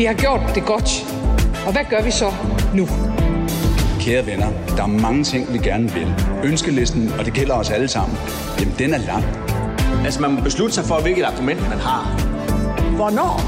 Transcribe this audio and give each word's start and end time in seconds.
Vi 0.00 0.04
har 0.04 0.14
gjort 0.14 0.40
det 0.54 0.64
godt. 0.64 0.90
Og 1.66 1.72
hvad 1.72 1.84
gør 1.90 2.02
vi 2.02 2.10
så 2.10 2.32
nu? 2.74 2.88
Kære 4.00 4.26
venner, 4.26 4.46
der 4.76 4.82
er 4.82 4.86
mange 4.86 5.24
ting, 5.24 5.52
vi 5.52 5.58
gerne 5.58 5.92
vil. 5.92 6.14
Ønskelisten, 6.44 7.12
og 7.18 7.24
det 7.24 7.32
gælder 7.32 7.54
os 7.54 7.70
alle 7.70 7.88
sammen, 7.88 8.18
jamen 8.60 8.74
den 8.78 8.94
er 8.94 8.98
lang. 8.98 9.24
Altså 10.04 10.20
man 10.20 10.30
må 10.30 10.40
beslutte 10.40 10.74
sig 10.74 10.84
for, 10.84 11.00
hvilket 11.00 11.24
argument 11.24 11.68
man 11.68 11.78
har. 11.78 12.02
Hvornår 12.96 13.40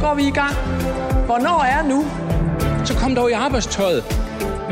går 0.00 0.14
vi 0.14 0.22
i 0.22 0.30
gang? 0.30 0.54
Hvornår 1.26 1.62
er 1.62 1.88
nu? 1.88 2.04
Så 2.84 2.94
kom 2.94 3.14
dog 3.14 3.30
i 3.30 3.32
arbejdstøjet. 3.32 4.21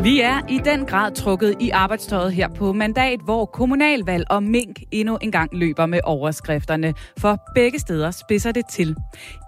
Vi 0.02 0.20
er 0.20 0.40
i 0.48 0.60
den 0.64 0.86
grad 0.86 1.12
trukket 1.12 1.54
i 1.60 1.70
arbejdstøjet 1.70 2.32
her 2.32 2.48
på 2.48 2.72
mandat, 2.72 3.20
hvor 3.24 3.44
kommunalvalg 3.44 4.24
og 4.30 4.42
mink 4.42 4.82
endnu 4.90 5.16
engang 5.16 5.54
løber 5.54 5.86
med 5.86 6.00
overskrifterne, 6.04 6.94
for 7.18 7.38
begge 7.54 7.78
steder 7.78 8.10
spidser 8.10 8.52
det 8.52 8.64
til. 8.70 8.96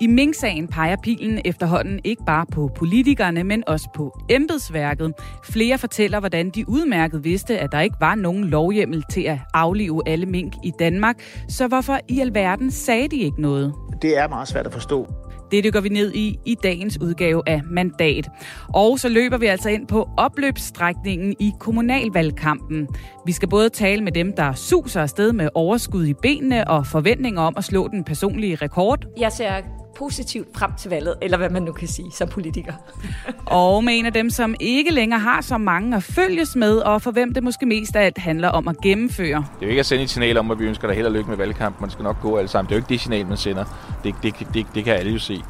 I 0.01 0.07
mink-sagen 0.07 0.69
peger 0.69 0.97
pilen 1.03 1.41
efterhånden 1.45 2.01
ikke 2.05 2.23
bare 2.27 2.47
på 2.47 2.71
politikerne, 2.77 3.45
men 3.45 3.65
også 3.67 3.89
på 3.95 4.19
embedsværket. 4.31 5.13
Flere 5.45 5.79
fortæller, 5.79 6.21
hvordan 6.21 6.51
de 6.51 6.69
udmærket 6.69 7.25
vidste, 7.25 7.59
at 7.59 7.73
der 7.73 7.81
ikke 7.81 7.97
var 8.01 8.15
nogen 8.15 8.45
lovhjemmel 8.45 9.05
til 9.11 9.23
at 9.23 9.39
aflive 9.55 10.03
alle 10.07 10.27
mink 10.27 10.53
i 10.65 10.73
Danmark, 10.79 11.17
så 11.49 11.69
hvorfor 11.69 11.99
i 12.09 12.21
alverden 12.21 12.71
sagde 12.71 13.09
de 13.09 13.17
ikke 13.17 13.43
noget? 13.43 13.75
Det 14.03 14.19
er 14.19 14.29
meget 14.29 14.49
svært 14.49 14.67
at 14.67 14.73
forstå. 14.73 15.22
Det 15.53 15.73
går 15.73 15.81
vi 15.81 15.89
ned 15.89 16.13
i 16.15 16.39
i 16.47 16.57
dagens 16.63 16.99
udgave 17.01 17.43
af 17.47 17.63
Mandat. 17.71 18.29
Og 18.75 18.99
så 18.99 19.09
løber 19.09 19.39
vi 19.39 19.47
altså 19.47 19.69
ind 19.69 19.87
på 19.87 20.09
opløbsstrækningen 20.17 21.37
i 21.41 21.53
kommunalvalgkampen. 21.61 22.89
Vi 23.27 23.33
skal 23.33 23.49
både 23.49 23.69
tale 23.69 24.05
med 24.05 24.13
dem, 24.13 24.33
der 24.37 24.53
suser 24.53 25.01
afsted 25.03 25.33
med 25.33 25.49
overskud 25.55 26.07
i 26.07 26.15
benene 26.15 26.69
og 26.69 26.87
forventninger 26.87 27.43
om 27.43 27.55
at 27.57 27.65
slå 27.65 27.89
den 27.89 28.05
personlige 28.05 28.55
rekord. 28.57 29.07
Jeg 29.19 29.33
ser 29.33 29.82
positivt 29.97 30.49
frem 30.57 30.71
til 30.79 30.91
valget, 30.91 31.15
eller 31.23 31.39
hvad 31.39 31.51
man 31.51 31.63
nu 31.63 31.73
kan 31.73 31.89
sige 31.89 32.13
som 32.13 32.29
politiker. 32.29 32.73
og 33.47 33.85
med 33.85 33.99
en 33.99 34.07
af 34.07 34.13
dem, 34.13 34.31
som 34.31 34.55
ikke 34.61 34.91
længere 34.91 35.21
har 35.21 35.41
så 35.41 35.59
mange 35.59 35.97
at 35.97 36.03
følges 36.03 36.57
med, 36.57 36.77
og 36.77 37.03
for 37.03 37.11
hvem 37.11 37.35
det 37.35 37.43
måske 37.43 37.67
mest 37.67 37.97
af 37.97 38.05
alt 38.05 38.19
handler 38.19 38.49
om 38.49 38.69
at 38.69 38.77
gennemføre. 38.83 39.45
Det 39.55 39.63
er 39.63 39.67
jo 39.67 39.69
ikke 39.69 39.81
at 39.81 39.87
sende 39.87 40.05
et 40.05 40.11
signal 40.11 40.37
om, 40.37 40.51
at 40.51 40.59
vi 40.59 40.65
ønsker 40.65 40.89
dig 40.89 40.97
held 40.97 41.07
og 41.07 41.13
lykke 41.13 41.29
med 41.29 41.37
valgkamp. 41.37 41.81
Man 41.81 41.91
skal 41.91 42.03
nok 42.03 42.21
gå 42.21 42.37
alle 42.37 42.49
sammen. 42.49 42.69
Det 42.69 42.75
er 42.75 42.79
jo 42.79 42.81
ikke 42.81 42.89
det 42.89 43.01
signal, 43.01 43.27
man 43.27 43.37
sender. 43.37 43.65
Det, 44.05 44.15
det, 44.23 44.35
det, 44.55 44.67
det 44.75 44.85
kan 44.85 44.95
alle 44.95 45.13
jo 45.13 45.19
se. 45.19 45.43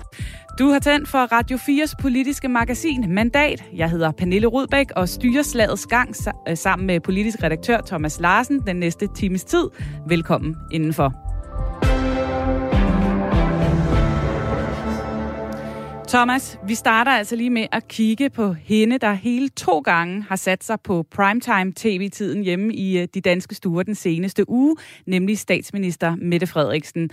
Du 0.58 0.68
har 0.68 0.78
tændt 0.78 1.08
for 1.08 1.18
Radio 1.18 1.56
4's 1.56 1.94
politiske 2.00 2.48
magasin 2.48 3.14
Mandat. 3.14 3.64
Jeg 3.74 3.90
hedder 3.90 4.10
Pernille 4.10 4.46
Rudbæk 4.46 4.86
og 4.96 5.08
styrer 5.08 5.42
slagets 5.42 5.86
gang 5.86 6.16
sammen 6.54 6.86
med 6.86 7.00
politisk 7.00 7.42
redaktør 7.42 7.80
Thomas 7.86 8.20
Larsen 8.20 8.60
den 8.66 8.76
næste 8.76 9.08
times 9.14 9.44
tid. 9.44 9.68
Velkommen 10.06 10.56
indenfor. 10.72 11.31
Thomas, 16.12 16.58
vi 16.66 16.74
starter 16.74 17.12
altså 17.12 17.36
lige 17.36 17.50
med 17.50 17.66
at 17.72 17.88
kigge 17.88 18.30
på 18.30 18.52
hende, 18.52 18.98
der 18.98 19.12
hele 19.12 19.48
to 19.48 19.78
gange 19.78 20.22
har 20.22 20.36
sat 20.36 20.64
sig 20.64 20.80
på 20.80 21.04
primetime 21.10 21.72
tv-tiden 21.76 22.42
hjemme 22.42 22.74
i 22.74 22.98
øh, 22.98 23.08
de 23.14 23.20
danske 23.20 23.54
stuer 23.54 23.82
den 23.82 23.94
seneste 23.94 24.50
uge, 24.50 24.76
nemlig 25.06 25.38
statsminister 25.38 26.16
Mette 26.16 26.46
Frederiksen. 26.46 27.10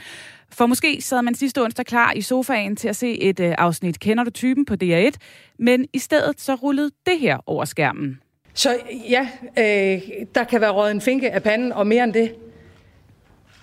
For 0.52 0.66
måske 0.66 1.02
sad 1.02 1.22
man 1.22 1.36
sidste 1.36 1.64
onsdag 1.64 1.86
klar 1.86 2.14
i 2.14 2.22
sofaen 2.22 2.76
til 2.76 2.88
at 2.88 2.96
se 2.96 3.22
et 3.22 3.40
øh, 3.40 3.56
afsnit 3.58 4.00
Kender 4.00 4.24
du 4.24 4.30
typen 4.30 4.66
på 4.66 4.76
DR1, 4.84 5.12
men 5.60 5.86
i 5.94 6.00
stedet 6.00 6.42
så 6.42 6.56
rullede 6.56 6.92
det 7.06 7.20
her 7.20 7.38
over 7.46 7.66
skærmen. 7.66 8.20
Så 8.54 8.78
ja, 9.10 9.30
øh, 9.58 10.02
der 10.36 10.44
kan 10.44 10.62
være 10.62 10.72
råd 10.72 10.92
en 10.92 11.02
finke 11.02 11.32
af 11.32 11.44
panden, 11.44 11.74
og 11.74 11.88
mere 11.88 12.04
end 12.04 12.14
det. 12.14 12.36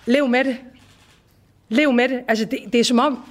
Lev 0.05 0.27
med 0.27 0.43
det. 0.43 0.57
Lev 1.69 1.93
med 1.93 2.09
det. 2.09 2.21
Altså, 2.27 2.45
det, 2.45 2.59
det 2.73 2.79
er 2.79 2.83
som 2.83 2.99
om, 2.99 3.23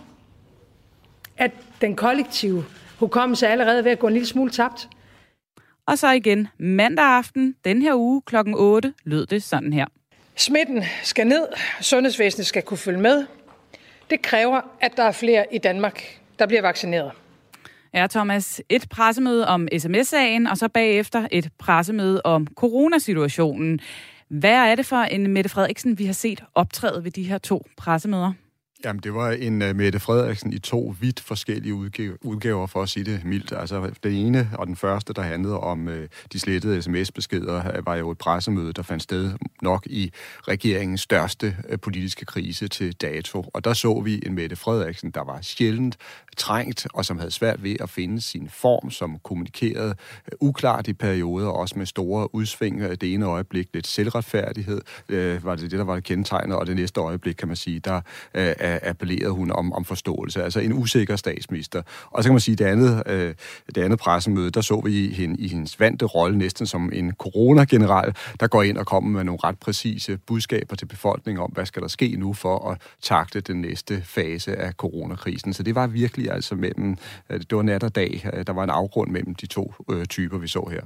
at 1.39 1.51
den 1.81 1.97
kollektive 1.97 2.65
hukommelse 2.99 3.47
er 3.47 3.51
allerede 3.51 3.85
ved 3.85 3.93
at 3.93 3.99
gå 3.99 4.07
en 4.07 4.13
lille 4.13 4.29
smule 4.29 4.51
tabt. 4.51 4.89
Og 5.87 5.99
så 5.99 6.11
igen 6.11 6.49
mandag 6.59 7.05
aften, 7.05 7.55
den 7.65 7.83
her 7.83 7.95
uge 7.95 8.23
klokken 8.27 8.55
8, 8.55 8.95
lød 9.05 9.27
det 9.27 9.43
sådan 9.43 9.73
her. 9.73 9.87
Smitten 10.37 10.83
skal 11.03 11.27
ned, 11.27 11.47
sundhedsvæsenet 11.81 12.47
skal 12.47 12.63
kunne 12.63 12.79
følge 12.79 13.01
med. 13.01 13.27
Det 14.11 14.23
kræver, 14.23 14.61
at 14.81 14.97
der 14.97 15.03
er 15.03 15.13
flere 15.13 15.45
i 15.53 15.59
Danmark, 15.59 16.21
der 16.39 16.47
bliver 16.47 16.63
vaccineret. 16.63 17.13
Ja, 17.95 18.07
Thomas. 18.07 18.63
Et 18.69 18.89
pressemøde 18.91 19.49
om 19.49 19.69
sms-sagen, 19.79 20.47
og 20.47 20.57
så 20.57 20.69
bagefter 20.69 21.27
et 21.31 21.49
pressemøde 21.59 22.23
om 22.25 22.47
coronasituationen. 22.55 23.81
Hvad 24.29 24.55
er 24.71 24.75
det 24.75 24.87
for 24.87 24.97
en 24.97 25.27
Mette 25.33 25.51
Frederiksen, 25.51 25.99
vi 25.99 26.07
har 26.07 26.13
set 26.13 26.43
optræde 26.55 27.05
ved 27.05 27.11
de 27.11 27.23
her 27.23 27.39
to 27.39 27.67
pressemøder? 27.77 28.33
Jamen, 28.85 29.03
det 29.03 29.15
var 29.15 29.31
en 29.31 29.63
uh, 29.63 29.77
Mette 29.77 30.01
Frederiksen 30.01 30.53
i 30.53 30.59
to 30.59 30.95
vidt 31.01 31.21
forskellige 31.21 31.75
udgaver, 31.75 32.17
udgaver, 32.21 32.67
for 32.67 32.83
at 32.83 32.89
sige 32.89 33.05
det 33.05 33.25
mildt. 33.25 33.53
Altså, 33.53 33.91
den 34.03 34.13
ene 34.13 34.51
og 34.53 34.67
den 34.67 34.77
første, 34.77 35.13
der 35.13 35.23
handlede 35.23 35.61
om 35.61 35.87
uh, 35.87 35.95
de 36.33 36.39
slettede 36.39 36.83
sms-beskeder, 36.83 37.77
øh, 37.77 37.87
var 37.87 37.97
jo 37.97 38.11
et 38.11 38.19
pressemøde, 38.19 38.73
der 38.73 38.83
fandt 38.83 39.03
sted 39.03 39.33
nok 39.63 39.87
i 39.87 40.13
regeringens 40.49 41.01
største 41.01 41.57
uh, 41.73 41.81
politiske 41.81 42.25
krise 42.25 42.69
til 42.69 42.93
dato. 42.93 43.45
Og 43.55 43.65
der 43.65 43.73
så 43.73 44.01
vi 44.01 44.23
en 44.27 44.35
Mette 44.35 44.57
Frederiksen, 44.57 45.11
der 45.11 45.25
var 45.25 45.41
sjældent 45.41 45.97
trængt, 46.37 46.87
og 46.95 47.05
som 47.05 47.19
havde 47.19 47.31
svært 47.31 47.63
ved 47.63 47.77
at 47.81 47.91
finde 47.91 48.21
sin 48.21 48.49
form, 48.49 48.91
som 48.91 49.19
kommunikerede 49.25 49.95
uh, 50.33 50.49
uklart 50.49 50.89
i 50.89 50.93
perioder, 50.93 51.49
også 51.49 51.79
med 51.79 51.87
store 51.87 52.35
udsving. 52.35 52.81
Det 52.81 53.15
ene 53.15 53.27
øjeblik 53.27 53.69
lidt 53.75 53.87
selvretfærdighed, 53.87 54.81
uh, 55.09 55.45
var 55.45 55.55
det 55.55 55.71
det, 55.71 55.79
der 55.79 55.85
var 55.85 56.01
kendetegnet, 56.01 56.57
og 56.57 56.67
det 56.67 56.77
næste 56.77 57.01
øjeblik, 57.01 57.35
kan 57.35 57.49
man 57.49 57.57
sige, 57.57 57.81
der 57.81 58.01
uh, 58.35 58.66
appellerede 58.83 59.33
hun 59.33 59.51
om, 59.51 59.73
om 59.73 59.85
forståelse. 59.85 60.43
Altså 60.43 60.61
en 60.61 60.73
usikker 60.73 61.17
statsminister. 61.17 61.83
Og 62.11 62.23
så 62.23 62.29
kan 62.29 62.35
man 62.35 62.41
sige, 62.41 62.57
det 62.57 62.65
andet, 62.65 63.03
øh, 63.07 63.35
det 63.75 63.83
andet 63.83 63.99
pressemøde, 63.99 64.51
der 64.51 64.61
så 64.61 64.81
vi 64.85 65.09
hende 65.09 65.37
i 65.41 65.49
hendes 65.49 65.81
vante 65.81 66.05
rolle 66.05 66.39
næsten 66.39 66.67
som 66.67 66.91
en 66.93 67.13
coronageneral, 67.13 68.15
der 68.41 68.47
går 68.47 68.63
ind 68.63 68.79
og 68.79 68.87
kommer 68.87 69.11
med 69.11 69.25
nogle 69.25 69.39
ret 69.45 69.59
præcise 69.59 70.19
budskaber 70.27 70.77
til 70.77 70.87
befolkningen 70.87 71.43
om, 71.43 71.51
hvad 71.51 71.67
skal 71.67 71.83
der 71.83 71.89
ske 71.89 72.17
nu 72.17 72.33
for 72.33 72.71
at 72.71 72.81
takle 73.03 73.41
den 73.41 73.61
næste 73.61 74.03
fase 74.05 74.57
af 74.57 74.73
coronakrisen. 74.73 75.53
Så 75.53 75.63
det 75.63 75.75
var 75.75 75.87
virkelig 75.87 76.31
altså 76.31 76.55
mellem, 76.55 76.97
øh, 77.31 77.41
det 77.41 77.57
var 77.57 77.63
nat 77.63 77.83
og 77.83 77.95
dag, 77.95 78.31
øh, 78.35 78.47
der 78.47 78.53
var 78.53 78.65
en 78.65 78.71
afgrund 78.71 79.11
mellem 79.11 79.35
de 79.35 79.47
to 79.47 79.75
øh, 79.91 80.07
typer, 80.07 80.39
vi 80.39 80.49
så 80.49 80.69
her. 80.73 80.81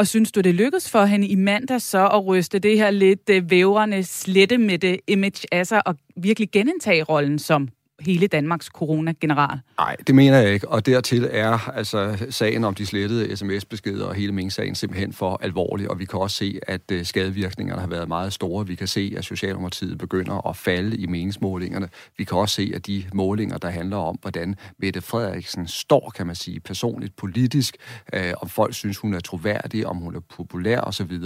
Og 0.00 0.06
synes 0.06 0.32
du, 0.32 0.40
det 0.40 0.54
lykkedes 0.54 0.90
for 0.90 1.04
hende 1.04 1.26
i 1.26 1.34
mandag 1.34 1.80
så 1.80 2.08
at 2.08 2.26
ryste 2.26 2.58
det 2.58 2.78
her 2.78 2.90
lidt 2.90 3.30
øh, 3.30 3.50
vævrende, 3.50 4.04
slette 4.04 4.58
med 4.58 4.78
det 4.78 5.00
image 5.06 5.46
af 5.52 5.66
sig 5.66 5.86
og 5.86 5.96
virkelig 6.16 6.50
genindtage 6.50 7.02
rollen 7.02 7.38
som 7.38 7.68
hele 8.00 8.26
Danmarks 8.26 8.66
coronageneral? 8.66 9.60
Nej, 9.78 9.96
det 10.06 10.14
mener 10.14 10.38
jeg 10.38 10.52
ikke. 10.52 10.68
Og 10.68 10.86
dertil 10.86 11.28
er 11.30 11.68
altså 11.68 12.26
sagen 12.30 12.64
om 12.64 12.74
de 12.74 12.86
slettede 12.86 13.36
sms-beskeder 13.36 14.06
og 14.06 14.14
hele 14.14 14.32
Ming-sagen 14.32 14.74
simpelthen 14.74 15.12
for 15.12 15.40
alvorlig. 15.42 15.90
Og 15.90 15.98
vi 15.98 16.04
kan 16.04 16.18
også 16.18 16.36
se, 16.36 16.60
at 16.66 16.80
øh, 16.92 17.04
skadevirkningerne 17.04 17.80
har 17.80 17.88
været 17.88 18.08
meget 18.08 18.32
store. 18.32 18.66
Vi 18.66 18.74
kan 18.74 18.86
se, 18.86 19.14
at 19.16 19.24
Socialdemokratiet 19.24 19.98
begynder 19.98 20.48
at 20.48 20.56
falde 20.56 20.96
i 20.96 21.06
meningsmålingerne. 21.06 21.88
Vi 22.18 22.24
kan 22.24 22.38
også 22.38 22.54
se, 22.54 22.72
at 22.74 22.86
de 22.86 23.04
målinger, 23.14 23.58
der 23.58 23.68
handler 23.68 23.96
om, 23.96 24.18
hvordan 24.22 24.56
Mette 24.78 25.00
Frederiksen 25.00 25.68
står, 25.68 26.12
kan 26.16 26.26
man 26.26 26.34
sige, 26.34 26.60
personligt, 26.60 27.16
politisk, 27.16 27.76
øh, 28.12 28.32
om 28.42 28.48
folk 28.48 28.74
synes, 28.74 28.98
hun 28.98 29.14
er 29.14 29.20
troværdig, 29.20 29.86
om 29.86 29.96
hun 29.96 30.14
er 30.14 30.20
populær 30.36 30.80
osv., 30.80 31.20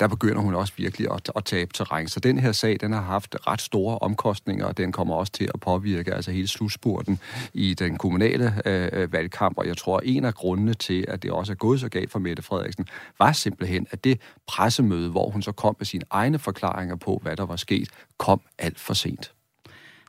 der 0.00 0.08
begynder 0.08 0.40
hun 0.40 0.54
også 0.54 0.72
virkelig 0.76 1.12
at, 1.12 1.32
at 1.36 1.44
tabe 1.44 1.72
terræn. 1.72 2.08
Så 2.08 2.20
den 2.20 2.38
her 2.38 2.52
sag, 2.52 2.76
den 2.80 2.92
har 2.92 3.02
haft 3.02 3.36
ret 3.46 3.60
store 3.60 3.98
omkostninger, 3.98 4.66
og 4.66 4.76
den 4.76 4.92
kommer 4.92 5.14
også 5.14 5.32
til 5.32 5.50
at 5.54 5.60
påvirke 5.60 6.14
altså 6.20 6.30
hele 6.30 6.48
slutspurten 6.48 7.18
i 7.54 7.74
den 7.74 7.98
kommunale 7.98 8.54
øh, 8.66 9.12
valgkamp, 9.12 9.58
og 9.58 9.66
jeg 9.66 9.76
tror, 9.76 10.00
en 10.04 10.24
af 10.24 10.34
grundene 10.34 10.74
til, 10.74 11.04
at 11.08 11.22
det 11.22 11.30
også 11.30 11.52
er 11.52 11.56
gået 11.56 11.80
så 11.80 11.88
galt 11.88 12.10
for 12.10 12.18
Mette 12.18 12.42
Frederiksen, 12.42 12.86
var 13.18 13.32
simpelthen, 13.32 13.86
at 13.90 14.04
det 14.04 14.20
pressemøde, 14.46 15.10
hvor 15.10 15.30
hun 15.30 15.42
så 15.42 15.52
kom 15.52 15.76
med 15.78 15.86
sine 15.86 16.04
egne 16.10 16.38
forklaringer 16.38 16.96
på, 16.96 17.20
hvad 17.22 17.36
der 17.36 17.46
var 17.46 17.56
sket, 17.56 17.88
kom 18.18 18.40
alt 18.58 18.80
for 18.80 18.94
sent. 18.94 19.32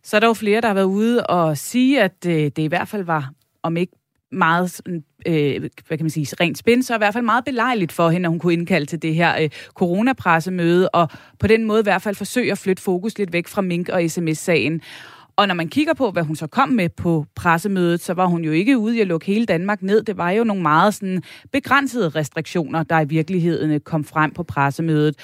Så 0.03 0.15
er 0.15 0.19
der 0.19 0.27
jo 0.27 0.33
flere, 0.33 0.61
der 0.61 0.67
har 0.67 0.73
været 0.73 0.85
ude 0.85 1.27
og 1.27 1.57
sige, 1.57 2.01
at 2.01 2.25
øh, 2.27 2.33
det 2.33 2.59
i 2.59 2.65
hvert 2.65 2.87
fald 2.87 3.03
var, 3.03 3.31
om 3.63 3.77
ikke 3.77 3.93
meget, 4.31 4.81
øh, 5.25 5.61
hvad 5.61 5.97
kan 5.97 6.03
man 6.03 6.09
sige, 6.09 6.35
rent 6.39 6.57
spænd, 6.57 6.83
så 6.83 6.95
i 6.95 6.97
hvert 6.97 7.13
fald 7.13 7.25
meget 7.25 7.45
belejligt 7.45 7.91
for 7.91 8.09
hende, 8.09 8.27
at 8.27 8.29
hun 8.29 8.39
kunne 8.39 8.53
indkalde 8.53 8.85
til 8.85 9.01
det 9.01 9.15
her 9.15 9.41
øh, 9.41 9.49
coronapressemøde, 9.73 10.89
og 10.89 11.09
på 11.39 11.47
den 11.47 11.65
måde 11.65 11.79
i 11.79 11.83
hvert 11.83 12.01
fald 12.01 12.15
forsøge 12.15 12.51
at 12.51 12.57
flytte 12.57 12.83
fokus 12.83 13.17
lidt 13.17 13.33
væk 13.33 13.47
fra 13.47 13.61
Mink 13.61 13.89
og 13.89 14.01
sms-sagen. 14.09 14.81
Og 15.35 15.47
når 15.47 15.55
man 15.55 15.67
kigger 15.67 15.93
på, 15.93 16.11
hvad 16.11 16.23
hun 16.23 16.35
så 16.35 16.47
kom 16.47 16.69
med 16.69 16.89
på 16.89 17.25
pressemødet, 17.35 18.01
så 18.01 18.13
var 18.13 18.25
hun 18.25 18.43
jo 18.43 18.51
ikke 18.51 18.77
ude 18.77 18.97
i 18.97 19.01
at 19.01 19.07
lukke 19.07 19.25
hele 19.25 19.45
Danmark 19.45 19.81
ned. 19.81 20.03
Det 20.03 20.17
var 20.17 20.29
jo 20.29 20.43
nogle 20.43 20.61
meget 20.61 20.93
sådan 20.93 21.23
begrænsede 21.51 22.09
restriktioner, 22.09 22.83
der 22.83 22.99
i 22.99 23.05
virkeligheden 23.05 23.71
øh, 23.71 23.79
kom 23.79 24.03
frem 24.03 24.31
på 24.33 24.43
pressemødet. 24.43 25.15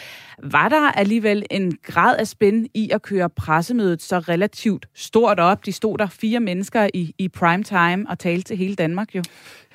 Var 0.43 0.69
der 0.69 0.91
alligevel 0.91 1.43
en 1.51 1.77
grad 1.83 2.17
af 2.17 2.27
spænd 2.27 2.67
i 2.73 2.89
at 2.89 3.01
køre 3.01 3.29
pressemødet 3.29 4.01
så 4.01 4.19
relativt 4.19 4.85
stort 4.95 5.39
op? 5.39 5.65
De 5.65 5.71
stod 5.71 5.97
der 5.97 6.07
fire 6.07 6.39
mennesker 6.39 6.89
i, 6.93 7.13
i 7.17 7.27
prime 7.27 7.63
time 7.63 8.05
og 8.09 8.19
talte 8.19 8.43
til 8.43 8.57
hele 8.57 8.75
Danmark 8.75 9.15
jo. 9.15 9.23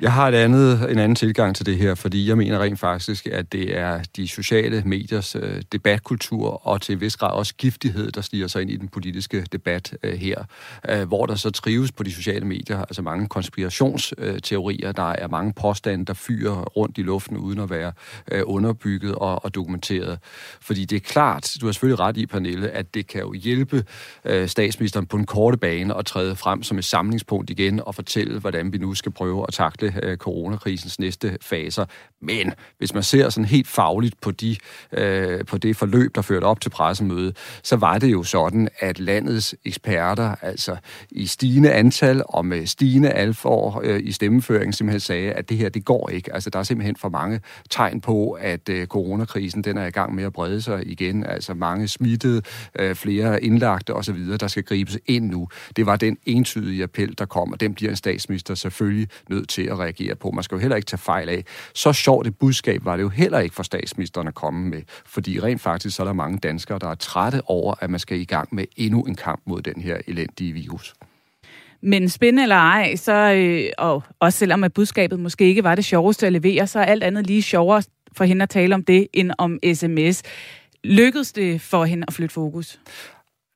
Jeg 0.00 0.12
har 0.12 0.28
et 0.28 0.34
andet, 0.34 0.90
en 0.90 0.98
anden 0.98 1.14
tilgang 1.14 1.56
til 1.56 1.66
det 1.66 1.76
her, 1.76 1.94
fordi 1.94 2.28
jeg 2.28 2.36
mener 2.36 2.58
rent 2.62 2.80
faktisk, 2.80 3.26
at 3.26 3.52
det 3.52 3.78
er 3.78 4.00
de 4.16 4.28
sociale 4.28 4.82
mediers 4.86 5.36
øh, 5.36 5.62
debatkultur 5.72 6.66
og 6.66 6.80
til 6.80 7.00
vis 7.00 7.16
grad 7.16 7.30
også 7.30 7.54
giftighed, 7.54 8.10
der 8.10 8.20
stiger 8.20 8.46
sig 8.46 8.62
ind 8.62 8.70
i 8.70 8.76
den 8.76 8.88
politiske 8.88 9.46
debat 9.52 9.94
øh, 10.02 10.14
her, 10.22 10.44
øh, 10.88 11.08
hvor 11.08 11.26
der 11.26 11.34
så 11.34 11.50
trives 11.50 11.92
på 11.92 12.02
de 12.02 12.12
sociale 12.12 12.46
medier, 12.46 12.78
altså 12.78 13.02
mange 13.02 13.28
konspirationsteorier, 13.28 14.92
der 14.92 15.10
er 15.10 15.28
mange 15.28 15.52
påstande, 15.52 16.04
der 16.04 16.14
fyrer 16.14 16.62
rundt 16.62 16.98
i 16.98 17.02
luften 17.02 17.36
uden 17.36 17.60
at 17.60 17.70
være 17.70 17.92
øh, 18.30 18.42
underbygget 18.44 19.14
og, 19.14 19.44
og 19.44 19.54
dokumenteret. 19.54 20.18
Fordi 20.60 20.84
det 20.84 20.96
er 20.96 21.00
klart, 21.00 21.56
du 21.60 21.66
har 21.66 21.72
selvfølgelig 21.72 22.00
ret 22.00 22.16
i, 22.16 22.26
Pernille, 22.26 22.70
at 22.70 22.94
det 22.94 23.06
kan 23.06 23.20
jo 23.20 23.32
hjælpe 23.32 23.84
øh, 24.24 24.48
statsministeren 24.48 25.06
på 25.06 25.16
en 25.16 25.26
korte 25.26 25.58
bane 25.58 25.94
at 25.98 26.06
træde 26.06 26.36
frem 26.36 26.62
som 26.62 26.78
et 26.78 26.84
samlingspunkt 26.84 27.50
igen 27.50 27.80
og 27.80 27.94
fortælle, 27.94 28.40
hvordan 28.40 28.72
vi 28.72 28.78
nu 28.78 28.94
skal 28.94 29.12
prøve 29.12 29.44
at 29.48 29.54
takle 29.54 29.92
øh, 30.02 30.16
coronakrisens 30.16 30.98
næste 30.98 31.38
faser. 31.40 31.84
Men 32.20 32.52
hvis 32.78 32.94
man 32.94 33.02
ser 33.02 33.28
sådan 33.28 33.44
helt 33.44 33.68
fagligt 33.68 34.20
på, 34.20 34.30
de, 34.30 34.56
øh, 34.92 35.44
på 35.44 35.58
det 35.58 35.76
forløb, 35.76 36.14
der 36.14 36.22
førte 36.22 36.44
op 36.44 36.60
til 36.60 36.70
pressemødet, 36.70 37.36
så 37.62 37.76
var 37.76 37.98
det 37.98 38.12
jo 38.12 38.22
sådan, 38.22 38.68
at 38.78 38.98
landets 38.98 39.54
eksperter, 39.64 40.11
altså 40.20 40.76
i 41.10 41.26
stigende 41.26 41.72
antal 41.72 42.22
og 42.28 42.46
med 42.46 42.66
stigende 42.66 43.10
alfor 43.10 43.80
øh, 43.84 44.00
i 44.04 44.12
stemmeføringen, 44.12 44.72
simpelthen 44.72 45.00
sagde, 45.00 45.32
at 45.32 45.48
det 45.48 45.56
her, 45.56 45.68
det 45.68 45.84
går 45.84 46.08
ikke. 46.08 46.34
Altså, 46.34 46.50
der 46.50 46.58
er 46.58 46.62
simpelthen 46.62 46.96
for 46.96 47.08
mange 47.08 47.40
tegn 47.70 48.00
på, 48.00 48.30
at 48.30 48.68
øh, 48.68 48.86
coronakrisen, 48.86 49.64
den 49.64 49.78
er 49.78 49.86
i 49.86 49.90
gang 49.90 50.14
med 50.14 50.24
at 50.24 50.32
brede 50.32 50.62
sig 50.62 50.86
igen. 50.86 51.26
Altså, 51.26 51.54
mange 51.54 51.88
smittede, 51.88 52.42
øh, 52.78 52.94
flere 52.94 53.44
indlagte 53.44 53.94
osv., 53.94 54.38
der 54.40 54.48
skal 54.48 54.62
gribes 54.62 54.98
ind 55.06 55.30
nu. 55.30 55.48
Det 55.76 55.86
var 55.86 55.96
den 55.96 56.16
entydige 56.26 56.82
appel, 56.82 57.18
der 57.18 57.24
kom, 57.24 57.52
og 57.52 57.60
den 57.60 57.74
bliver 57.74 57.90
en 57.90 57.96
statsminister 57.96 58.54
selvfølgelig 58.54 59.08
nødt 59.28 59.48
til 59.48 59.62
at 59.62 59.78
reagere 59.78 60.14
på. 60.14 60.30
Man 60.30 60.44
skal 60.44 60.54
jo 60.54 60.60
heller 60.60 60.76
ikke 60.76 60.86
tage 60.86 60.98
fejl 60.98 61.28
af. 61.28 61.44
Så 61.74 61.92
sjovt 61.92 62.26
et 62.26 62.38
budskab 62.38 62.84
var 62.84 62.96
det 62.96 63.02
jo 63.02 63.08
heller 63.08 63.38
ikke 63.38 63.54
for 63.54 63.62
statsministeren 63.62 64.28
at 64.28 64.34
komme 64.34 64.70
med, 64.70 64.82
fordi 65.06 65.40
rent 65.40 65.60
faktisk 65.60 65.96
så 65.96 66.02
er 66.02 66.06
der 66.06 66.12
mange 66.12 66.38
danskere, 66.38 66.78
der 66.78 66.88
er 66.88 66.94
trætte 66.94 67.42
over, 67.44 67.74
at 67.80 67.90
man 67.90 68.00
skal 68.00 68.20
i 68.20 68.24
gang 68.24 68.48
med 68.52 68.64
endnu 68.76 69.02
en 69.02 69.14
kamp 69.14 69.42
mod 69.46 69.62
den 69.62 69.80
her 69.80 69.98
elendige 70.06 70.52
virus. 70.52 70.94
Men 71.82 72.08
spændende 72.08 72.42
eller 72.42 72.56
ej, 72.56 72.96
så, 72.96 73.12
øh, 73.12 73.70
og 73.78 74.02
også 74.20 74.38
selvom 74.38 74.64
at 74.64 74.72
budskabet 74.72 75.20
måske 75.20 75.44
ikke 75.44 75.64
var 75.64 75.74
det 75.74 75.84
sjoveste 75.84 76.26
at 76.26 76.32
levere, 76.32 76.66
så 76.66 76.78
er 76.78 76.84
alt 76.84 77.02
andet 77.02 77.26
lige 77.26 77.42
sjovere 77.42 77.82
for 78.16 78.24
hende 78.24 78.42
at 78.42 78.50
tale 78.50 78.74
om 78.74 78.84
det, 78.84 79.08
end 79.12 79.30
om 79.38 79.58
sms. 79.74 80.22
Lykkedes 80.84 81.32
det 81.32 81.60
for 81.60 81.84
hende 81.84 82.04
at 82.08 82.14
flytte 82.14 82.32
fokus? 82.32 82.80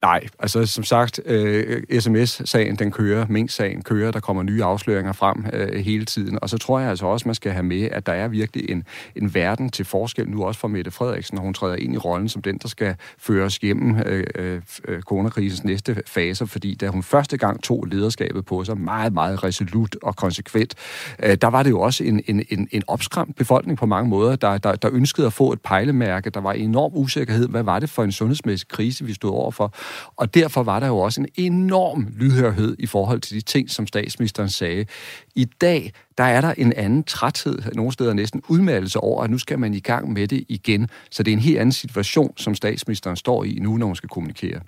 Nej, 0.02 0.26
altså 0.38 0.66
som 0.66 0.84
sagt, 0.84 1.20
øh, 1.24 1.82
sms-sagen, 2.00 2.76
den 2.76 2.90
kører, 2.90 3.26
Mink-sagen 3.28 3.82
kører, 3.82 4.10
der 4.10 4.20
kommer 4.20 4.42
nye 4.42 4.64
afsløringer 4.64 5.12
frem 5.12 5.46
øh, 5.52 5.84
hele 5.84 6.04
tiden, 6.04 6.38
og 6.42 6.50
så 6.50 6.58
tror 6.58 6.80
jeg 6.80 6.90
altså 6.90 7.06
også, 7.06 7.28
man 7.28 7.34
skal 7.34 7.52
have 7.52 7.62
med, 7.62 7.82
at 7.82 8.06
der 8.06 8.12
er 8.12 8.28
virkelig 8.28 8.70
en, 8.70 8.84
en 9.16 9.34
verden 9.34 9.70
til 9.70 9.84
forskel 9.84 10.28
nu 10.28 10.44
også 10.44 10.60
for 10.60 10.68
Mette 10.68 10.90
Frederiksen, 10.90 11.36
når 11.36 11.42
hun 11.42 11.54
træder 11.54 11.76
ind 11.76 11.94
i 11.94 11.96
rollen 11.96 12.28
som 12.28 12.42
den, 12.42 12.58
der 12.58 12.68
skal 12.68 12.94
føres 13.18 13.58
gennem 13.58 13.98
øh, 14.06 14.24
øh, 14.34 14.62
øh, 14.88 15.02
coronakrisens 15.02 15.64
næste 15.64 16.02
fase, 16.06 16.46
fordi 16.46 16.74
da 16.74 16.88
hun 16.88 17.02
første 17.02 17.36
gang 17.36 17.62
tog 17.62 17.84
lederskabet 17.86 18.44
på 18.44 18.64
sig 18.64 18.78
meget, 18.78 19.12
meget 19.12 19.44
resolut 19.44 19.96
og 20.02 20.16
konsekvent, 20.16 20.74
øh, 21.22 21.36
der 21.40 21.48
var 21.48 21.62
det 21.62 21.70
jo 21.70 21.80
også 21.80 22.04
en, 22.04 22.22
en, 22.26 22.44
en, 22.48 22.68
en 22.72 22.82
opskræmt 22.86 23.36
befolkning 23.36 23.78
på 23.78 23.86
mange 23.86 24.10
måder, 24.10 24.36
der, 24.36 24.58
der, 24.58 24.74
der 24.74 24.88
ønskede 24.92 25.26
at 25.26 25.32
få 25.32 25.52
et 25.52 25.60
pejlemærke, 25.60 26.30
der 26.30 26.40
var 26.40 26.52
enorm 26.52 26.92
usikkerhed, 26.94 27.48
hvad 27.48 27.62
var 27.62 27.78
det 27.78 27.90
for 27.90 28.02
en 28.02 28.12
sundhedsmæssig 28.12 28.68
krise, 28.68 29.04
vi 29.04 29.12
stod 29.12 29.30
overfor, 29.30 29.74
og 30.16 30.34
derfor 30.34 30.62
var 30.62 30.80
der 30.80 30.86
jo 30.86 30.98
også 30.98 31.20
en 31.20 31.28
enorm 31.34 32.08
lydhørhed 32.16 32.76
i 32.78 32.86
forhold 32.86 33.20
til 33.20 33.36
de 33.36 33.40
ting, 33.40 33.70
som 33.70 33.86
statsministeren 33.86 34.48
sagde. 34.48 34.86
I 35.34 35.44
dag, 35.44 35.92
der 36.18 36.24
er 36.24 36.40
der 36.40 36.54
en 36.58 36.72
anden 36.72 37.04
træthed, 37.04 37.58
nogle 37.74 37.92
steder 37.92 38.12
næsten 38.12 38.42
udmattelse 38.48 39.00
over, 39.00 39.24
at 39.24 39.30
nu 39.30 39.38
skal 39.38 39.58
man 39.58 39.74
i 39.74 39.80
gang 39.80 40.12
med 40.12 40.28
det 40.28 40.44
igen. 40.48 40.88
Så 41.10 41.22
det 41.22 41.30
er 41.30 41.36
en 41.36 41.42
helt 41.42 41.58
anden 41.58 41.72
situation, 41.72 42.32
som 42.36 42.54
statsministeren 42.54 43.16
står 43.16 43.44
i 43.44 43.58
nu, 43.60 43.76
når 43.76 43.86
hun 43.86 43.96
skal 43.96 44.08
kommunikere. 44.08 44.60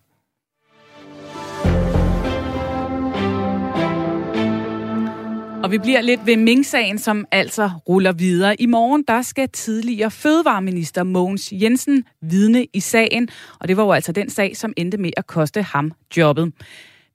Og 5.69 5.73
vi 5.73 5.79
bliver 5.79 6.01
lidt 6.01 6.27
ved 6.27 6.37
Ming-sagen, 6.37 6.99
som 6.99 7.27
altså 7.33 7.71
ruller 7.89 8.13
videre. 8.13 8.61
I 8.61 8.67
morgen 8.67 9.05
der 9.09 9.23
skal 9.23 9.49
tidligere 9.49 10.11
fødevareminister 10.11 11.03
Mogens 11.03 11.53
Jensen 11.53 12.05
vidne 12.23 12.67
i 12.73 12.81
sagen, 12.81 13.29
og 13.61 13.69
det 13.69 13.77
var 13.77 13.85
jo 13.85 13.93
altså 13.93 14.13
den 14.13 14.31
sag, 14.31 14.57
som 14.57 14.73
endte 14.77 14.99
med 14.99 15.11
at 15.17 15.27
koste 15.27 15.63
ham 15.63 15.93
jobbet. 16.17 16.53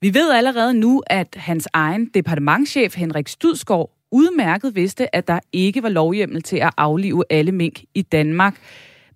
Vi 0.02 0.14
ved 0.14 0.32
allerede 0.32 0.74
nu, 0.74 1.04
at 1.08 1.28
hans 1.38 1.68
egen 1.74 2.06
departementschef 2.06 2.96
Henrik 2.96 3.28
Studsgaard 3.28 3.90
udmærket 4.12 4.76
vidste, 4.76 5.16
at 5.16 5.28
der 5.28 5.40
ikke 5.54 5.84
var 5.84 5.90
lovhjemmel 5.90 6.42
til 6.42 6.58
at 6.58 6.72
aflive 6.78 7.24
alle 7.30 7.52
mink 7.52 7.82
i 7.96 8.02
Danmark. 8.02 8.58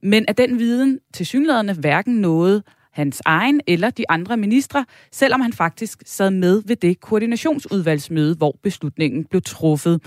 Men 0.03 0.25
at 0.27 0.37
den 0.37 0.59
viden 0.59 0.99
til 1.13 1.25
synlædende 1.25 1.73
hverken 1.73 2.13
nåede 2.15 2.63
hans 2.97 3.21
egen 3.25 3.61
eller 3.67 3.89
de 3.89 4.09
andre 4.09 4.37
ministre, 4.37 4.85
selvom 5.11 5.41
han 5.41 5.53
faktisk 5.53 6.03
sad 6.05 6.31
med 6.31 6.63
ved 6.65 6.75
det 6.75 6.99
koordinationsudvalgsmøde, 6.99 8.35
hvor 8.35 8.55
beslutningen 8.63 9.25
blev 9.25 9.41
truffet. 9.41 10.01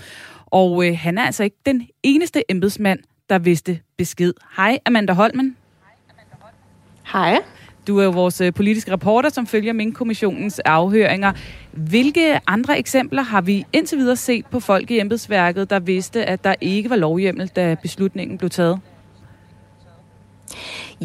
Og 0.45 0.87
øh, 0.87 0.97
han 0.97 1.17
er 1.17 1.23
altså 1.23 1.43
ikke 1.43 1.57
den 1.65 1.87
eneste 2.03 2.51
embedsmand, 2.51 2.99
der 3.29 3.39
vidste 3.39 3.79
besked. 3.97 4.33
Hej, 4.57 4.79
Amanda 4.85 5.13
Holmen. 5.13 5.55
Hej. 7.13 7.37
Du 7.87 7.97
er 7.97 8.03
jo 8.03 8.09
vores 8.09 8.41
øh, 8.41 8.53
politiske 8.53 8.91
reporter, 8.91 9.29
som 9.29 9.47
følger 9.47 9.73
Mink-kommissionens 9.73 10.59
afhøringer. 10.59 11.33
Hvilke 11.71 12.39
andre 12.47 12.79
eksempler 12.79 13.21
har 13.21 13.41
vi 13.41 13.65
indtil 13.73 13.97
videre 13.97 14.15
set 14.15 14.45
på 14.45 14.59
folk 14.59 14.91
i 14.91 14.99
embedsværket, 14.99 15.69
der 15.69 15.79
vidste, 15.79 16.25
at 16.25 16.43
der 16.43 16.55
ikke 16.61 16.89
var 16.89 16.95
lovhjemmel, 16.95 17.47
da 17.47 17.75
beslutningen 17.81 18.37
blev 18.37 18.49
taget? 18.49 18.79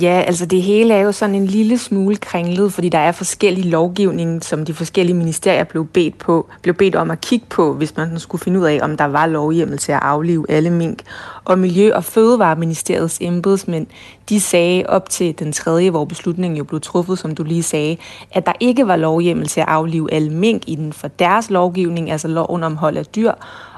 Ja, 0.00 0.22
altså 0.26 0.46
det 0.46 0.62
hele 0.62 0.94
er 0.94 1.00
jo 1.00 1.12
sådan 1.12 1.34
en 1.34 1.46
lille 1.46 1.78
smule 1.78 2.16
kringlet, 2.16 2.72
fordi 2.72 2.88
der 2.88 2.98
er 2.98 3.12
forskellige 3.12 3.70
lovgivning, 3.70 4.44
som 4.44 4.64
de 4.64 4.74
forskellige 4.74 5.16
ministerier 5.16 5.64
blev 5.64 5.86
bedt, 5.86 6.18
på, 6.18 6.48
blev 6.62 6.74
bedt 6.74 6.94
om 6.94 7.10
at 7.10 7.20
kigge 7.20 7.46
på, 7.48 7.74
hvis 7.74 7.96
man 7.96 8.18
skulle 8.18 8.42
finde 8.42 8.60
ud 8.60 8.64
af, 8.64 8.78
om 8.82 8.96
der 8.96 9.04
var 9.04 9.26
lovhjemmel 9.26 9.78
til 9.78 9.92
at 9.92 9.98
aflive 10.02 10.46
alle 10.48 10.70
mink. 10.70 11.02
Og 11.44 11.58
Miljø- 11.58 11.94
og 11.94 12.04
Fødevareministeriets 12.04 13.18
embedsmænd, 13.20 13.86
de 14.28 14.40
sagde 14.40 14.84
op 14.88 15.08
til 15.08 15.38
den 15.38 15.52
tredje, 15.52 15.90
hvor 15.90 16.04
beslutningen 16.04 16.58
jo 16.58 16.64
blev 16.64 16.80
truffet, 16.80 17.18
som 17.18 17.34
du 17.34 17.42
lige 17.42 17.62
sagde, 17.62 17.96
at 18.32 18.46
der 18.46 18.52
ikke 18.60 18.86
var 18.86 18.96
lovhjemmel 18.96 19.46
til 19.46 19.60
at 19.60 19.68
aflive 19.68 20.12
alle 20.12 20.30
mink 20.30 20.62
inden 20.68 20.92
for 20.92 21.08
deres 21.08 21.50
lovgivning, 21.50 22.10
altså 22.10 22.28
loven 22.28 22.64
om 22.64 22.76
hold 22.76 22.96
af 22.96 23.06
dyr, 23.06 23.32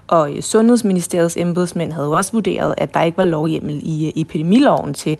og 0.08 0.32
øh, 0.32 0.42
Sundhedsministeriets 0.42 1.36
embedsmænd 1.36 1.92
havde 1.92 2.08
også 2.08 2.32
vurderet, 2.32 2.74
at 2.76 2.94
der 2.94 3.02
ikke 3.02 3.18
var 3.18 3.24
lovhjemmel 3.24 3.80
i 3.82 4.06
øh, 4.06 4.12
epidemiloven 4.16 4.94
til 4.94 5.18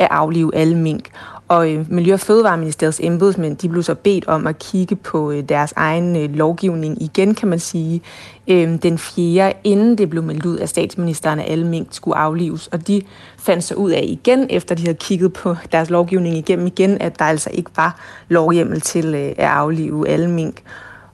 at 0.00 0.08
aflive 0.10 0.54
alle 0.54 0.76
mink. 0.76 1.10
Og 1.48 1.72
øh, 1.72 1.86
Miljø- 1.92 2.14
og 2.14 2.20
Fødevareministeriets 2.20 3.00
embedsmænd, 3.02 3.56
de 3.56 3.68
blev 3.68 3.82
så 3.82 3.94
bedt 3.94 4.28
om 4.28 4.46
at 4.46 4.58
kigge 4.58 4.96
på 4.96 5.30
øh, 5.30 5.42
deres 5.48 5.72
egen 5.76 6.16
øh, 6.16 6.34
lovgivning 6.34 7.02
igen, 7.02 7.34
kan 7.34 7.48
man 7.48 7.58
sige, 7.58 8.02
øhm, 8.48 8.78
den 8.78 8.98
fjerde, 8.98 9.52
inden 9.64 9.98
det 9.98 10.10
blev 10.10 10.22
meldt 10.22 10.46
ud 10.46 10.56
af 10.56 10.68
statsministeren, 10.68 11.38
at 11.38 11.50
alle 11.52 11.66
mink 11.66 11.88
skulle 11.90 12.16
aflives. 12.16 12.66
Og 12.66 12.86
de 12.86 13.02
fandt 13.38 13.64
så 13.64 13.74
ud 13.74 13.90
af 13.90 14.04
igen, 14.04 14.46
efter 14.50 14.74
de 14.74 14.82
havde 14.82 14.98
kigget 14.98 15.32
på 15.32 15.56
deres 15.72 15.90
lovgivning 15.90 16.36
igennem 16.36 16.66
igen, 16.66 16.98
at 17.00 17.18
der 17.18 17.24
altså 17.24 17.50
ikke 17.52 17.70
var 17.76 18.00
lovhjemmel 18.28 18.80
til 18.80 19.14
øh, 19.14 19.28
at 19.28 19.34
aflive 19.38 20.08
alle 20.08 20.30
mink. 20.30 20.62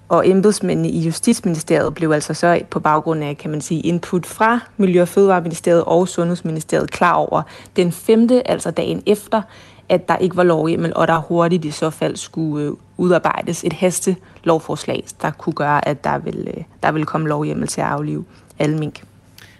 Og 0.08 0.28
embedsmændene 0.28 0.88
i 0.88 1.00
Justitsministeriet 1.00 1.94
blev 1.94 2.10
altså 2.10 2.34
så 2.34 2.60
på 2.70 2.80
baggrund 2.80 3.24
af, 3.24 3.38
kan 3.38 3.50
man 3.50 3.60
sige, 3.60 3.80
input 3.80 4.26
fra 4.26 4.60
Miljø- 4.76 5.02
og 5.02 5.08
Fødevareministeriet 5.08 5.84
og 5.84 6.08
Sundhedsministeriet 6.08 6.90
klar 6.90 7.12
over 7.12 7.42
den 7.76 7.92
femte, 7.92 8.50
altså 8.50 8.70
dagen 8.70 9.02
efter, 9.06 9.42
at 9.88 10.08
der 10.08 10.16
ikke 10.16 10.36
var 10.36 10.42
lovhjemmel, 10.42 10.92
og 10.96 11.08
der 11.08 11.18
hurtigt 11.18 11.64
i 11.64 11.70
så 11.70 11.90
fald 11.90 12.16
skulle 12.16 12.66
øh, 12.66 12.72
udarbejdes 12.96 13.64
et 13.64 13.72
haste 13.72 14.16
lovforslag, 14.44 15.04
der 15.22 15.30
kunne 15.30 15.52
gøre, 15.52 15.88
at 15.88 16.04
der 16.04 16.18
ville, 16.18 16.56
øh, 16.56 16.64
der 16.82 16.92
ville 16.92 17.06
komme 17.06 17.28
lovhjemmel 17.28 17.68
til 17.68 17.80
at 17.80 17.86
aflive 17.86 18.24
alle 18.58 18.78
mink. 18.78 19.02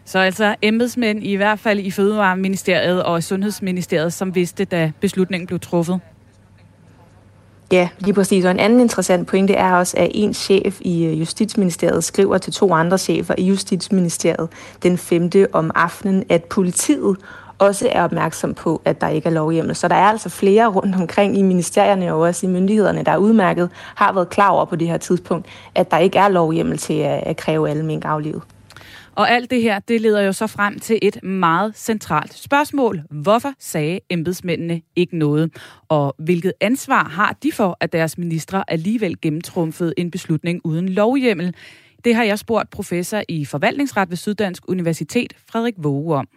Så 0.05 0.19
altså 0.19 0.55
embedsmænd 0.63 1.25
i 1.25 1.35
hvert 1.35 1.59
fald 1.59 1.79
i 1.79 1.91
Fødevareministeriet 1.91 3.03
og 3.03 3.23
Sundhedsministeriet, 3.23 4.13
som 4.13 4.35
vidste, 4.35 4.65
da 4.65 4.93
beslutningen 5.01 5.47
blev 5.47 5.61
truffet? 5.61 6.01
Ja, 7.73 7.89
lige 7.99 8.15
præcis. 8.15 8.45
Og 8.45 8.51
en 8.51 8.59
anden 8.59 8.81
interessant 8.81 9.29
pointe 9.29 9.55
er 9.55 9.73
også, 9.73 9.97
at 9.97 10.11
en 10.15 10.35
chef 10.35 10.79
i 10.81 11.05
øh, 11.05 11.21
Justitsministeriet 11.21 12.05
skriver 12.05 12.39
til 12.39 12.53
to 12.53 12.73
andre 12.75 12.99
chefer 12.99 13.35
i 13.39 13.45
Justitsministeriet 13.45 14.49
den 14.83 14.99
5. 14.99 15.31
om 15.53 15.71
aftenen, 15.75 16.25
at 16.29 16.45
politiet 16.45 17.17
også 17.59 17.89
er 17.93 18.05
opmærksom 18.05 18.55
på, 18.55 18.83
at 18.85 19.01
der 19.01 19.09
ikke 19.09 19.29
er 19.29 19.33
lovhjemmel. 19.33 19.77
Så 19.77 19.89
der 19.89 19.95
er 19.95 20.05
altså 20.05 20.29
flere 20.29 20.67
rundt 20.67 20.97
omkring 20.97 21.39
i 21.39 21.43
ministerierne 21.43 22.15
og 22.15 22.21
også 22.21 22.47
i 22.47 22.49
myndighederne, 22.49 23.03
der 23.03 23.13
er 23.13 23.17
udmærket, 23.17 23.71
har 23.95 24.13
været 24.13 24.29
klar 24.29 24.49
over 24.49 24.65
på 24.65 24.77
det 24.77 24.89
her 24.89 24.97
tidspunkt, 24.97 25.47
at 25.75 25.91
der 25.91 25.99
ikke 25.99 26.19
er 26.19 26.29
lovhjemmel 26.29 26.79
til 26.79 26.99
at 26.99 27.37
kræve 27.37 27.71
alle 27.71 27.85
mink 27.85 28.05
aflivet. 28.05 28.43
Og 29.17 29.31
alt 29.31 29.51
det 29.51 29.63
her, 29.63 29.79
det 29.79 30.01
leder 30.01 30.21
jo 30.21 30.33
så 30.33 30.47
frem 30.47 30.79
til 30.79 30.99
et 31.03 31.23
meget 31.23 31.77
centralt 31.77 32.35
spørgsmål. 32.35 33.03
Hvorfor 33.11 33.53
sagde 33.59 34.01
embedsmændene 34.11 34.83
ikke 34.97 35.19
noget? 35.19 35.57
Og 35.89 36.15
hvilket 36.19 36.53
ansvar 36.61 37.05
har 37.09 37.37
de 37.43 37.53
for, 37.53 37.77
at 37.81 37.93
deres 37.93 38.19
ministre 38.19 38.65
alligevel 38.71 39.21
gennemtrumfede 39.21 39.95
en 39.97 40.11
beslutning 40.11 40.61
uden 40.65 40.89
lovhjemmel? 40.89 41.55
Det 42.05 42.15
har 42.15 42.25
jeg 42.25 42.39
spurgt 42.39 42.71
professor 42.71 43.23
i 43.29 43.45
forvaltningsret 43.45 44.11
ved 44.11 44.17
Syddansk 44.17 44.63
Universitet, 44.69 45.33
Frederik 45.51 45.75
Våge 45.79 46.17
om 46.17 46.29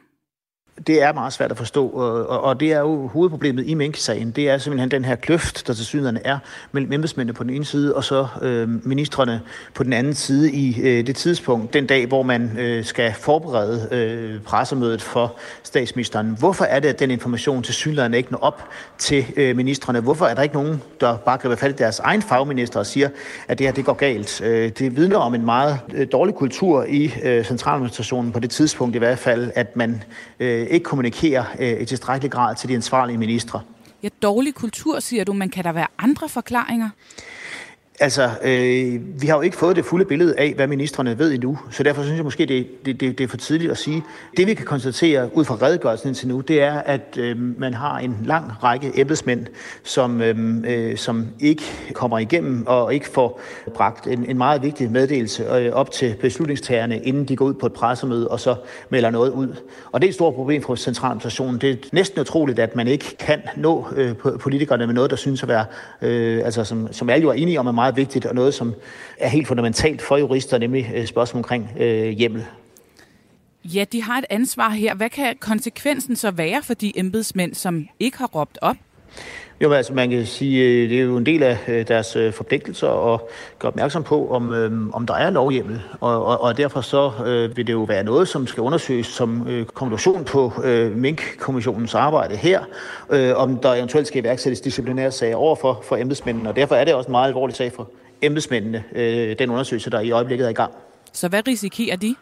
det 0.87 1.03
er 1.03 1.13
meget 1.13 1.33
svært 1.33 1.51
at 1.51 1.57
forstå, 1.57 1.87
og, 1.87 2.43
og 2.43 2.59
det 2.59 2.73
er 2.73 2.79
jo 2.79 3.07
hovedproblemet 3.07 3.67
i 3.67 3.73
Mink-sagen. 3.73 4.31
Det 4.31 4.49
er 4.49 4.57
simpelthen 4.57 4.91
den 4.91 5.05
her 5.05 5.15
kløft, 5.15 5.67
der 5.67 5.73
til 5.73 5.85
synligheden 5.85 6.19
er 6.25 6.37
mellem 6.71 6.93
embedsmændene 6.93 7.33
på 7.33 7.43
den 7.43 7.49
ene 7.49 7.65
side, 7.65 7.95
og 7.95 8.03
så 8.03 8.27
øh, 8.41 8.87
ministerne 8.87 9.41
på 9.73 9.83
den 9.83 9.93
anden 9.93 10.13
side 10.13 10.51
i 10.51 10.81
øh, 10.81 11.07
det 11.07 11.15
tidspunkt, 11.15 11.73
den 11.73 11.87
dag, 11.87 12.07
hvor 12.07 12.23
man 12.23 12.57
øh, 12.59 12.85
skal 12.85 13.13
forberede 13.13 13.87
øh, 13.91 14.41
pressemødet 14.41 15.01
for 15.01 15.35
statsministeren. 15.63 16.35
Hvorfor 16.39 16.65
er 16.65 16.79
det, 16.79 16.89
at 16.89 16.99
den 16.99 17.11
information 17.11 17.63
til 17.63 17.73
synligheden 17.73 18.13
ikke 18.13 18.31
når 18.31 18.39
op 18.39 18.63
til 18.97 19.25
øh, 19.35 19.55
ministerne? 19.55 19.99
Hvorfor 19.99 20.25
er 20.25 20.33
der 20.33 20.41
ikke 20.41 20.55
nogen, 20.55 20.81
der 20.99 21.17
bare 21.17 21.37
griber 21.37 21.55
fat 21.55 21.69
i 21.69 21.73
deres 21.73 21.99
egen 21.99 22.21
fagminister 22.21 22.79
og 22.79 22.85
siger, 22.85 23.09
at 23.47 23.59
det 23.59 23.67
her 23.67 23.73
det 23.73 23.85
går 23.85 23.93
galt? 23.93 24.41
Øh, 24.41 24.69
det 24.69 24.95
vidner 24.95 25.17
om 25.17 25.35
en 25.35 25.45
meget 25.45 25.79
øh, 25.93 26.07
dårlig 26.11 26.35
kultur 26.35 26.83
i 26.83 27.13
øh, 27.23 27.45
centraladministrationen 27.45 28.31
på 28.31 28.39
det 28.39 28.49
tidspunkt 28.49 28.95
i 28.95 28.99
hvert 28.99 29.19
fald, 29.19 29.51
at 29.55 29.75
man 29.75 30.03
øh, 30.39 30.67
ikke 30.69 30.83
kommunikerer 30.83 31.45
øh, 31.59 31.81
i 31.81 31.85
tilstrækkelig 31.85 32.31
grad 32.31 32.55
til 32.55 32.69
de 32.69 32.75
ansvarlige 32.75 33.17
ministre. 33.17 33.61
Ja, 34.03 34.09
dårlig 34.21 34.55
kultur, 34.55 34.99
siger 34.99 35.23
du, 35.23 35.33
men 35.33 35.49
kan 35.49 35.63
der 35.63 35.71
være 35.71 35.87
andre 35.97 36.29
forklaringer? 36.29 36.89
Altså, 38.01 38.29
øh, 38.43 39.21
vi 39.21 39.27
har 39.27 39.35
jo 39.35 39.41
ikke 39.41 39.57
fået 39.57 39.75
det 39.75 39.85
fulde 39.85 40.05
billede 40.05 40.35
af, 40.37 40.53
hvad 40.55 40.67
ministerne 40.67 41.19
ved 41.19 41.33
endnu, 41.33 41.57
så 41.71 41.83
derfor 41.83 42.01
synes 42.01 42.17
jeg 42.17 42.23
måske, 42.23 42.45
det, 42.45 42.67
det, 42.85 42.99
det, 42.99 43.17
det 43.17 43.23
er 43.23 43.27
for 43.27 43.37
tidligt 43.37 43.71
at 43.71 43.77
sige. 43.77 44.03
Det 44.37 44.47
vi 44.47 44.53
kan 44.53 44.65
konstatere 44.65 45.29
ud 45.33 45.45
fra 45.45 45.57
redegørelsen 45.61 46.07
indtil 46.07 46.27
nu, 46.27 46.41
det 46.41 46.61
er, 46.61 46.73
at 46.73 47.17
øh, 47.17 47.59
man 47.59 47.73
har 47.73 47.99
en 47.99 48.17
lang 48.25 48.51
række 48.63 48.91
embedsmænd, 48.95 49.45
som, 49.83 50.21
øh, 50.21 50.37
øh 50.67 50.97
som 50.97 51.27
ikke 51.39 51.63
kommer 51.93 52.19
igennem 52.19 52.67
og 52.67 52.93
ikke 52.93 53.07
får 53.07 53.41
bragt 53.73 54.07
en, 54.07 54.25
en 54.25 54.37
meget 54.37 54.63
vigtig 54.63 54.91
meddelelse 54.91 55.43
øh, 55.43 55.71
op 55.71 55.91
til 55.91 56.15
beslutningstagerne, 56.21 56.99
inden 56.99 57.25
de 57.25 57.35
går 57.35 57.45
ud 57.45 57.53
på 57.53 57.65
et 57.65 57.73
pressemøde 57.73 58.27
og 58.27 58.39
så 58.39 58.55
melder 58.89 59.09
noget 59.09 59.31
ud. 59.31 59.55
Og 59.91 60.01
det 60.01 60.07
er 60.07 60.09
et 60.09 60.15
stort 60.15 60.33
problem 60.33 60.61
for 60.61 60.75
centraladministrationen. 60.75 61.61
Det 61.61 61.69
er 61.69 61.75
næsten 61.91 62.21
utroligt, 62.21 62.59
at 62.59 62.75
man 62.75 62.87
ikke 62.87 63.17
kan 63.19 63.41
nå 63.57 63.87
øh, 63.95 64.15
politikerne 64.39 64.85
med 64.85 64.95
noget, 64.95 65.11
der 65.11 65.17
synes 65.17 65.43
at 65.43 65.49
være, 65.49 65.65
øh, 66.01 66.41
altså 66.45 66.63
som, 66.63 66.93
som 66.93 67.09
alle 67.09 67.23
jo 67.23 67.29
er 67.29 67.33
enige 67.33 67.59
om, 67.59 67.67
er 67.67 67.71
meget 67.71 67.88
meget 67.89 67.97
vigtigt, 67.97 68.25
og 68.25 68.35
noget, 68.35 68.53
som 68.53 68.75
er 69.17 69.27
helt 69.29 69.47
fundamentalt 69.47 70.01
for 70.01 70.17
jurister, 70.17 70.57
nemlig 70.57 70.91
øh, 70.95 71.05
spørgsmål 71.05 71.39
omkring 71.39 71.69
øh, 71.79 72.09
hjemmel. 72.09 72.45
Ja, 73.63 73.85
de 73.91 74.01
har 74.03 74.17
et 74.17 74.25
ansvar 74.29 74.69
her. 74.69 74.95
Hvad 74.95 75.09
kan 75.09 75.35
konsekvensen 75.39 76.15
så 76.15 76.31
være 76.31 76.61
for 76.63 76.73
de 76.73 76.99
embedsmænd, 76.99 77.53
som 77.53 77.87
ikke 77.99 78.17
har 78.17 78.27
råbt 78.27 78.57
op? 78.61 78.75
Jo, 79.61 79.71
altså 79.71 79.93
man 79.93 80.09
kan 80.09 80.25
sige, 80.25 80.63
øh, 80.63 80.89
det 80.89 80.99
er 80.99 81.03
jo 81.03 81.17
en 81.17 81.25
del 81.25 81.43
af 81.43 81.57
øh, 81.67 81.87
deres 81.87 82.15
øh, 82.15 82.33
forpligtelser 82.33 83.13
at 83.13 83.19
gøre 83.59 83.69
opmærksom 83.69 84.03
på, 84.03 84.31
om, 84.31 84.53
om 84.93 85.05
der 85.05 85.13
er 85.13 85.29
lovhjemmel. 85.29 85.81
Og, 85.99 86.25
og, 86.25 86.41
og 86.41 86.57
derfor 86.57 86.81
så 86.81 87.11
øh, 87.25 87.57
vil 87.57 87.67
det 87.67 87.73
jo 87.73 87.83
være 87.83 88.03
noget, 88.03 88.27
som 88.27 88.47
skal 88.47 88.61
undersøges 88.61 89.07
som 89.07 89.47
øh, 89.47 89.65
konklusion 89.65 90.25
på 90.25 90.53
øh, 90.63 90.95
Mink-kommissionens 90.97 91.95
arbejde 91.95 92.35
her, 92.35 92.61
øh, 93.09 93.35
om 93.35 93.57
der 93.57 93.73
eventuelt 93.73 94.07
skal 94.07 94.21
iværksættes 94.21 94.61
disciplinære 94.61 95.11
sager 95.11 95.35
over 95.35 95.55
for, 95.55 95.81
for 95.83 95.95
embedsmændene. 95.95 96.49
Og 96.49 96.55
derfor 96.55 96.75
er 96.75 96.85
det 96.85 96.93
også 96.93 97.07
en 97.07 97.11
meget 97.11 97.27
alvorlig 97.27 97.55
sag 97.55 97.71
for 97.71 97.89
embedsmændene, 98.21 98.83
øh, 98.95 99.39
den 99.39 99.49
undersøgelse, 99.49 99.89
der 99.89 99.99
i 99.99 100.11
øjeblikket 100.11 100.45
er 100.45 100.49
i 100.49 100.53
gang. 100.53 100.71
Så 101.13 101.27
hvad 101.27 101.47
risikerer 101.47 101.95
de? 101.95 102.15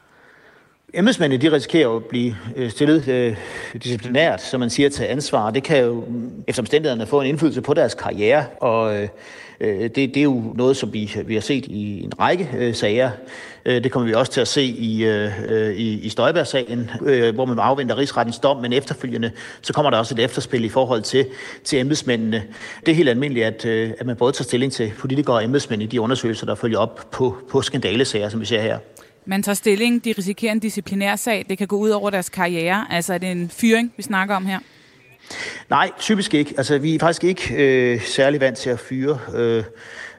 Embedsmændene 0.94 1.41
de 1.41 1.51
risikerer 1.51 1.96
at 1.96 2.06
blive 2.06 2.36
øh, 2.56 2.70
stillet 2.70 3.08
øh, 3.08 3.38
disciplinært, 3.84 4.41
som 4.41 4.60
man 4.60 4.70
siger, 4.70 4.89
til 4.89 5.03
ansvar. 5.03 5.51
Det 5.51 5.63
kan 5.63 5.84
jo 5.84 6.03
efter 6.48 6.62
omstændighederne 6.62 7.06
få 7.06 7.22
en 7.22 7.27
indflydelse 7.27 7.62
på 7.62 7.74
deres 7.74 7.94
karriere, 7.94 8.46
og 8.62 9.01
øh, 9.01 9.08
det, 9.60 9.96
det 9.96 10.17
er 10.17 10.24
jo 10.24 10.44
noget, 10.56 10.77
som 10.77 10.94
vi, 10.94 11.15
vi 11.25 11.34
har 11.34 11.41
set 11.41 11.65
i 11.65 12.03
en 12.03 12.20
række 12.20 12.50
øh, 12.58 12.75
sager. 12.75 13.12
Øh, 13.65 13.84
det 13.84 13.91
kommer 13.91 14.08
vi 14.08 14.13
også 14.13 14.32
til 14.32 14.41
at 14.41 14.48
se 14.48 14.63
i, 14.63 15.06
øh, 15.06 15.32
øh, 15.50 15.75
i, 15.75 16.00
i 16.00 16.10
Støjberg-sagen, 16.10 16.89
øh, 17.06 17.36
hvor 17.36 17.46
man 17.46 17.60
afventer 17.60 17.98
rigsrettens 17.98 18.39
dom, 18.39 18.58
men 18.58 18.74
efterfølgende 18.74 19.32
så 19.62 19.74
kommer 19.74 19.89
der 19.89 19.98
også 19.98 20.15
et 20.15 20.20
efterspil 20.20 20.65
i 20.65 20.70
forhold 20.70 21.01
til, 21.01 21.25
til 21.63 21.79
embedsmændene. 21.79 22.44
Det 22.86 22.91
er 22.91 22.96
helt 22.96 23.10
almindeligt, 23.10 23.46
at, 23.46 23.65
øh, 23.65 23.91
at 24.00 24.06
man 24.06 24.15
både 24.15 24.32
tager 24.32 24.44
stilling 24.44 24.72
til 24.72 24.94
politikere 25.00 25.36
og 25.36 25.44
embedsmænd 25.44 25.84
i 25.84 25.86
de 25.86 26.01
undersøgelser, 26.01 26.46
der 26.46 26.56
følger 26.56 26.79
op 26.79 27.08
på, 27.12 27.38
på 27.50 27.62
skandalesager, 27.62 28.29
som 28.29 28.39
vi 28.39 28.46
ser 28.46 28.62
her. 28.62 28.77
Man 29.30 29.44
tager 29.44 29.54
stilling, 29.54 30.06
de 30.06 30.12
risikerer 30.18 30.52
en 30.52 30.60
disciplinær 30.60 31.16
sag, 31.16 31.46
det 31.50 31.58
kan 31.58 31.68
gå 31.68 31.78
ud 31.78 31.90
over 31.90 32.10
deres 32.10 32.30
karriere. 32.30 32.86
Altså 32.90 33.14
er 33.14 33.18
det 33.18 33.32
en 33.32 33.50
fyring, 33.50 33.94
vi 33.98 34.04
snakker 34.04 34.36
om 34.36 34.46
her? 34.46 34.60
Nej, 35.70 35.92
typisk 36.00 36.34
ikke. 36.34 36.54
Altså, 36.58 36.78
vi 36.78 36.96
er 36.96 37.00
faktisk 37.00 37.24
ikke 37.24 37.56
øh, 37.56 38.02
særlig 38.02 38.42
vant 38.42 38.58
til 38.58 38.70
at 38.70 38.80
fyre 38.80 39.20
øh, 39.36 39.64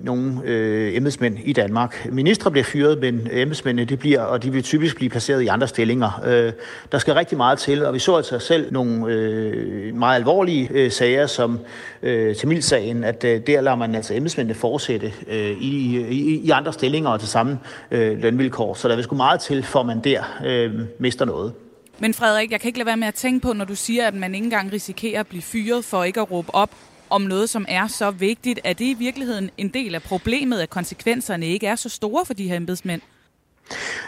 nogle 0.00 0.40
øh, 0.44 0.96
embedsmænd 0.96 1.38
i 1.44 1.52
Danmark. 1.52 2.06
Ministre 2.12 2.50
bliver 2.50 2.64
fyret, 2.64 2.98
men 2.98 3.28
embedsmændene 3.32 3.88
de 3.88 3.96
bliver, 3.96 4.20
og 4.20 4.42
de 4.42 4.52
vil 4.52 4.62
typisk 4.62 4.96
blive 4.96 5.10
placeret 5.10 5.42
i 5.42 5.46
andre 5.46 5.68
stillinger. 5.68 6.22
Øh, 6.26 6.52
der 6.92 6.98
skal 6.98 7.14
rigtig 7.14 7.36
meget 7.36 7.58
til, 7.58 7.84
og 7.84 7.94
vi 7.94 7.98
så 7.98 8.16
altså 8.16 8.38
selv 8.38 8.72
nogle 8.72 9.12
øh, 9.12 9.94
meget 9.94 10.16
alvorlige 10.16 10.68
øh, 10.70 10.90
sager, 10.90 11.26
som 11.26 11.58
øh, 12.02 12.34
Tamil-sagen, 12.34 13.04
at 13.04 13.24
øh, 13.24 13.40
der 13.46 13.60
lader 13.60 13.76
man 13.76 13.94
altså 13.94 14.14
embedsmændene 14.14 14.54
fortsætte 14.54 15.12
øh, 15.28 15.50
i, 15.50 16.00
i, 16.10 16.40
i 16.44 16.50
andre 16.50 16.72
stillinger 16.72 17.10
og 17.10 17.20
til 17.20 17.28
samme 17.28 17.58
øh, 17.90 18.18
lønvilkår. 18.18 18.74
Så 18.74 18.88
der 18.88 18.94
vil 18.94 19.04
sgu 19.04 19.16
meget 19.16 19.40
til, 19.40 19.62
for 19.62 19.82
man 19.82 20.00
der 20.00 20.22
øh, 20.44 20.72
mister 20.98 21.24
noget. 21.24 21.52
Men 22.00 22.14
Frederik, 22.14 22.50
jeg 22.50 22.60
kan 22.60 22.68
ikke 22.68 22.78
lade 22.78 22.86
være 22.86 22.96
med 22.96 23.08
at 23.08 23.14
tænke 23.14 23.40
på, 23.40 23.52
når 23.52 23.64
du 23.64 23.74
siger, 23.74 24.06
at 24.06 24.14
man 24.14 24.34
ikke 24.34 24.44
engang 24.44 24.72
risikerer 24.72 25.20
at 25.20 25.26
blive 25.26 25.42
fyret 25.42 25.84
for 25.84 26.04
ikke 26.04 26.20
at 26.20 26.30
råbe 26.30 26.54
op 26.54 26.74
om 27.10 27.22
noget, 27.22 27.50
som 27.50 27.64
er 27.68 27.86
så 27.86 28.10
vigtigt. 28.10 28.60
Er 28.64 28.72
det 28.72 28.84
i 28.84 28.94
virkeligheden 28.94 29.50
en 29.56 29.68
del 29.68 29.94
af 29.94 30.02
problemet, 30.02 30.60
at 30.60 30.70
konsekvenserne 30.70 31.46
ikke 31.46 31.66
er 31.66 31.76
så 31.76 31.88
store 31.88 32.26
for 32.26 32.34
de 32.34 32.48
her 32.48 32.56
embedsmænd? 32.56 33.02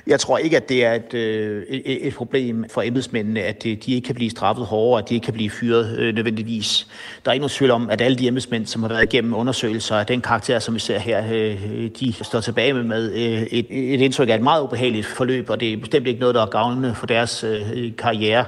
Jeg 0.06 0.20
tror 0.20 0.38
ikke, 0.38 0.56
at 0.56 0.68
det 0.68 0.84
er 0.84 0.92
et, 0.92 1.14
øh, 1.14 1.62
et, 1.68 2.06
et 2.06 2.14
problem 2.14 2.64
for 2.70 2.82
embedsmændene, 2.82 3.42
at 3.42 3.66
øh, 3.66 3.76
de 3.86 3.92
ikke 3.94 4.06
kan 4.06 4.14
blive 4.14 4.30
straffet 4.30 4.66
hårdere, 4.66 5.02
at 5.02 5.08
de 5.08 5.14
ikke 5.14 5.24
kan 5.24 5.34
blive 5.34 5.50
fyret 5.50 5.98
øh, 5.98 6.14
nødvendigvis. 6.14 6.86
Der 7.24 7.30
er 7.30 7.34
ingen 7.34 7.48
tvivl 7.48 7.70
om, 7.70 7.90
at 7.90 8.00
alle 8.00 8.18
de 8.18 8.28
embedsmænd, 8.28 8.66
som 8.66 8.82
har 8.82 8.88
været 8.88 9.02
igennem 9.02 9.34
undersøgelser 9.34 9.96
af 9.96 10.06
den 10.06 10.20
karakter, 10.20 10.58
som 10.58 10.74
vi 10.74 10.80
ser 10.80 10.98
her, 10.98 11.24
øh, 11.32 11.90
de 12.00 12.12
står 12.12 12.40
tilbage 12.40 12.72
med, 12.72 12.82
med 12.82 13.12
øh, 13.12 13.42
et, 13.42 13.66
et 13.94 14.00
indtryk 14.00 14.28
af 14.28 14.34
et 14.34 14.42
meget 14.42 14.62
ubehageligt 14.62 15.06
forløb, 15.06 15.50
og 15.50 15.60
det 15.60 15.72
er 15.72 15.76
bestemt 15.76 16.06
ikke 16.06 16.20
noget, 16.20 16.34
der 16.34 16.42
er 16.42 16.46
gavnende 16.46 16.94
for 16.94 17.06
deres 17.06 17.44
øh, 17.44 17.92
karriere. 17.98 18.44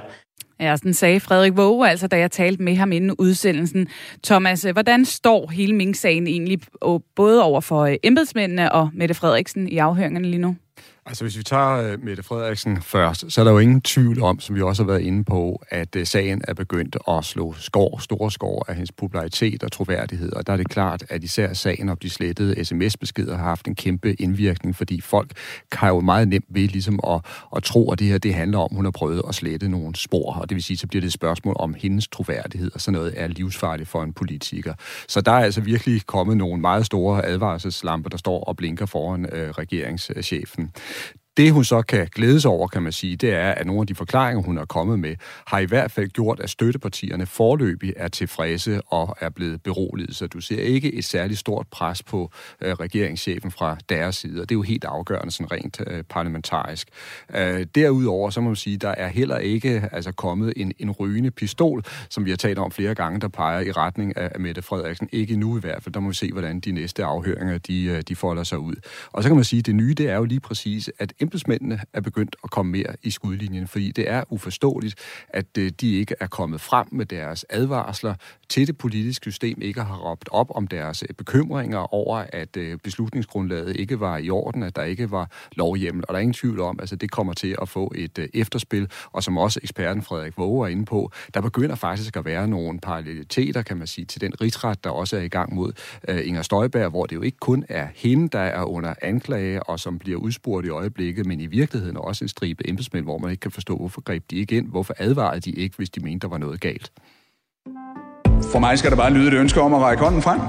Ja, 0.59 0.75
sådan 0.77 0.93
sagde 0.93 1.19
Frederik 1.19 1.57
Våge, 1.57 1.89
altså 1.89 2.07
da 2.07 2.17
jeg 2.17 2.31
talte 2.31 2.63
med 2.63 2.75
ham 2.75 2.91
inden 2.91 3.15
udsendelsen. 3.19 3.87
Thomas, 4.23 4.61
hvordan 4.61 5.05
står 5.05 5.49
hele 5.49 5.75
Mink-sagen 5.75 6.27
egentlig 6.27 6.59
både 7.15 7.43
over 7.43 7.61
for 7.61 7.81
øh, 7.81 7.95
embedsmændene 8.03 8.71
og 8.71 8.89
Mette 8.93 9.15
Frederiksen 9.15 9.67
i 9.67 9.77
afhøringerne 9.77 10.27
lige 10.27 10.41
nu? 10.41 10.55
Altså 11.05 11.23
hvis 11.23 11.37
vi 11.37 11.43
tager 11.43 11.93
uh, 11.93 12.03
Mette 12.03 12.23
Frederiksen 12.23 12.81
først, 12.81 13.25
så 13.29 13.41
er 13.41 13.45
der 13.45 13.51
jo 13.51 13.59
ingen 13.59 13.81
tvivl 13.81 14.21
om, 14.21 14.39
som 14.39 14.55
vi 14.55 14.61
også 14.61 14.83
har 14.83 14.87
været 14.87 15.01
inde 15.01 15.23
på, 15.23 15.63
at 15.69 15.95
uh, 15.95 16.03
sagen 16.03 16.41
er 16.47 16.53
begyndt 16.53 16.97
at 17.07 17.25
slå 17.25 17.53
skår, 17.57 17.99
store 17.99 18.31
skår 18.31 18.65
af 18.67 18.75
hendes 18.75 18.91
popularitet 18.91 19.63
og 19.63 19.71
troværdighed. 19.71 20.33
Og 20.33 20.47
der 20.47 20.53
er 20.53 20.57
det 20.57 20.69
klart, 20.69 21.03
at 21.09 21.23
især 21.23 21.53
sagen 21.53 21.89
om 21.89 21.97
de 21.97 22.09
slettede 22.09 22.65
sms-beskeder 22.65 23.37
har 23.37 23.43
haft 23.43 23.67
en 23.67 23.75
kæmpe 23.75 24.13
indvirkning, 24.13 24.75
fordi 24.75 25.01
folk 25.01 25.31
kan 25.71 25.89
jo 25.89 25.99
meget 25.99 26.27
nemt 26.27 26.45
ved 26.49 26.67
ligesom 26.67 26.99
at, 27.07 27.21
at 27.55 27.63
tro, 27.63 27.91
at 27.91 27.99
det 27.99 28.07
her 28.07 28.17
det 28.17 28.33
handler 28.33 28.57
om, 28.57 28.67
at 28.71 28.75
hun 28.75 28.85
har 28.85 28.91
prøvet 28.91 29.21
at 29.27 29.35
slette 29.35 29.69
nogle 29.69 29.95
spor. 29.95 30.33
Og 30.33 30.49
det 30.49 30.55
vil 30.55 30.63
sige, 30.63 30.77
så 30.77 30.87
bliver 30.87 31.01
det 31.01 31.07
et 31.07 31.13
spørgsmål 31.13 31.55
om 31.59 31.73
hendes 31.73 32.07
troværdighed, 32.07 32.71
og 32.73 32.81
sådan 32.81 32.99
noget 32.99 33.13
er 33.17 33.27
livsfarligt 33.27 33.89
for 33.89 34.03
en 34.03 34.13
politiker. 34.13 34.73
Så 35.07 35.21
der 35.21 35.31
er 35.31 35.43
altså 35.43 35.61
virkelig 35.61 36.05
kommet 36.05 36.37
nogle 36.37 36.61
meget 36.61 36.85
store 36.85 37.25
advarselslamper, 37.25 38.09
der 38.09 38.17
står 38.17 38.43
og 38.43 38.57
blinker 38.57 38.85
foran 38.85 39.25
uh, 39.25 39.49
regeringschefen. 39.49 40.71
Det 41.37 41.51
hun 41.51 41.63
så 41.63 41.81
kan 41.81 42.07
glædes 42.15 42.45
over, 42.45 42.67
kan 42.67 42.83
man 42.83 42.91
sige, 42.91 43.15
det 43.15 43.33
er, 43.33 43.51
at 43.51 43.65
nogle 43.65 43.81
af 43.81 43.87
de 43.87 43.95
forklaringer, 43.95 44.43
hun 44.43 44.57
er 44.57 44.65
kommet 44.65 44.99
med, 44.99 45.15
har 45.47 45.59
i 45.59 45.65
hvert 45.65 45.91
fald 45.91 46.09
gjort, 46.09 46.39
at 46.39 46.49
støttepartierne 46.49 47.25
forløbig 47.25 47.93
er 47.97 48.07
tilfredse 48.07 48.81
og 48.81 49.15
er 49.21 49.29
blevet 49.29 49.63
beroliget. 49.63 50.15
Så 50.15 50.27
du 50.27 50.41
ser 50.41 50.61
ikke 50.61 50.93
et 50.93 51.05
særligt 51.05 51.39
stort 51.39 51.67
pres 51.71 52.03
på 52.03 52.31
øh, 52.61 52.73
regeringschefen 52.73 53.51
fra 53.51 53.77
deres 53.89 54.15
side, 54.15 54.41
og 54.41 54.49
det 54.49 54.55
er 54.55 54.57
jo 54.57 54.61
helt 54.61 54.83
afgørende 54.83 55.31
sådan 55.31 55.51
rent 55.51 55.81
øh, 55.87 56.03
parlamentarisk. 56.03 56.87
Øh, 57.35 57.65
derudover, 57.75 58.29
så 58.29 58.41
må 58.41 58.49
man 58.49 58.55
sige, 58.55 58.77
der 58.77 58.89
er 58.89 59.07
heller 59.07 59.37
ikke 59.37 59.89
altså, 59.91 60.11
kommet 60.11 60.53
en, 60.55 60.73
en 60.79 60.91
rygende 60.91 61.31
pistol, 61.31 61.83
som 62.09 62.25
vi 62.25 62.29
har 62.29 62.37
talt 62.37 62.59
om 62.59 62.71
flere 62.71 62.95
gange, 62.95 63.19
der 63.19 63.27
peger 63.27 63.59
i 63.59 63.71
retning 63.71 64.17
af, 64.17 64.31
af 64.35 64.39
Mette 64.39 64.61
Frederiksen. 64.61 65.09
Ikke 65.11 65.35
nu 65.35 65.57
i 65.57 65.59
hvert 65.59 65.83
fald. 65.83 65.93
Der 65.93 65.99
må 65.99 66.09
vi 66.09 66.15
se, 66.15 66.31
hvordan 66.31 66.59
de 66.59 66.71
næste 66.71 67.03
afhøringer 67.03 67.57
de, 67.57 67.83
øh, 67.83 68.01
de 68.01 68.15
folder 68.15 68.43
sig 68.43 68.59
ud. 68.59 68.75
Og 69.11 69.23
så 69.23 69.29
kan 69.29 69.35
man 69.35 69.45
sige, 69.45 69.59
at 69.59 69.65
det 69.65 69.75
nye, 69.75 69.93
det 69.93 70.09
er 70.09 70.15
jo 70.15 70.23
lige 70.23 70.39
præcis, 70.39 70.89
at 70.99 71.13
embedsmændene 71.23 71.79
er 71.93 72.01
begyndt 72.01 72.35
at 72.43 72.51
komme 72.51 72.71
mere 72.71 72.95
i 73.03 73.09
skudlinjen, 73.09 73.67
fordi 73.67 73.91
det 73.91 74.09
er 74.09 74.23
uforståeligt, 74.29 74.95
at 75.29 75.57
øh, 75.57 75.71
de 75.81 75.95
ikke 75.95 76.15
er 76.19 76.27
kommet 76.27 76.61
frem 76.61 76.87
med 76.91 77.05
deres 77.05 77.45
advarsler 77.49 78.15
til 78.49 78.67
det 78.67 78.77
politiske 78.77 79.31
system, 79.31 79.61
ikke 79.61 79.81
har 79.81 79.97
råbt 79.97 80.29
op 80.31 80.51
om 80.55 80.67
deres 80.67 81.03
øh, 81.09 81.15
bekymringer 81.15 81.93
over, 81.93 82.25
at 82.33 82.57
øh, 82.57 82.77
beslutningsgrundlaget 82.83 83.75
ikke 83.75 83.99
var 83.99 84.17
i 84.17 84.29
orden, 84.29 84.63
at 84.63 84.75
der 84.75 84.83
ikke 84.83 85.11
var 85.11 85.31
lovhjemmel. 85.51 86.03
Og 86.07 86.13
der 86.13 86.17
er 86.17 86.21
ingen 86.21 86.33
tvivl 86.33 86.59
om, 86.59 86.75
at 86.79 86.81
altså, 86.81 86.95
det 86.95 87.11
kommer 87.11 87.33
til 87.33 87.55
at 87.61 87.69
få 87.69 87.93
et 87.95 88.29
efterspil, 88.33 88.91
og 89.11 89.23
som 89.23 89.37
også 89.37 89.59
eksperten 89.63 90.03
Frederik 90.03 90.37
Våge 90.37 90.67
er 90.67 90.71
inde 90.71 90.85
på, 90.85 91.11
der 91.33 91.41
begynder 91.41 91.75
faktisk 91.75 92.17
at 92.17 92.25
være 92.25 92.47
nogle 92.47 92.79
paralleliteter, 92.79 93.61
kan 93.61 93.77
man 93.77 93.87
sige, 93.87 94.05
til 94.05 94.21
den 94.21 94.41
rigsret, 94.41 94.83
der 94.83 94.89
også 94.89 95.17
er 95.17 95.21
i 95.21 95.27
gang 95.27 95.53
mod 95.53 95.71
Inger 96.07 96.41
Støjberg, 96.41 96.89
hvor 96.89 97.05
det 97.05 97.15
jo 97.15 97.21
ikke 97.21 97.37
kun 97.37 97.65
er 97.69 97.87
hende, 97.95 98.29
der 98.29 98.39
er 98.39 98.63
under 98.63 98.93
anklage, 99.01 99.63
og 99.63 99.79
som 99.79 99.99
bliver 99.99 100.19
udspurgt 100.19 100.65
i 100.65 100.69
øjeblikket, 100.69 101.12
ikke, 101.13 101.29
men 101.29 101.39
i 101.39 101.45
virkeligheden 101.45 101.97
også 101.97 102.23
en 102.23 102.29
stribe 102.29 102.69
embedsmænd, 102.69 103.05
hvor 103.05 103.17
man 103.17 103.31
ikke 103.31 103.41
kan 103.41 103.51
forstå, 103.51 103.77
hvorfor 103.77 104.01
greb 104.01 104.23
de 104.31 104.35
ikke 104.35 104.57
ind, 104.57 104.67
hvorfor 104.67 104.93
advarede 104.97 105.39
de 105.39 105.51
ikke, 105.51 105.75
hvis 105.77 105.89
de 105.89 105.99
mente, 105.99 106.19
der 106.19 106.27
var 106.27 106.37
noget 106.37 106.61
galt. 106.61 106.91
For 108.51 108.59
mig 108.59 108.79
skal 108.79 108.91
der 108.91 108.97
bare 108.97 109.13
lyde 109.13 109.27
et 109.27 109.33
ønske 109.33 109.61
om 109.61 109.73
at 109.73 109.81
række 109.81 110.03
hånden 110.03 110.21
frem. 110.21 110.39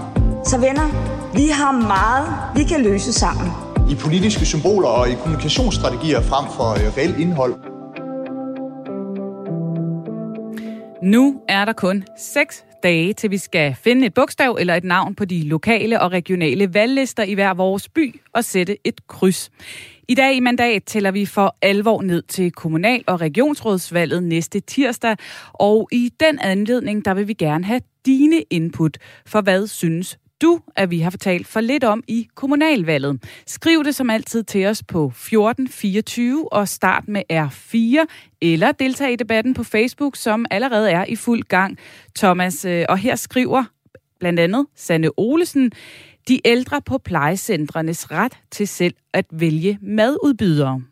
Så 0.44 0.56
venner, 0.58 0.86
vi 1.34 1.46
har 1.48 1.72
meget, 1.72 2.26
vi 2.56 2.64
kan 2.64 2.82
løse 2.82 3.12
sammen. 3.12 3.48
I 3.90 3.94
politiske 3.94 4.46
symboler 4.46 4.88
og 4.88 5.10
i 5.10 5.14
kommunikationsstrategier 5.14 6.20
frem 6.20 6.46
for 6.56 6.70
øh, 6.72 6.96
reelt 6.96 7.18
indhold. 7.18 7.54
Nu 11.02 11.40
er 11.48 11.64
der 11.64 11.72
kun 11.72 12.04
seks 12.18 12.64
dage, 12.82 13.12
til 13.12 13.30
vi 13.30 13.38
skal 13.38 13.74
finde 13.74 14.06
et 14.06 14.14
bogstav 14.14 14.56
eller 14.60 14.74
et 14.74 14.84
navn 14.84 15.14
på 15.14 15.24
de 15.24 15.42
lokale 15.48 16.00
og 16.00 16.12
regionale 16.12 16.74
valglister 16.74 17.22
i 17.22 17.34
hver 17.34 17.54
vores 17.54 17.88
by 17.88 18.20
og 18.34 18.44
sætte 18.44 18.76
et 18.84 19.06
kryds. 19.08 19.50
I 20.08 20.14
dag 20.14 20.34
i 20.36 20.40
mandat 20.40 20.84
tæller 20.84 21.10
vi 21.10 21.26
for 21.26 21.56
alvor 21.62 22.02
ned 22.02 22.22
til 22.22 22.52
kommunal- 22.52 23.04
og 23.06 23.20
regionsrådsvalget 23.20 24.22
næste 24.22 24.60
tirsdag, 24.60 25.16
og 25.52 25.88
i 25.92 26.12
den 26.20 26.38
anledning, 26.38 27.04
der 27.04 27.14
vil 27.14 27.28
vi 27.28 27.32
gerne 27.32 27.64
have 27.64 27.80
dine 28.06 28.42
input. 28.50 28.98
For 29.26 29.40
hvad 29.40 29.66
synes 29.66 30.18
du, 30.42 30.60
at 30.76 30.90
vi 30.90 30.98
har 30.98 31.10
fortalt 31.10 31.46
for 31.46 31.60
lidt 31.60 31.84
om 31.84 32.04
i 32.08 32.28
kommunalvalget? 32.34 33.22
Skriv 33.46 33.84
det 33.84 33.94
som 33.94 34.10
altid 34.10 34.42
til 34.42 34.66
os 34.66 34.82
på 34.82 35.04
1424 35.06 36.52
og 36.52 36.68
start 36.68 37.08
med 37.08 37.22
R4, 37.32 38.06
eller 38.42 38.72
deltag 38.72 39.12
i 39.12 39.16
debatten 39.16 39.54
på 39.54 39.64
Facebook, 39.64 40.16
som 40.16 40.46
allerede 40.50 40.90
er 40.90 41.04
i 41.04 41.16
fuld 41.16 41.42
gang. 41.42 41.78
Thomas, 42.16 42.64
øh, 42.64 42.84
og 42.88 42.98
her 42.98 43.16
skriver 43.16 43.64
blandt 44.20 44.40
andet 44.40 44.66
Sanne 44.76 45.10
Olesen, 45.16 45.72
de 46.28 46.40
ældre 46.44 46.82
på 46.82 46.98
plejecentrenes 46.98 48.10
ret 48.10 48.38
til 48.50 48.68
selv 48.68 48.94
at 49.12 49.26
vælge 49.32 49.78
madudbydere. 49.82 50.82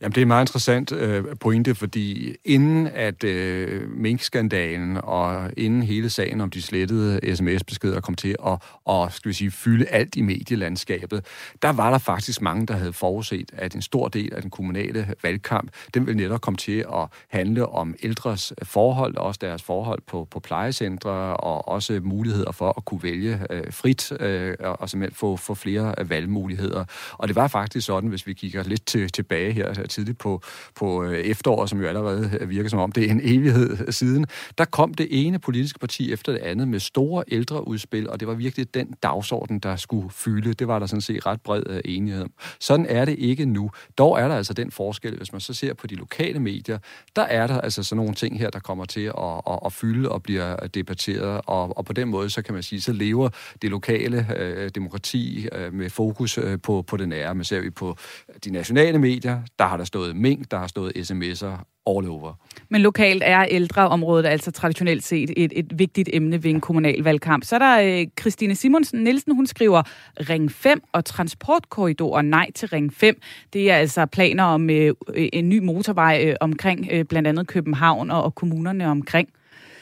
Jamen, 0.00 0.12
det 0.12 0.18
er 0.18 0.22
en 0.22 0.28
meget 0.28 0.42
interessant 0.42 0.92
øh, 0.92 1.24
pointe, 1.40 1.74
fordi 1.74 2.36
inden 2.44 2.86
at 2.86 3.24
øh, 3.24 3.90
minkskandalen 3.90 4.96
og 5.02 5.50
inden 5.56 5.82
hele 5.82 6.10
sagen 6.10 6.40
om 6.40 6.50
de 6.50 6.62
slettede 6.62 7.36
sms-beskeder 7.36 8.00
kom 8.00 8.14
til 8.14 8.36
at 8.46 8.58
og, 8.84 9.12
skal 9.12 9.28
vi 9.28 9.34
sige, 9.34 9.50
fylde 9.50 9.86
alt 9.86 10.16
i 10.16 10.20
medielandskabet, 10.20 11.26
der 11.62 11.72
var 11.72 11.90
der 11.90 11.98
faktisk 11.98 12.42
mange, 12.42 12.66
der 12.66 12.74
havde 12.74 12.92
forudset, 12.92 13.50
at 13.52 13.74
en 13.74 13.82
stor 13.82 14.08
del 14.08 14.34
af 14.34 14.42
den 14.42 14.50
kommunale 14.50 15.14
valgkamp, 15.22 15.70
den 15.94 16.06
ville 16.06 16.16
netop 16.16 16.40
komme 16.40 16.56
til 16.56 16.78
at 16.78 17.08
handle 17.28 17.66
om 17.66 17.94
ældres 18.02 18.52
forhold, 18.62 19.16
også 19.16 19.38
deres 19.42 19.62
forhold 19.62 20.02
på, 20.06 20.28
på 20.30 20.40
plejecentre, 20.40 21.36
og 21.36 21.68
også 21.68 22.00
muligheder 22.02 22.52
for 22.52 22.74
at 22.76 22.84
kunne 22.84 23.02
vælge 23.02 23.40
øh, 23.50 23.72
frit, 23.72 24.12
øh, 24.20 24.54
og 24.60 24.90
simpelthen 24.90 25.16
få, 25.16 25.36
få 25.36 25.54
flere 25.54 25.94
valgmuligheder. 26.04 26.84
Og 27.12 27.28
det 27.28 27.36
var 27.36 27.48
faktisk 27.48 27.86
sådan, 27.86 28.08
hvis 28.08 28.26
vi 28.26 28.32
kigger 28.32 28.62
lidt 28.62 28.86
til, 28.86 29.08
tilbage 29.08 29.52
her 29.52 29.85
Øh, 29.86 29.90
tidligt 29.90 30.18
på, 30.18 30.42
på 30.74 31.04
øh, 31.04 31.18
efteråret, 31.18 31.70
som 31.70 31.80
jo 31.80 31.86
allerede 31.86 32.38
øh, 32.40 32.50
virker 32.50 32.70
som 32.70 32.78
om 32.78 32.92
det 32.92 33.06
er 33.06 33.10
en 33.10 33.20
evighed 33.22 33.92
siden, 33.92 34.26
der 34.58 34.64
kom 34.64 34.94
det 34.94 35.06
ene 35.10 35.38
politiske 35.38 35.78
parti 35.78 36.12
efter 36.12 36.32
det 36.32 36.38
andet 36.38 36.68
med 36.68 36.80
store 36.80 37.24
ældreudspil, 37.28 38.10
og 38.10 38.20
det 38.20 38.28
var 38.28 38.34
virkelig 38.34 38.74
den 38.74 38.94
dagsorden, 39.02 39.58
der 39.58 39.76
skulle 39.76 40.10
fylde. 40.10 40.54
Det 40.54 40.68
var 40.68 40.78
der 40.78 40.86
sådan 40.86 41.00
set 41.00 41.26
ret 41.26 41.40
bred 41.40 41.62
enighed 41.84 42.22
om. 42.22 42.30
Sådan 42.60 42.86
er 42.88 43.04
det 43.04 43.18
ikke 43.18 43.44
nu. 43.44 43.70
Dog 43.98 44.20
er 44.20 44.28
der 44.28 44.36
altså 44.36 44.54
den 44.54 44.70
forskel, 44.70 45.16
hvis 45.16 45.32
man 45.32 45.40
så 45.40 45.54
ser 45.54 45.74
på 45.74 45.86
de 45.86 45.94
lokale 45.94 46.40
medier, 46.40 46.78
der 47.16 47.22
er 47.22 47.46
der 47.46 47.60
altså 47.60 47.82
sådan 47.82 47.96
nogle 47.96 48.14
ting 48.14 48.38
her, 48.38 48.50
der 48.50 48.58
kommer 48.58 48.84
til 48.84 49.00
at, 49.00 49.42
at, 49.46 49.58
at 49.66 49.72
fylde 49.72 50.08
og 50.08 50.22
bliver 50.22 50.56
debatteret, 50.56 51.40
og, 51.46 51.78
og 51.78 51.84
på 51.84 51.92
den 51.92 52.08
måde, 52.08 52.30
så 52.30 52.42
kan 52.42 52.54
man 52.54 52.62
sige, 52.62 52.80
så 52.80 52.92
lever 52.92 53.28
det 53.62 53.70
lokale 53.70 54.26
øh, 54.36 54.70
demokrati 54.74 55.48
øh, 55.52 55.74
med 55.74 55.90
fokus 55.90 56.38
øh, 56.38 56.58
på, 56.62 56.82
på 56.82 56.96
det 56.96 57.08
nære. 57.08 57.34
Men 57.34 57.44
ser 57.44 57.60
vi 57.60 57.70
på 57.70 57.96
de 58.44 58.50
nationale 58.50 58.98
medier, 58.98 59.42
der 59.58 59.64
har 59.64 59.75
der 59.76 59.84
stået 59.84 60.16
mink, 60.16 60.50
der 60.50 60.58
har 60.58 60.66
stået 60.66 60.92
sms'er 60.96 61.76
all 61.86 62.08
over. 62.08 62.32
Men 62.68 62.80
lokalt 62.80 63.22
er 63.26 63.46
ældreområdet 63.50 64.26
altså 64.26 64.50
traditionelt 64.50 65.04
set 65.04 65.30
et, 65.36 65.52
et 65.56 65.78
vigtigt 65.78 66.10
emne 66.12 66.42
ved 66.42 66.50
en 66.50 66.60
kommunal 66.60 67.02
valgkamp. 67.02 67.44
Så 67.44 67.54
er 67.54 67.58
der 67.58 68.00
øh, 68.00 68.06
Christine 68.20 68.54
Simonsen 68.54 69.04
Nielsen, 69.04 69.34
hun 69.34 69.46
skriver 69.46 69.82
Ring 70.30 70.52
5 70.52 70.82
og 70.92 71.04
transportkorridorer 71.04 72.22
nej 72.22 72.50
til 72.54 72.68
Ring 72.68 72.94
5. 72.94 73.20
Det 73.52 73.70
er 73.70 73.76
altså 73.76 74.06
planer 74.06 74.44
om 74.44 74.70
øh, 74.70 74.94
øh, 75.14 75.28
en 75.32 75.48
ny 75.48 75.58
motorvej 75.58 76.24
øh, 76.26 76.36
omkring 76.40 76.88
øh, 76.90 77.04
blandt 77.04 77.28
andet 77.28 77.46
København 77.46 78.10
og, 78.10 78.22
og 78.22 78.34
kommunerne 78.34 78.86
omkring. 78.88 79.28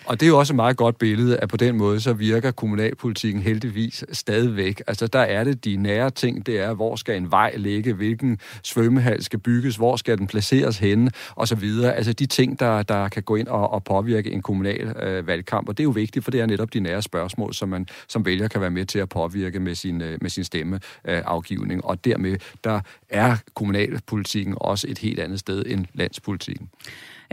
Og 0.07 0.21
det 0.21 0.27
er 0.27 0.31
jo 0.31 0.39
også 0.39 0.53
et 0.53 0.57
meget 0.57 0.77
godt 0.77 0.99
billede, 0.99 1.37
at 1.37 1.49
på 1.49 1.57
den 1.57 1.77
måde 1.77 2.01
så 2.01 2.13
virker 2.13 2.51
kommunalpolitikken 2.51 3.43
heldigvis 3.43 4.05
stadigvæk. 4.13 4.83
Altså 4.87 5.07
der 5.07 5.19
er 5.19 5.45
det 5.45 5.65
de 5.65 5.77
nære 5.77 6.11
ting, 6.11 6.47
det 6.47 6.61
er, 6.61 6.75
hvor 6.75 6.97
skal 6.97 7.17
en 7.17 7.31
vej 7.31 7.55
ligge, 7.57 7.93
hvilken 7.93 8.39
svømmehal 8.63 9.23
skal 9.23 9.39
bygges, 9.39 9.77
hvor 9.77 9.97
skal 9.97 10.19
den 10.19 10.27
placeres 10.27 10.79
henne, 10.79 11.11
og 11.35 11.49
så 11.49 11.55
videre. 11.55 11.95
Altså 11.95 12.13
de 12.13 12.27
ting, 12.27 12.61
der, 12.61 12.83
der 12.83 13.09
kan 13.09 13.23
gå 13.23 13.37
ind 13.37 13.49
og, 13.49 13.71
og 13.71 13.85
påvirke 13.85 14.31
en 14.31 14.43
kommunal 14.43 14.97
øh, 15.03 15.27
valgkamp. 15.27 15.69
Og 15.69 15.79
det 15.79 15.83
er 15.83 15.85
jo 15.85 15.91
vigtigt, 15.91 16.25
for 16.25 16.31
det 16.31 16.41
er 16.41 16.47
netop 16.47 16.75
de 16.75 16.81
nære 16.81 17.03
spørgsmål, 17.03 17.55
som 17.55 17.69
man 17.69 17.87
som 18.09 18.25
vælger 18.25 18.49
kan 18.49 18.61
være 18.61 18.71
med 18.71 18.85
til 18.85 18.99
at 18.99 19.09
påvirke 19.09 19.61
med 19.61 19.75
sin, 19.75 20.03
øh, 20.03 20.19
med 20.21 20.31
sin 20.31 20.45
stemmeafgivning. 20.45 21.81
Øh, 21.85 21.89
og 21.89 22.05
dermed, 22.05 22.37
der 22.65 22.81
er 23.09 23.37
kommunalpolitikken 23.55 24.55
også 24.57 24.87
et 24.91 24.99
helt 24.99 25.21
andet 25.21 25.39
sted 25.39 25.65
end 25.67 25.87
landspolitikken. 25.95 26.69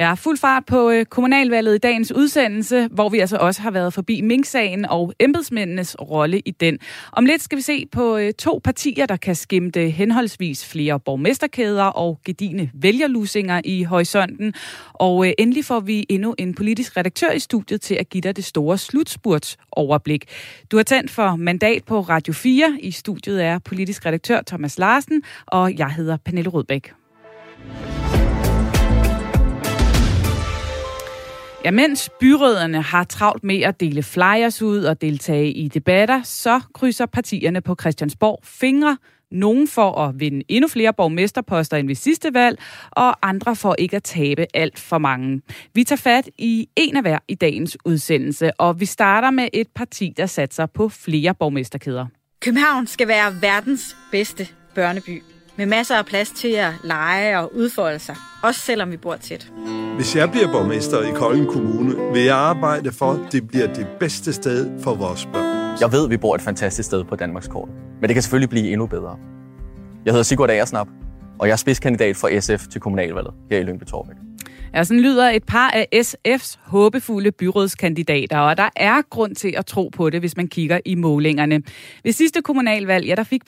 Ja, 0.02 0.14
fuld 0.14 0.38
fart 0.38 0.66
på 0.66 0.90
øh, 0.90 1.06
kommunalvalget 1.06 1.76
i 1.76 1.78
dagens 1.78 2.12
udsendelse, 2.12 2.88
hvor 2.92 3.10
vi 3.10 3.20
altså 3.20 3.38
også 3.38 3.62
har 3.62 3.72
været 3.72 3.94
forbi 3.94 4.22
Mink-sagen 4.22 4.86
og 4.86 5.14
embedsmændenes 5.20 5.96
rolle 6.02 6.40
i 6.40 6.52
den. 6.52 6.80
Om 7.12 7.26
lidt 7.26 7.42
skal 7.42 7.58
vi 7.58 7.62
se 7.62 7.86
på 7.92 8.18
øh, 8.18 8.34
to 8.34 8.62
partier, 8.64 9.06
der 9.06 9.16
kan 9.16 9.36
skimte 9.36 9.90
henholdsvis 9.90 10.66
flere 10.66 11.00
borgmesterkæder 11.00 11.84
og 11.84 12.20
gedine 12.26 12.72
vælgerlusinger 12.74 13.62
i 13.66 13.84
horisonten. 13.84 14.54
Og 14.94 15.28
øh, 15.28 15.34
endelig 15.38 15.66
får 15.66 15.80
vi 15.80 16.06
endnu 16.10 16.36
en 16.38 16.54
politisk 16.54 16.98
redaktør 16.98 17.32
i 17.32 17.40
studiet 17.40 17.82
til 17.82 17.96
at 17.96 18.10
give 18.10 18.22
dig 18.22 18.36
det 18.36 18.46
store 18.46 18.78
slutspurtsoverblik. 18.78 20.26
Du 20.72 20.78
har 20.78 20.84
tændt 20.84 21.12
for 21.12 21.36
mandat 21.36 21.84
på 21.84 22.02
Radio 22.02 22.34
4. 22.34 22.78
I 22.80 22.92
studiet 22.92 23.44
er 23.44 23.60
politisk 23.60 24.06
redaktør 24.06 24.42
Thomas 24.48 24.78
Larsen, 24.78 25.24
og 25.46 25.78
jeg 25.78 25.90
hedder 25.90 26.18
Pernille 26.26 26.50
Rødbæk. 26.50 26.94
Ja, 31.66 31.72
mens 31.72 32.10
byråderne 32.20 32.82
har 32.82 33.04
travlt 33.04 33.44
med 33.44 33.62
at 33.62 33.80
dele 33.80 34.04
flyers 34.04 34.62
ud 34.62 34.84
og 34.84 35.02
deltage 35.02 35.52
i 35.52 35.68
debatter, 35.68 36.24
så 36.24 36.62
krydser 36.74 37.06
partierne 37.06 37.62
på 37.62 37.76
Christiansborg 37.82 38.40
fingre. 38.44 38.98
Nogen 39.32 39.68
for 39.68 39.98
at 39.98 40.20
vinde 40.20 40.44
endnu 40.50 40.68
flere 40.68 40.94
borgmesterposter 40.94 41.78
end 41.78 41.88
ved 41.88 41.96
sidste 41.96 42.34
valg, 42.34 42.60
og 42.92 43.28
andre 43.30 43.56
for 43.56 43.76
ikke 43.80 43.96
at 43.96 44.04
tabe 44.04 44.46
alt 44.54 44.80
for 44.80 44.98
mange. 44.98 45.42
Vi 45.74 45.84
tager 45.84 45.98
fat 45.98 46.30
i 46.38 46.68
en 46.76 46.96
af 46.98 47.02
hver 47.04 47.20
i 47.28 47.36
dagens 47.36 47.78
udsendelse, 47.86 48.52
og 48.60 48.80
vi 48.80 48.86
starter 48.86 49.32
med 49.32 49.48
et 49.54 49.68
parti, 49.76 50.14
der 50.18 50.26
satser 50.26 50.66
på 50.66 50.90
flere 50.90 51.34
borgmesterkæder. 51.34 52.06
København 52.40 52.88
skal 52.88 53.08
være 53.08 53.42
verdens 53.42 53.98
bedste 54.12 54.48
børneby, 54.76 55.22
med 55.56 55.66
masser 55.66 55.96
af 55.96 56.06
plads 56.06 56.30
til 56.30 56.48
at 56.48 56.74
lege 56.84 57.40
og 57.40 57.56
udfolde 57.56 58.00
sig, 58.00 58.16
også 58.44 58.60
selvom 58.60 58.92
vi 58.92 58.98
bor 58.98 59.16
tæt. 59.16 59.52
Hvis 59.96 60.16
jeg 60.16 60.32
bliver 60.32 60.52
borgmester 60.52 61.02
i 61.02 61.12
Kolding 61.16 61.48
Kommune, 61.48 62.14
vil 62.14 62.22
jeg 62.22 62.38
arbejde 62.38 62.92
for, 62.92 63.12
at 63.12 63.32
det 63.32 63.48
bliver 63.48 63.74
det 63.74 63.88
bedste 64.00 64.34
sted 64.34 64.82
for 64.84 64.96
vores 64.96 65.26
børn. 65.26 65.78
Jeg 65.82 65.92
ved, 65.92 66.04
at 66.04 66.10
vi 66.10 66.18
bor 66.18 66.36
et 66.36 66.42
fantastisk 66.42 66.88
sted 66.88 67.04
på 67.04 67.16
Danmarks 67.16 67.48
kort, 67.48 67.70
men 68.02 68.08
det 68.08 68.16
kan 68.16 68.22
selvfølgelig 68.22 68.50
blive 68.50 68.72
endnu 68.72 68.86
bedre. 68.86 69.18
Jeg 70.06 70.12
hedder 70.12 70.24
Sigurd 70.24 70.50
Agersnap, 70.50 70.88
og 71.40 71.48
jeg 71.48 71.54
er 71.54 71.58
spidskandidat 71.58 72.16
for 72.16 72.40
SF 72.40 72.68
til 72.68 72.82
kommunalvalget 72.82 73.34
her 73.52 73.60
i 73.60 73.64
Lyngby 73.64 73.84
Torbæk. 73.84 74.16
Ja, 74.74 74.84
sådan 74.84 75.02
lyder 75.02 75.30
et 75.30 75.44
par 75.44 75.70
af 75.70 75.88
SF's 75.96 76.58
håbefulde 76.62 77.32
byrådskandidater, 77.32 78.38
og 78.40 78.58
der 78.58 78.70
er 78.76 79.02
grund 79.10 79.36
til 79.36 79.54
at 79.58 79.66
tro 79.66 79.90
på 79.90 80.10
det, 80.10 80.20
hvis 80.20 80.38
man 80.38 80.48
kigger 80.48 80.80
i 80.86 80.96
målingerne. 80.96 81.62
Ved 82.04 82.12
sidste 82.12 82.42
kommunalvalg, 82.42 83.06
ja, 83.06 83.16
der 83.16 83.24
fik 83.24 83.42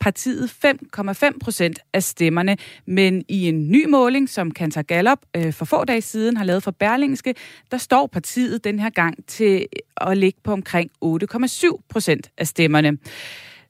partiet 0.00 0.50
5,5 0.64 1.38
procent 1.40 1.78
af 1.92 2.02
stemmerne, 2.02 2.56
men 2.86 3.24
i 3.28 3.48
en 3.48 3.70
ny 3.70 3.88
måling, 3.88 4.28
som 4.28 4.50
Kantar 4.50 4.82
Gallup 4.82 5.18
øh, 5.36 5.52
for 5.52 5.64
få 5.64 5.84
dage 5.84 6.00
siden 6.00 6.36
har 6.36 6.44
lavet 6.44 6.62
for 6.62 6.70
Berlingske, 6.70 7.34
der 7.70 7.78
står 7.78 8.06
partiet 8.06 8.64
den 8.64 8.78
her 8.78 8.90
gang 8.90 9.26
til 9.26 9.66
at 9.96 10.18
ligge 10.18 10.40
på 10.44 10.52
omkring 10.52 10.90
8,7 11.04 11.86
procent 11.88 12.30
af 12.38 12.46
stemmerne. 12.46 12.98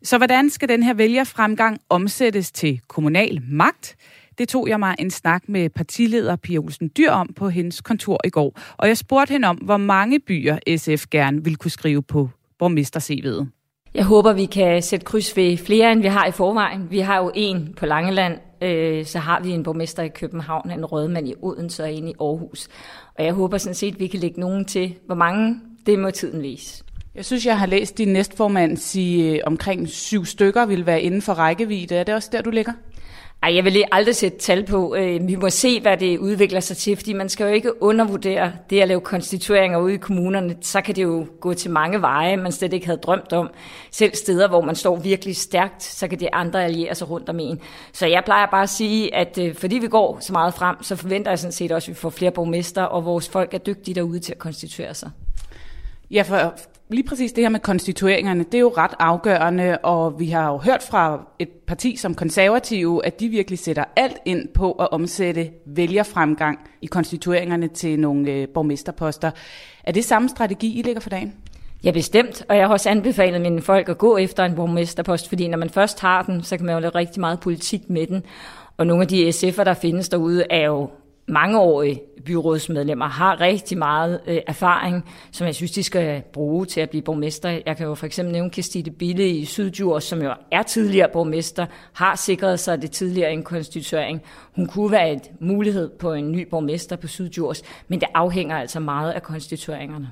Så 0.02 0.16
hvordan 0.18 0.50
skal 0.50 0.68
den 0.68 0.82
her 0.82 0.94
vælgerfremgang 0.94 1.80
omsættes 1.88 2.52
til 2.52 2.80
kommunal 2.88 3.42
magt? 3.48 3.96
Det 4.40 4.48
tog 4.48 4.68
jeg 4.68 4.78
mig 4.78 4.94
en 4.98 5.10
snak 5.10 5.42
med 5.48 5.70
partileder 5.70 6.36
Pia 6.36 6.58
Olsen 6.58 6.90
Dyr 6.96 7.10
om 7.10 7.30
på 7.36 7.48
hendes 7.48 7.80
kontor 7.80 8.20
i 8.24 8.30
går. 8.30 8.58
Og 8.76 8.88
jeg 8.88 8.96
spurgte 8.96 9.32
hende 9.32 9.48
om, 9.48 9.56
hvor 9.56 9.76
mange 9.76 10.20
byer 10.20 10.58
SF 10.76 11.06
gerne 11.10 11.44
vil 11.44 11.56
kunne 11.56 11.70
skrive 11.70 12.02
på 12.02 12.28
borgmester-CV'et. 12.62 13.46
Jeg 13.94 14.04
håber, 14.04 14.32
vi 14.32 14.44
kan 14.44 14.82
sætte 14.82 15.06
kryds 15.06 15.36
ved 15.36 15.56
flere, 15.56 15.92
end 15.92 16.02
vi 16.02 16.08
har 16.08 16.26
i 16.26 16.30
forvejen. 16.30 16.90
Vi 16.90 16.98
har 16.98 17.18
jo 17.18 17.30
en 17.34 17.74
på 17.76 17.86
Langeland, 17.86 18.38
øh, 18.62 19.04
så 19.04 19.18
har 19.18 19.40
vi 19.40 19.50
en 19.50 19.62
borgmester 19.62 20.02
i 20.02 20.08
København, 20.08 20.70
en 20.70 20.84
rødmand 20.84 21.28
i 21.28 21.34
Odense 21.42 21.82
og 21.82 21.92
en 21.92 22.08
i 22.08 22.14
Aarhus. 22.20 22.68
Og 23.18 23.24
jeg 23.24 23.32
håber 23.32 23.58
sådan 23.58 23.74
set, 23.74 23.94
at 23.94 24.00
vi 24.00 24.06
kan 24.06 24.20
lægge 24.20 24.40
nogen 24.40 24.64
til. 24.64 24.94
Hvor 25.06 25.14
mange, 25.14 25.60
det 25.86 25.98
må 25.98 26.10
tiden 26.10 26.42
vise. 26.42 26.84
Jeg 27.14 27.24
synes, 27.24 27.46
jeg 27.46 27.58
har 27.58 27.66
læst 27.66 27.98
din 27.98 28.08
næstformand 28.08 28.76
sige, 28.76 29.46
omkring 29.46 29.88
syv 29.88 30.24
stykker 30.24 30.66
vil 30.66 30.86
være 30.86 31.00
inden 31.00 31.22
for 31.22 31.32
rækkevidde. 31.32 31.96
Er 31.96 32.04
det 32.04 32.14
også 32.14 32.28
der, 32.32 32.42
du 32.42 32.50
ligger? 32.50 32.72
Ej, 33.42 33.54
jeg 33.54 33.64
vil 33.64 33.84
aldrig 33.92 34.16
sætte 34.16 34.38
tal 34.38 34.66
på. 34.66 34.94
Øh, 34.94 35.28
vi 35.28 35.36
må 35.36 35.50
se, 35.50 35.80
hvad 35.80 35.96
det 35.96 36.18
udvikler 36.18 36.60
sig 36.60 36.76
til, 36.76 36.96
fordi 36.96 37.12
man 37.12 37.28
skal 37.28 37.44
jo 37.44 37.50
ikke 37.52 37.82
undervurdere 37.82 38.52
det 38.70 38.80
at 38.80 38.88
lave 38.88 39.00
konstitueringer 39.00 39.78
ude 39.78 39.94
i 39.94 39.96
kommunerne. 39.96 40.56
Så 40.60 40.80
kan 40.80 40.96
det 40.96 41.02
jo 41.02 41.26
gå 41.40 41.54
til 41.54 41.70
mange 41.70 42.00
veje, 42.00 42.36
man 42.36 42.52
slet 42.52 42.72
ikke 42.72 42.86
havde 42.86 42.98
drømt 42.98 43.32
om. 43.32 43.50
Selv 43.90 44.14
steder, 44.14 44.48
hvor 44.48 44.60
man 44.60 44.74
står 44.74 44.96
virkelig 44.96 45.36
stærkt, 45.36 45.82
så 45.82 46.08
kan 46.08 46.20
de 46.20 46.34
andre 46.34 46.64
alliere 46.64 46.94
sig 46.94 47.10
rundt 47.10 47.28
om 47.28 47.40
en. 47.40 47.60
Så 47.92 48.06
jeg 48.06 48.22
plejer 48.24 48.46
bare 48.46 48.62
at 48.62 48.68
sige, 48.68 49.14
at 49.14 49.38
øh, 49.38 49.54
fordi 49.54 49.78
vi 49.78 49.88
går 49.88 50.18
så 50.20 50.32
meget 50.32 50.54
frem, 50.54 50.82
så 50.82 50.96
forventer 50.96 51.30
jeg 51.30 51.38
sådan 51.38 51.52
set 51.52 51.72
også, 51.72 51.90
at 51.90 51.94
vi 51.94 52.00
får 52.00 52.10
flere 52.10 52.30
borgmester, 52.30 52.82
og 52.82 53.04
vores 53.04 53.28
folk 53.28 53.54
er 53.54 53.58
dygtige 53.58 53.94
derude 53.94 54.18
til 54.18 54.32
at 54.32 54.38
konstituere 54.38 54.94
sig. 54.94 55.10
Ja, 56.10 56.22
for 56.22 56.54
lige 56.90 57.08
præcis 57.08 57.32
det 57.32 57.44
her 57.44 57.48
med 57.48 57.60
konstitueringerne, 57.60 58.44
det 58.44 58.54
er 58.54 58.60
jo 58.60 58.72
ret 58.76 58.94
afgørende, 58.98 59.78
og 59.78 60.20
vi 60.20 60.26
har 60.26 60.50
jo 60.50 60.56
hørt 60.56 60.82
fra 60.82 61.26
et 61.38 61.48
parti 61.66 61.96
som 61.96 62.14
konservative, 62.14 63.06
at 63.06 63.20
de 63.20 63.28
virkelig 63.28 63.58
sætter 63.58 63.84
alt 63.96 64.16
ind 64.24 64.48
på 64.48 64.72
at 64.72 64.88
omsætte 64.90 65.50
vælgerfremgang 65.66 66.58
i 66.82 66.86
konstitueringerne 66.86 67.68
til 67.68 68.00
nogle 68.00 68.30
øh, 68.30 68.48
borgmesterposter. 68.48 69.30
Er 69.84 69.92
det 69.92 70.04
samme 70.04 70.28
strategi, 70.28 70.78
I 70.78 70.82
ligger 70.82 71.00
for 71.00 71.10
dagen? 71.10 71.34
Ja, 71.84 71.90
bestemt. 71.90 72.44
Og 72.48 72.56
jeg 72.56 72.66
har 72.66 72.72
også 72.72 72.90
anbefalet 72.90 73.40
mine 73.40 73.62
folk 73.62 73.88
at 73.88 73.98
gå 73.98 74.16
efter 74.16 74.44
en 74.44 74.54
borgmesterpost, 74.54 75.28
fordi 75.28 75.48
når 75.48 75.58
man 75.58 75.70
først 75.70 76.00
har 76.00 76.22
den, 76.22 76.42
så 76.42 76.56
kan 76.56 76.66
man 76.66 76.74
jo 76.74 76.80
lave 76.80 76.94
rigtig 76.94 77.20
meget 77.20 77.40
politik 77.40 77.90
med 77.90 78.06
den. 78.06 78.22
Og 78.76 78.86
nogle 78.86 79.02
af 79.02 79.08
de 79.08 79.28
SF'er, 79.28 79.64
der 79.64 79.74
findes 79.74 80.08
derude, 80.08 80.44
er 80.50 80.66
jo 80.66 80.90
mangeårige 81.30 82.00
byrådsmedlemmer 82.24 83.06
har 83.06 83.40
rigtig 83.40 83.78
meget 83.78 84.20
øh, 84.26 84.38
erfaring, 84.46 85.04
som 85.32 85.46
jeg 85.46 85.54
synes, 85.54 85.70
de 85.70 85.82
skal 85.82 86.22
bruge 86.32 86.66
til 86.66 86.80
at 86.80 86.90
blive 86.90 87.02
borgmester. 87.02 87.60
Jeg 87.66 87.76
kan 87.76 87.86
jo 87.86 87.94
for 87.94 88.06
eksempel 88.06 88.32
nævne 88.32 88.50
Kirstine 88.50 88.90
Bille 88.90 89.28
i 89.28 89.44
Syddjurs, 89.44 90.04
som 90.04 90.22
jo 90.22 90.34
er 90.52 90.62
tidligere 90.62 91.08
borgmester, 91.12 91.66
har 91.92 92.16
sikret 92.16 92.60
sig 92.60 92.82
det 92.82 92.90
tidligere 92.90 93.32
en 93.32 93.42
konstituering. 93.42 94.22
Hun 94.56 94.66
kunne 94.66 94.92
være 94.92 95.12
et 95.12 95.30
mulighed 95.40 95.88
på 95.88 96.12
en 96.12 96.32
ny 96.32 96.48
borgmester 96.48 96.96
på 96.96 97.06
Syddjurs, 97.06 97.62
men 97.88 98.00
det 98.00 98.08
afhænger 98.14 98.56
altså 98.56 98.80
meget 98.80 99.12
af 99.12 99.22
konstitueringerne. 99.22 100.10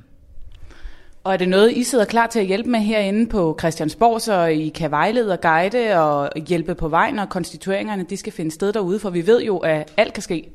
Og 1.25 1.33
er 1.33 1.37
det 1.37 1.49
noget, 1.49 1.73
I 1.73 1.83
sidder 1.83 2.05
klar 2.05 2.27
til 2.27 2.41
at 2.41 2.47
hjælpe 2.47 2.71
med 2.71 2.81
herinde 2.81 3.27
på 3.27 3.57
Christiansborg, 3.61 4.21
så 4.21 4.45
I 4.45 4.69
kan 4.69 4.91
vejlede 4.91 5.33
og 5.33 5.41
guide 5.41 6.01
og 6.01 6.31
hjælpe 6.47 6.75
på 6.75 6.89
vej, 6.89 7.11
når 7.11 7.25
konstitueringerne 7.25 8.07
de 8.11 8.17
skal 8.17 8.33
finde 8.33 8.51
sted 8.51 8.73
derude? 8.73 8.99
For 8.99 9.11
vi 9.11 9.27
ved 9.27 9.43
jo, 9.43 9.59
at 9.59 9.93
alt 9.97 10.13
kan 10.13 10.23
ske. 10.23 10.51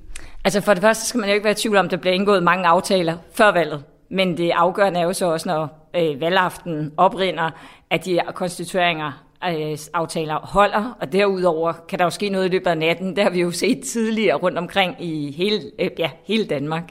Altså 0.45 0.62
for 0.62 0.73
det 0.73 0.82
første 0.82 1.06
skal 1.06 1.19
man 1.19 1.29
jo 1.29 1.34
ikke 1.34 1.43
være 1.43 1.51
i 1.51 1.56
tvivl 1.56 1.77
om, 1.77 1.86
at 1.86 1.91
der 1.91 1.97
bliver 1.97 2.13
indgået 2.13 2.43
mange 2.43 2.67
aftaler 2.67 3.17
før 3.34 3.51
valget. 3.51 3.84
Men 4.10 4.38
det 4.38 4.51
afgørende 4.51 4.99
er 4.99 5.03
jo 5.03 5.13
så 5.13 5.25
også, 5.25 5.49
når 5.49 5.89
øh, 5.95 6.21
valgaften 6.21 6.93
oprinder, 6.97 7.49
at 7.89 8.06
de 8.06 8.19
konstitueringer 8.34 9.25
øh, 9.47 9.77
aftaler 9.93 10.39
holder, 10.39 10.97
og 11.01 11.12
derudover 11.12 11.73
kan 11.89 11.99
der 11.99 12.06
jo 12.06 12.10
ske 12.10 12.29
noget 12.29 12.45
i 12.45 12.49
løbet 12.49 12.67
af 12.67 12.77
natten. 12.77 13.15
Det 13.15 13.23
har 13.23 13.32
vi 13.32 13.41
jo 13.41 13.51
set 13.51 13.84
tidligere 13.84 14.36
rundt 14.36 14.58
omkring 14.58 14.95
i 14.99 15.32
hele, 15.32 15.62
øh, 15.79 15.89
ja, 15.99 16.10
hele 16.23 16.45
Danmark. 16.45 16.84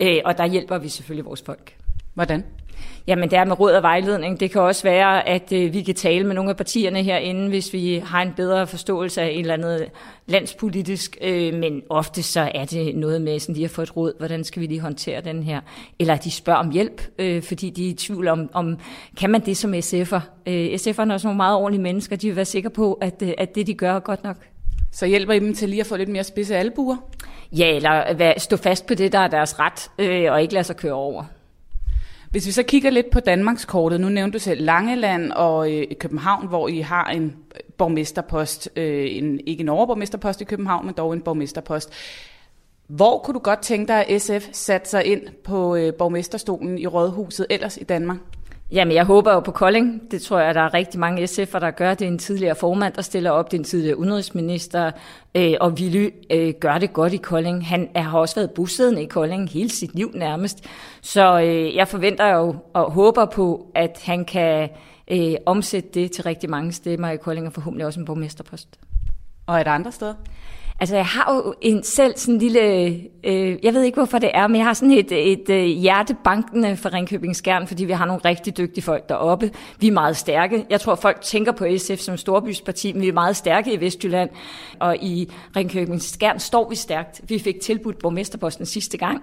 Øh, 0.00 0.18
og 0.24 0.38
der 0.38 0.46
hjælper 0.46 0.78
vi 0.78 0.88
selvfølgelig 0.88 1.24
vores 1.24 1.42
folk. 1.46 1.76
Hvordan? 2.14 2.44
Jamen 3.08 3.30
det 3.30 3.38
er 3.38 3.44
med 3.44 3.60
råd 3.60 3.72
og 3.72 3.82
vejledning. 3.82 4.40
Det 4.40 4.50
kan 4.50 4.60
også 4.60 4.82
være, 4.82 5.28
at 5.28 5.52
øh, 5.52 5.72
vi 5.74 5.82
kan 5.82 5.94
tale 5.94 6.26
med 6.26 6.34
nogle 6.34 6.50
af 6.50 6.56
partierne 6.56 7.02
herinde, 7.02 7.48
hvis 7.48 7.72
vi 7.72 8.02
har 8.04 8.22
en 8.22 8.32
bedre 8.36 8.66
forståelse 8.66 9.22
af 9.22 9.28
en 9.28 9.40
eller 9.40 9.54
anden 9.54 9.80
landspolitisk, 10.26 11.16
øh, 11.20 11.54
men 11.54 11.82
ofte 11.90 12.22
så 12.22 12.50
er 12.54 12.64
det 12.64 12.96
noget 12.96 13.22
med, 13.22 13.38
sådan 13.38 13.54
de 13.54 13.62
har 13.62 13.68
fået 13.68 13.86
et 13.86 13.96
råd, 13.96 14.12
hvordan 14.18 14.44
skal 14.44 14.62
vi 14.62 14.66
lige 14.66 14.80
håndtere 14.80 15.20
den 15.20 15.42
her, 15.42 15.60
eller 15.98 16.16
de 16.16 16.30
spørger 16.30 16.58
om 16.58 16.70
hjælp, 16.70 17.02
øh, 17.18 17.42
fordi 17.42 17.70
de 17.70 17.86
er 17.86 17.90
i 17.90 17.94
tvivl 17.94 18.28
om, 18.28 18.50
om 18.52 18.78
kan 19.16 19.30
man 19.30 19.40
det 19.40 19.56
som 19.56 19.74
SF'er? 19.74 20.20
Øh, 20.46 20.66
SF'erne 20.66 21.10
er 21.10 21.12
også 21.12 21.26
nogle 21.26 21.36
meget 21.36 21.56
ordentlige 21.56 21.82
mennesker, 21.82 22.16
de 22.16 22.26
vil 22.26 22.36
være 22.36 22.44
sikre 22.44 22.70
på, 22.70 22.92
at, 22.92 23.22
at 23.38 23.54
det 23.54 23.66
de 23.66 23.74
gør 23.74 23.94
er 23.94 24.00
godt 24.00 24.24
nok. 24.24 24.36
Så 24.92 25.06
hjælper 25.06 25.32
I 25.32 25.38
dem 25.38 25.54
til 25.54 25.68
lige 25.68 25.80
at 25.80 25.86
få 25.86 25.96
lidt 25.96 26.08
mere 26.08 26.24
spidse 26.24 26.56
albuer? 26.56 26.96
Ja, 27.52 27.76
eller 27.76 28.34
stå 28.36 28.56
fast 28.56 28.86
på 28.86 28.94
det, 28.94 29.12
der 29.12 29.18
er 29.18 29.28
deres 29.28 29.58
ret, 29.58 29.90
øh, 29.98 30.32
og 30.32 30.42
ikke 30.42 30.54
lade 30.54 30.64
sig 30.64 30.76
køre 30.76 30.92
over. 30.92 31.24
Hvis 32.30 32.46
vi 32.46 32.52
så 32.52 32.62
kigger 32.62 32.90
lidt 32.90 33.10
på 33.10 33.20
Danmarkskortet, 33.20 34.00
nu 34.00 34.08
nævnte 34.08 34.38
du 34.38 34.42
selv 34.42 34.64
Langeland 34.64 35.32
og 35.32 35.72
øh, 35.72 35.86
København, 36.00 36.48
hvor 36.48 36.68
I 36.68 36.80
har 36.80 37.04
en 37.04 37.36
borgmesterpost, 37.78 38.70
øh, 38.76 39.06
en, 39.10 39.40
ikke 39.46 39.60
en 39.60 39.68
overborgmesterpost 39.68 40.40
i 40.40 40.44
København, 40.44 40.86
men 40.86 40.94
dog 40.94 41.12
en 41.12 41.20
borgmesterpost. 41.20 41.92
Hvor 42.86 43.18
kunne 43.18 43.34
du 43.34 43.38
godt 43.38 43.62
tænke 43.62 43.88
dig, 43.88 44.06
at 44.06 44.22
SF 44.22 44.48
satte 44.52 44.90
sig 44.90 45.04
ind 45.04 45.22
på 45.44 45.76
øh, 45.76 45.94
borgmesterstolen 45.94 46.78
i 46.78 46.86
Rådhuset 46.86 47.46
ellers 47.50 47.76
i 47.76 47.84
Danmark? 47.84 48.18
Jamen, 48.72 48.94
jeg 48.94 49.04
håber 49.04 49.32
jo 49.32 49.40
på 49.40 49.52
Kolding. 49.52 50.10
Det 50.10 50.22
tror 50.22 50.38
jeg, 50.38 50.54
der 50.54 50.60
er 50.60 50.74
rigtig 50.74 51.00
mange 51.00 51.24
SF'er, 51.24 51.58
der 51.58 51.70
gør. 51.70 51.94
Det 51.94 52.04
er 52.04 52.08
en 52.08 52.18
tidligere 52.18 52.54
formand, 52.54 52.94
der 52.94 53.02
stiller 53.02 53.30
op. 53.30 53.50
Det 53.50 53.56
er 53.56 53.60
en 53.60 53.64
tidligere 53.64 53.98
udenrigsminister. 53.98 54.90
Øh, 55.34 55.54
og 55.60 55.70
Willy 55.70 56.10
øh, 56.30 56.54
gør 56.60 56.78
det 56.78 56.92
godt 56.92 57.12
i 57.12 57.16
Kolding. 57.16 57.66
Han 57.66 57.88
er, 57.94 58.02
har 58.02 58.18
også 58.18 58.34
været 58.34 58.50
bosiddende 58.50 59.02
i 59.02 59.06
Kolding 59.06 59.50
hele 59.50 59.70
sit 59.70 59.94
liv 59.94 60.10
nærmest. 60.14 60.64
Så 61.02 61.40
øh, 61.40 61.76
jeg 61.76 61.88
forventer 61.88 62.34
jo 62.34 62.56
og 62.72 62.92
håber 62.92 63.24
på, 63.24 63.70
at 63.74 64.02
han 64.04 64.24
kan 64.24 64.68
øh, 65.10 65.34
omsætte 65.46 65.88
det 65.94 66.12
til 66.12 66.24
rigtig 66.24 66.50
mange 66.50 66.72
stemmer 66.72 67.10
i 67.10 67.16
Kolding, 67.16 67.46
og 67.46 67.52
forhåbentlig 67.52 67.86
også 67.86 68.00
en 68.00 68.06
borgmesterpost. 68.06 68.68
Og 69.46 69.58
er 69.58 69.62
der 69.62 69.70
andre 69.70 69.92
steder? 69.92 70.14
Altså, 70.80 70.96
jeg 70.96 71.06
har 71.06 71.34
jo 71.34 71.54
en 71.60 71.82
selv 71.82 72.16
sådan 72.16 72.34
en 72.34 72.40
lille, 72.40 72.60
øh, 73.24 73.58
jeg 73.62 73.74
ved 73.74 73.82
ikke, 73.82 73.96
hvorfor 73.96 74.18
det 74.18 74.30
er, 74.34 74.46
men 74.46 74.56
jeg 74.56 74.66
har 74.66 74.72
sådan 74.72 74.90
et, 74.90 75.12
et, 75.12 75.32
et 75.32 75.50
øh, 75.50 75.64
hjertebankende 75.64 76.76
for 76.76 76.92
Ringkøbing 76.92 77.36
Skjern, 77.36 77.66
fordi 77.66 77.84
vi 77.84 77.92
har 77.92 78.06
nogle 78.06 78.20
rigtig 78.24 78.56
dygtige 78.56 78.84
folk 78.84 79.08
deroppe. 79.08 79.50
Vi 79.80 79.86
er 79.88 79.92
meget 79.92 80.16
stærke. 80.16 80.66
Jeg 80.70 80.80
tror, 80.80 80.94
folk 80.94 81.20
tænker 81.20 81.52
på 81.52 81.66
SF 81.78 81.98
som 81.98 82.16
storbysparti, 82.16 82.92
men 82.92 83.02
vi 83.02 83.08
er 83.08 83.12
meget 83.12 83.36
stærke 83.36 83.72
i 83.72 83.80
Vestjylland, 83.80 84.30
og 84.78 84.96
i 84.96 85.30
Ringkøbing 85.56 86.02
Skjern 86.02 86.38
står 86.38 86.68
vi 86.68 86.76
stærkt. 86.76 87.20
Vi 87.28 87.38
fik 87.38 87.60
tilbudt 87.60 87.98
borgmesterposten 87.98 88.66
sidste 88.66 88.98
gang, 88.98 89.22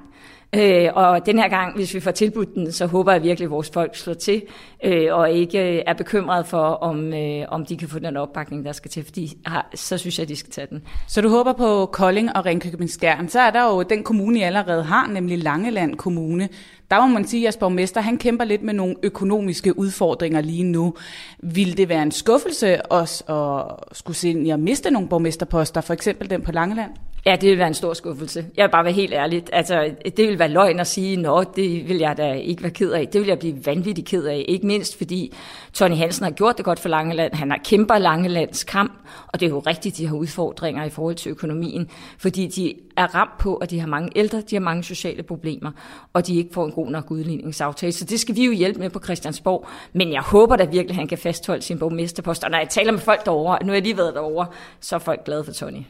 Øh, 0.55 0.89
og 0.93 1.25
den 1.25 1.39
her 1.39 1.49
gang, 1.49 1.75
hvis 1.75 1.93
vi 1.93 1.99
får 1.99 2.11
tilbudt 2.11 2.55
den, 2.55 2.71
så 2.71 2.85
håber 2.85 3.11
jeg 3.11 3.23
virkelig, 3.23 3.45
at 3.45 3.51
vores 3.51 3.69
folk 3.73 3.95
slår 3.95 4.13
til, 4.13 4.41
øh, 4.83 5.07
og 5.11 5.31
ikke 5.31 5.75
øh, 5.75 5.81
er 5.87 5.93
bekymret 5.93 6.47
for, 6.47 6.57
om, 6.57 7.13
øh, 7.13 7.45
om 7.47 7.65
de 7.65 7.77
kan 7.77 7.87
få 7.87 7.99
den 7.99 8.17
opbakning, 8.17 8.65
der 8.65 8.71
skal 8.71 8.91
til, 8.91 9.03
fordi 9.03 9.37
har, 9.45 9.69
så 9.75 9.97
synes 9.97 10.19
jeg, 10.19 10.23
at 10.23 10.29
de 10.29 10.35
skal 10.35 10.51
tage 10.51 10.67
den. 10.69 10.83
Så 11.07 11.21
du 11.21 11.29
håber 11.29 11.53
på 11.53 11.85
Kolding 11.85 12.35
og 12.35 12.45
Ringkøbing 12.45 12.89
Skjern. 12.89 13.29
Så 13.29 13.39
er 13.39 13.51
der 13.51 13.63
jo 13.63 13.83
den 13.83 14.03
kommune, 14.03 14.39
I 14.39 14.41
allerede 14.41 14.83
har, 14.83 15.07
nemlig 15.07 15.37
Langeland 15.37 15.95
Kommune. 15.95 16.49
Der 16.91 17.07
må 17.07 17.13
man 17.13 17.27
sige, 17.27 17.41
at 17.41 17.43
jeres 17.43 17.57
borgmester 17.57 18.01
han 18.01 18.17
kæmper 18.17 18.43
lidt 18.43 18.63
med 18.63 18.73
nogle 18.73 18.95
økonomiske 19.03 19.79
udfordringer 19.79 20.41
lige 20.41 20.63
nu. 20.63 20.93
Vil 21.39 21.77
det 21.77 21.89
være 21.89 22.03
en 22.03 22.11
skuffelse 22.11 22.85
også 22.85 23.23
at 23.23 23.97
skulle 23.97 24.17
se 24.17 24.47
at 24.53 24.59
miste 24.59 24.91
nogle 24.91 25.07
borgmesterposter, 25.07 25.81
for 25.81 25.93
eksempel 25.93 26.29
den 26.29 26.41
på 26.41 26.51
Langeland? 26.51 26.91
Ja, 27.27 27.35
det 27.35 27.49
vil 27.49 27.57
være 27.57 27.67
en 27.67 27.73
stor 27.73 27.93
skuffelse. 27.93 28.45
Jeg 28.57 28.63
vil 28.63 28.71
bare 28.71 28.83
være 28.83 28.93
helt 28.93 29.13
ærlig. 29.13 29.43
Altså, 29.53 29.95
det 30.17 30.27
vil 30.27 30.39
være 30.39 30.49
løgn 30.49 30.79
at 30.79 30.87
sige, 30.87 31.17
nå, 31.17 31.43
det 31.43 31.89
vil 31.89 31.97
jeg 31.97 32.17
da 32.17 32.33
ikke 32.33 32.63
være 32.63 32.71
ked 32.71 32.91
af. 32.91 33.07
Det 33.07 33.21
vil 33.21 33.27
jeg 33.27 33.39
blive 33.39 33.65
vanvittigt 33.65 34.07
ked 34.07 34.25
af. 34.25 34.45
Ikke 34.47 34.67
mindst 34.67 34.97
fordi 34.97 35.33
Tony 35.73 35.95
Hansen 35.95 36.23
har 36.23 36.31
gjort 36.31 36.57
det 36.57 36.65
godt 36.65 36.79
for 36.79 36.89
Langeland. 36.89 37.33
Han 37.33 37.49
har 37.49 37.59
kæmper 37.65 37.97
Langelands 37.97 38.63
kamp, 38.63 38.93
og 39.27 39.39
det 39.39 39.45
er 39.45 39.49
jo 39.49 39.59
rigtigt, 39.59 39.97
de 39.97 40.07
har 40.07 40.15
udfordringer 40.15 40.83
i 40.83 40.89
forhold 40.89 41.15
til 41.15 41.29
økonomien, 41.29 41.89
fordi 42.17 42.47
de 42.47 42.73
er 42.97 43.15
ramt 43.15 43.37
på, 43.39 43.55
at 43.55 43.69
de 43.69 43.79
har 43.79 43.87
mange 43.87 44.11
ældre, 44.15 44.41
de 44.41 44.55
har 44.55 44.61
mange 44.61 44.83
sociale 44.83 45.23
problemer, 45.23 45.71
og 46.13 46.27
de 46.27 46.37
ikke 46.37 46.53
får 46.53 46.65
en 46.65 46.71
god 46.71 46.89
nok 46.89 47.11
udligningsaftale. 47.11 47.91
Så 47.91 48.05
det 48.05 48.19
skal 48.19 48.35
vi 48.35 48.45
jo 48.45 48.51
hjælpe 48.51 48.79
med 48.79 48.89
på 48.89 48.99
Christiansborg. 48.99 49.67
Men 49.93 50.13
jeg 50.13 50.21
håber 50.21 50.55
da 50.55 50.63
virkelig, 50.63 50.89
at 50.89 50.95
han 50.95 51.07
kan 51.07 51.17
fastholde 51.17 51.61
sin 51.61 51.79
borgmesterpost. 51.79 52.43
Og 52.43 52.51
når 52.51 52.57
jeg 52.57 52.69
taler 52.69 52.91
med 52.91 52.99
folk 52.99 53.25
derovre, 53.25 53.65
nu 53.65 53.69
er 53.69 53.75
jeg 53.75 53.83
lige 53.83 53.97
været 53.97 54.13
derovre, 54.13 54.47
så 54.79 54.95
er 54.95 54.99
folk 54.99 55.25
glade 55.25 55.43
for 55.43 55.51
Tony. 55.51 55.81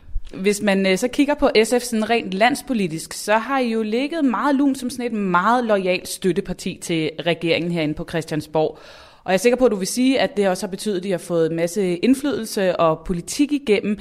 Hvis 0.41 0.61
man 0.61 0.85
øh, 0.85 0.97
så 0.97 1.07
kigger 1.07 1.33
på 1.33 1.49
SF 1.63 1.81
sådan 1.81 2.09
rent 2.09 2.33
landspolitisk, 2.33 3.13
så 3.13 3.37
har 3.37 3.59
I 3.59 3.71
jo 3.71 3.81
ligget 3.81 4.25
meget 4.25 4.55
lun 4.55 4.75
som 4.75 4.89
sådan 4.89 5.05
et 5.05 5.13
meget 5.13 5.65
lojalt 5.65 6.07
støtteparti 6.07 6.79
til 6.81 7.11
regeringen 7.25 7.71
herinde 7.71 7.93
på 7.93 8.05
Christiansborg. 8.09 8.77
Og 9.23 9.31
jeg 9.31 9.33
er 9.33 9.37
sikker 9.37 9.57
på, 9.57 9.65
at 9.65 9.71
du 9.71 9.75
vil 9.75 9.87
sige, 9.87 10.19
at 10.19 10.37
det 10.37 10.49
også 10.49 10.67
har 10.67 10.71
betydet, 10.71 10.97
at 10.97 11.05
I 11.05 11.11
har 11.11 11.17
fået 11.17 11.49
en 11.49 11.55
masse 11.55 11.95
indflydelse 11.95 12.75
og 12.75 12.99
politik 13.05 13.51
igennem. 13.51 13.97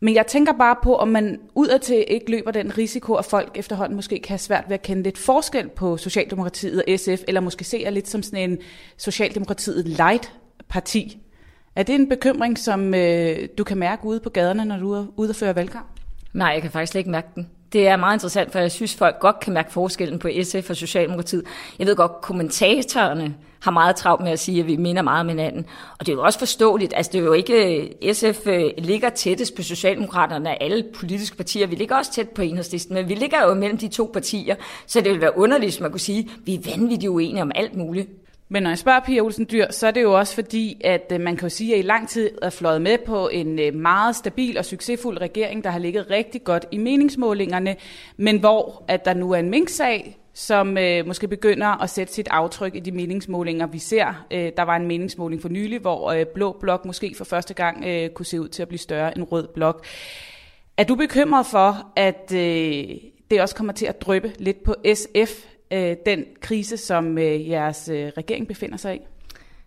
Men 0.00 0.14
jeg 0.14 0.26
tænker 0.26 0.52
bare 0.52 0.76
på, 0.82 0.96
om 0.96 1.08
man 1.08 1.38
udadtil 1.54 2.04
ikke 2.08 2.30
løber 2.30 2.50
den 2.50 2.78
risiko, 2.78 3.14
at 3.14 3.24
folk 3.24 3.52
efterhånden 3.54 3.96
måske 3.96 4.18
kan 4.18 4.28
have 4.28 4.38
svært 4.38 4.64
ved 4.68 4.74
at 4.74 4.82
kende 4.82 5.02
lidt 5.02 5.18
forskel 5.18 5.68
på 5.68 5.96
Socialdemokratiet 5.96 6.82
og 6.82 6.98
SF, 6.98 7.22
eller 7.28 7.40
måske 7.40 7.64
se 7.64 7.80
jer 7.84 7.90
lidt 7.90 8.08
som 8.08 8.22
sådan 8.22 8.50
en 8.50 8.58
Socialdemokratiet 8.96 9.86
light 9.86 10.32
parti. 10.68 11.18
Er 11.76 11.82
det 11.82 11.94
en 11.94 12.08
bekymring, 12.08 12.58
som 12.58 12.94
øh, 12.94 13.48
du 13.58 13.64
kan 13.64 13.78
mærke 13.78 14.04
ude 14.04 14.20
på 14.20 14.30
gaderne, 14.30 14.64
når 14.64 14.76
du 14.76 14.92
er 14.92 15.06
ude 15.16 15.30
og 15.30 15.36
føre 15.36 15.56
valgkamp? 15.56 15.86
Nej, 16.32 16.48
jeg 16.48 16.62
kan 16.62 16.70
faktisk 16.70 16.96
ikke 16.96 17.10
mærke 17.10 17.28
den. 17.34 17.50
Det 17.72 17.88
er 17.88 17.96
meget 17.96 18.16
interessant, 18.16 18.52
for 18.52 18.58
jeg 18.58 18.70
synes, 18.70 18.94
folk 18.94 19.18
godt 19.20 19.40
kan 19.40 19.52
mærke 19.52 19.72
forskellen 19.72 20.18
på 20.18 20.28
SF 20.42 20.70
og 20.70 20.76
Socialdemokratiet. 20.76 21.44
Jeg 21.78 21.86
ved 21.86 21.96
godt, 21.96 22.12
kommentatorerne 22.22 23.34
har 23.60 23.70
meget 23.70 23.96
travlt 23.96 24.22
med 24.22 24.32
at 24.32 24.38
sige, 24.38 24.60
at 24.60 24.66
vi 24.66 24.76
minder 24.76 25.02
meget 25.02 25.20
om 25.20 25.28
hinanden. 25.28 25.66
Og 25.98 26.06
det 26.06 26.12
er 26.12 26.16
jo 26.16 26.22
også 26.22 26.38
forståeligt. 26.38 26.92
Altså, 26.96 27.12
det 27.12 27.18
er 27.18 27.24
jo 27.24 27.32
ikke... 27.32 27.80
Øh, 28.02 28.14
SF 28.14 28.46
øh, 28.46 28.70
ligger 28.78 29.10
tættest 29.10 29.56
på 29.56 29.62
Socialdemokraterne 29.62 30.50
af 30.50 30.58
alle 30.60 30.84
politiske 30.94 31.36
partier. 31.36 31.66
Vi 31.66 31.74
ligger 31.74 31.96
også 31.96 32.12
tæt 32.12 32.28
på 32.28 32.42
enhedslisten, 32.42 32.94
men 32.94 33.08
vi 33.08 33.14
ligger 33.14 33.42
jo 33.48 33.54
mellem 33.54 33.78
de 33.78 33.88
to 33.88 34.10
partier. 34.12 34.54
Så 34.86 35.00
det 35.00 35.12
vil 35.12 35.20
være 35.20 35.38
underligt, 35.38 35.72
hvis 35.72 35.80
man 35.80 35.90
kunne 35.90 36.00
sige, 36.00 36.18
at 36.18 36.46
vi 36.46 36.54
er 36.54 36.76
vanvittigt 36.76 37.10
uenige 37.10 37.42
om 37.42 37.52
alt 37.54 37.76
muligt. 37.76 38.08
Men 38.52 38.62
når 38.62 38.70
jeg 38.70 38.78
spørger 38.78 39.00
Pia 39.00 39.20
Olsen 39.20 39.46
Dyr, 39.50 39.66
så 39.70 39.86
er 39.86 39.90
det 39.90 40.02
jo 40.02 40.18
også 40.18 40.34
fordi, 40.34 40.80
at 40.84 41.12
øh, 41.12 41.20
man 41.20 41.36
kan 41.36 41.48
jo 41.48 41.54
sige, 41.54 41.74
at 41.74 41.78
I 41.78 41.82
lang 41.82 42.08
tid 42.08 42.30
er 42.42 42.50
fløjet 42.50 42.82
med 42.82 42.98
på 43.06 43.28
en 43.28 43.58
øh, 43.58 43.74
meget 43.74 44.16
stabil 44.16 44.58
og 44.58 44.64
succesfuld 44.64 45.20
regering, 45.20 45.64
der 45.64 45.70
har 45.70 45.78
ligget 45.78 46.10
rigtig 46.10 46.44
godt 46.44 46.66
i 46.70 46.78
meningsmålingerne, 46.78 47.76
men 48.16 48.38
hvor 48.38 48.84
at 48.88 49.04
der 49.04 49.14
nu 49.14 49.30
er 49.32 49.36
en 49.36 49.50
minksag, 49.50 50.18
som 50.34 50.78
øh, 50.78 51.06
måske 51.06 51.28
begynder 51.28 51.82
at 51.82 51.90
sætte 51.90 52.12
sit 52.12 52.28
aftryk 52.30 52.74
i 52.74 52.80
de 52.80 52.92
meningsmålinger, 52.92 53.66
vi 53.66 53.78
ser. 53.78 54.26
Øh, 54.30 54.52
der 54.56 54.62
var 54.62 54.76
en 54.76 54.86
meningsmåling 54.86 55.42
for 55.42 55.48
nylig, 55.48 55.78
hvor 55.78 56.10
øh, 56.12 56.26
Blå 56.34 56.56
Blok 56.60 56.84
måske 56.84 57.14
for 57.16 57.24
første 57.24 57.54
gang 57.54 57.84
øh, 57.86 58.10
kunne 58.10 58.26
se 58.26 58.40
ud 58.40 58.48
til 58.48 58.62
at 58.62 58.68
blive 58.68 58.78
større 58.78 59.18
end 59.18 59.26
Rød 59.32 59.48
Blok. 59.54 59.84
Er 60.76 60.84
du 60.84 60.94
bekymret 60.94 61.46
for, 61.46 61.92
at 61.96 62.32
øh, 62.34 62.84
det 63.30 63.40
også 63.40 63.54
kommer 63.54 63.72
til 63.72 63.86
at 63.86 64.02
drøbe 64.02 64.32
lidt 64.38 64.62
på 64.64 64.74
SF, 64.94 65.49
øh, 65.72 65.96
den 66.06 66.24
krise, 66.40 66.76
som 66.76 67.18
øh, 67.18 67.48
jeres 67.48 67.88
øh, 67.88 68.12
regering 68.16 68.48
befinder 68.48 68.76
sig 68.76 68.96
i? 68.96 68.98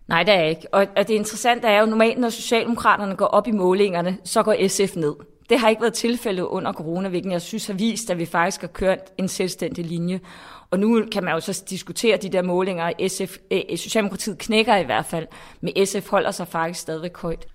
Nej, 0.08 0.22
det 0.22 0.34
er 0.34 0.42
ikke. 0.42 0.74
Og, 0.74 0.86
og 0.96 1.08
det 1.08 1.14
interessante 1.14 1.68
er 1.68 1.80
jo 1.80 1.86
normalt, 1.86 2.18
når 2.18 2.28
Socialdemokraterne 2.28 3.16
går 3.16 3.26
op 3.26 3.48
i 3.48 3.50
målingerne, 3.50 4.18
så 4.24 4.42
går 4.42 4.68
SF 4.68 4.96
ned. 4.96 5.14
Det 5.50 5.58
har 5.58 5.68
ikke 5.68 5.82
været 5.82 5.94
tilfældet 5.94 6.42
under 6.42 6.72
corona, 6.72 7.08
hvilken 7.08 7.32
jeg 7.32 7.42
synes 7.42 7.66
har 7.66 7.74
vist, 7.74 8.10
at 8.10 8.18
vi 8.18 8.24
faktisk 8.24 8.60
har 8.60 8.68
kørt 8.68 8.98
en 9.18 9.28
selvstændig 9.28 9.84
linje. 9.84 10.20
Og 10.70 10.78
nu 10.78 11.04
kan 11.12 11.24
man 11.24 11.34
jo 11.34 11.40
så 11.40 11.64
diskutere 11.70 12.16
de 12.16 12.28
der 12.28 12.42
målinger. 12.42 12.92
SF, 13.08 13.36
øh, 13.50 13.60
Socialdemokratiet 13.76 14.38
knækker 14.38 14.76
i 14.76 14.84
hvert 14.84 15.06
fald, 15.06 15.26
men 15.60 15.86
SF 15.86 16.10
holder 16.10 16.30
sig 16.30 16.48
faktisk 16.48 16.80
stadigvæk 16.80 17.16
højt. 17.16 17.46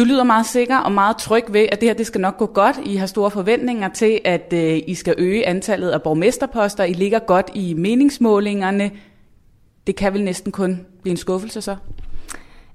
Du 0.00 0.04
lyder 0.04 0.24
meget 0.24 0.46
sikker 0.46 0.78
og 0.78 0.92
meget 0.92 1.16
tryg 1.16 1.44
ved, 1.48 1.66
at 1.72 1.80
det 1.80 1.88
her 1.88 1.94
det 1.94 2.06
skal 2.06 2.20
nok 2.20 2.38
gå 2.38 2.46
godt. 2.46 2.80
I 2.84 2.96
har 2.96 3.06
store 3.06 3.30
forventninger 3.30 3.88
til, 3.88 4.20
at 4.24 4.52
øh, 4.52 4.80
I 4.86 4.94
skal 4.94 5.14
øge 5.18 5.46
antallet 5.46 5.90
af 5.90 6.02
borgmesterposter. 6.02 6.84
I 6.84 6.92
ligger 6.92 7.18
godt 7.18 7.50
i 7.54 7.74
meningsmålingerne. 7.74 8.90
Det 9.86 9.96
kan 9.96 10.14
vel 10.14 10.24
næsten 10.24 10.52
kun 10.52 10.86
blive 11.02 11.10
en 11.10 11.16
skuffelse 11.16 11.60
så? 11.60 11.76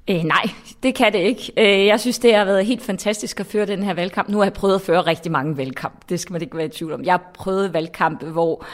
Øh, 0.09 0.23
nej, 0.23 0.49
det 0.83 0.95
kan 0.95 1.13
det 1.13 1.19
ikke. 1.19 1.51
Øh, 1.57 1.85
jeg 1.85 1.99
synes, 1.99 2.19
det 2.19 2.35
har 2.35 2.45
været 2.45 2.65
helt 2.65 2.83
fantastisk 2.83 3.39
at 3.39 3.45
føre 3.45 3.65
den 3.65 3.83
her 3.83 3.93
valgkamp. 3.93 4.29
Nu 4.29 4.38
har 4.38 4.45
jeg 4.45 4.53
prøvet 4.53 4.75
at 4.75 4.81
føre 4.81 5.01
rigtig 5.01 5.31
mange 5.31 5.57
valgkamp. 5.57 6.09
Det 6.09 6.19
skal 6.19 6.33
man 6.33 6.41
ikke 6.41 6.57
være 6.57 6.65
i 6.65 6.69
tvivl 6.69 6.93
om. 6.93 7.03
Jeg 7.03 7.13
har 7.13 7.31
prøvet 7.33 7.73
valgkampe, 7.73 8.25
hvor 8.25 8.65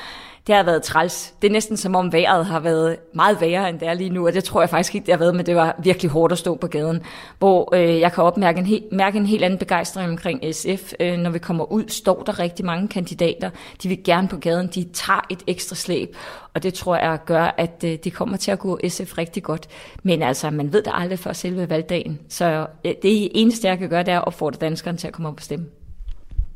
det 0.47 0.55
har 0.55 0.63
været 0.63 0.83
træls. 0.83 1.33
Det 1.41 1.47
er 1.47 1.51
næsten 1.51 1.77
som 1.77 1.95
om 1.95 2.13
vejret 2.13 2.45
har 2.45 2.59
været 2.59 2.97
meget 3.13 3.41
værre, 3.41 3.69
end 3.69 3.79
det 3.79 3.87
er 3.87 3.93
lige 3.93 4.09
nu, 4.09 4.27
og 4.27 4.33
det 4.33 4.43
tror 4.43 4.61
jeg 4.61 4.69
faktisk 4.69 4.95
ikke, 4.95 5.05
det 5.05 5.13
har 5.13 5.19
været, 5.19 5.35
men 5.35 5.45
det 5.45 5.55
var 5.55 5.79
virkelig 5.83 6.11
hårdt 6.11 6.31
at 6.31 6.37
stå 6.37 6.55
på 6.55 6.67
gaden, 6.67 7.01
hvor 7.39 7.75
øh, 7.75 7.99
jeg 7.99 8.11
kan 8.11 8.23
opmærke 8.23 8.59
en, 8.59 8.65
he- 8.65 8.95
mærke 8.95 9.17
en 9.17 9.25
helt 9.25 9.43
anden 9.43 9.59
begejstring 9.59 10.09
omkring 10.09 10.55
SF. 10.55 10.93
Øh, 10.99 11.17
når 11.17 11.29
vi 11.29 11.39
kommer 11.39 11.71
ud, 11.71 11.83
står 11.87 12.23
der 12.23 12.39
rigtig 12.39 12.65
mange 12.65 12.87
kandidater. 12.87 13.49
De 13.83 13.87
vil 13.89 14.03
gerne 14.03 14.27
på 14.27 14.37
gaden, 14.37 14.67
de 14.75 14.83
tager 14.93 15.25
et 15.29 15.43
ekstra 15.47 15.75
slæb, 15.75 16.15
og 16.53 16.63
det 16.63 16.73
tror 16.73 16.95
jeg 16.95 17.19
gør, 17.25 17.55
at 17.57 17.83
øh, 17.85 17.97
det 18.03 18.13
kommer 18.13 18.37
til 18.37 18.51
at 18.51 18.59
gå 18.59 18.79
SF 18.87 19.17
rigtig 19.17 19.43
godt. 19.43 19.67
Men 20.03 20.21
altså, 20.21 20.49
man 20.49 20.73
ved 20.73 20.83
det 20.83 20.91
aldrig 20.95 21.19
før 21.19 21.33
selve 21.33 21.69
valgdagen, 21.69 22.19
så 22.29 22.67
øh, 22.85 22.93
det 23.01 23.29
eneste, 23.41 23.67
jeg 23.67 23.77
kan 23.77 23.89
gøre, 23.89 24.03
det 24.03 24.13
er 24.13 24.19
at 24.19 24.27
opfordre 24.27 24.57
danskerne 24.61 24.97
til 24.97 25.07
at 25.07 25.13
komme 25.13 25.29
op 25.29 25.35
og 25.37 25.43
stemme. 25.43 25.65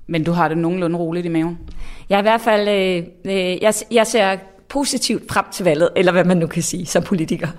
Men 0.08 0.24
du 0.24 0.32
har 0.32 0.48
det 0.48 0.58
nogenlunde 0.58 0.98
roligt 0.98 1.26
i 1.26 1.30
maven? 1.30 1.60
Jeg 2.10 2.16
er 2.16 2.20
i 2.20 2.22
hvert 2.22 2.42
fald, 2.42 2.68
øh, 2.68 3.04
øh, 3.36 3.64
jeg, 3.64 3.74
jeg 3.92 4.08
ser 4.08 4.38
positivt 4.70 5.32
frem 5.32 5.46
til 5.52 5.64
valget, 5.64 5.90
eller 5.96 6.12
hvad 6.12 6.24
man 6.24 6.38
nu 6.38 6.48
kan 6.48 6.64
sige 6.64 6.86
som 6.86 7.04
politiker. 7.04 7.48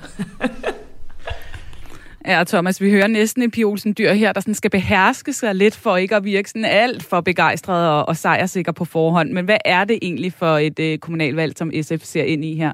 Ja, 2.26 2.44
Thomas, 2.46 2.80
vi 2.80 2.90
hører 2.90 3.06
næsten 3.06 3.42
en 3.42 3.50
Pia 3.50 3.64
Olsen 3.64 3.94
Dyr 3.98 4.12
her, 4.12 4.32
der 4.32 4.40
sådan 4.40 4.54
skal 4.54 4.70
beherske 4.70 5.32
sig 5.32 5.54
lidt 5.54 5.76
for 5.76 5.96
ikke 5.96 6.16
at 6.16 6.24
virke 6.24 6.48
sådan 6.48 6.64
alt 6.64 7.02
for 7.02 7.20
begejstret 7.20 7.88
og, 7.88 8.08
og 8.08 8.16
sejrsikker 8.16 8.72
på 8.72 8.84
forhånd. 8.84 9.30
Men 9.30 9.44
hvad 9.44 9.56
er 9.64 9.84
det 9.84 9.98
egentlig 10.02 10.32
for 10.32 10.58
et 10.58 10.78
øh, 10.78 10.98
kommunalvalg, 10.98 11.58
som 11.58 11.72
SF 11.82 12.02
ser 12.02 12.22
ind 12.22 12.44
i 12.44 12.54
her? 12.54 12.72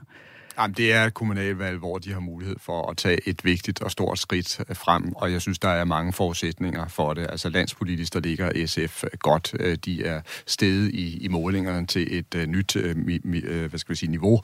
Jamen, 0.58 0.74
det 0.74 0.92
er 0.92 1.04
et 1.04 1.14
kommunalvalg, 1.14 1.78
hvor 1.78 1.98
de 1.98 2.12
har 2.12 2.20
mulighed 2.20 2.56
for 2.60 2.90
at 2.90 2.96
tage 2.96 3.28
et 3.28 3.44
vigtigt 3.44 3.82
og 3.82 3.90
stort 3.90 4.18
skridt 4.18 4.60
frem, 4.72 5.12
og 5.16 5.32
jeg 5.32 5.40
synes, 5.40 5.58
der 5.58 5.68
er 5.68 5.84
mange 5.84 6.12
forudsætninger 6.12 6.88
for 6.88 7.14
det. 7.14 7.26
Altså 7.30 7.48
landspolitisk, 7.48 8.14
der 8.14 8.20
ligger 8.20 8.66
SF 8.66 9.04
godt. 9.18 9.54
Øh, 9.60 9.76
de 9.84 10.04
er 10.04 10.20
steget 10.46 10.90
i, 10.94 11.16
i 11.16 11.28
målingerne 11.28 11.86
til 11.86 12.18
et 12.18 12.34
øh, 12.34 12.46
nyt 12.46 12.76
øh, 12.76 12.96
mi, 12.96 13.18
mi, 13.24 13.40
hvad 13.40 13.78
skal 13.78 13.90
vi 13.90 13.96
sige, 13.96 14.10
niveau. 14.10 14.40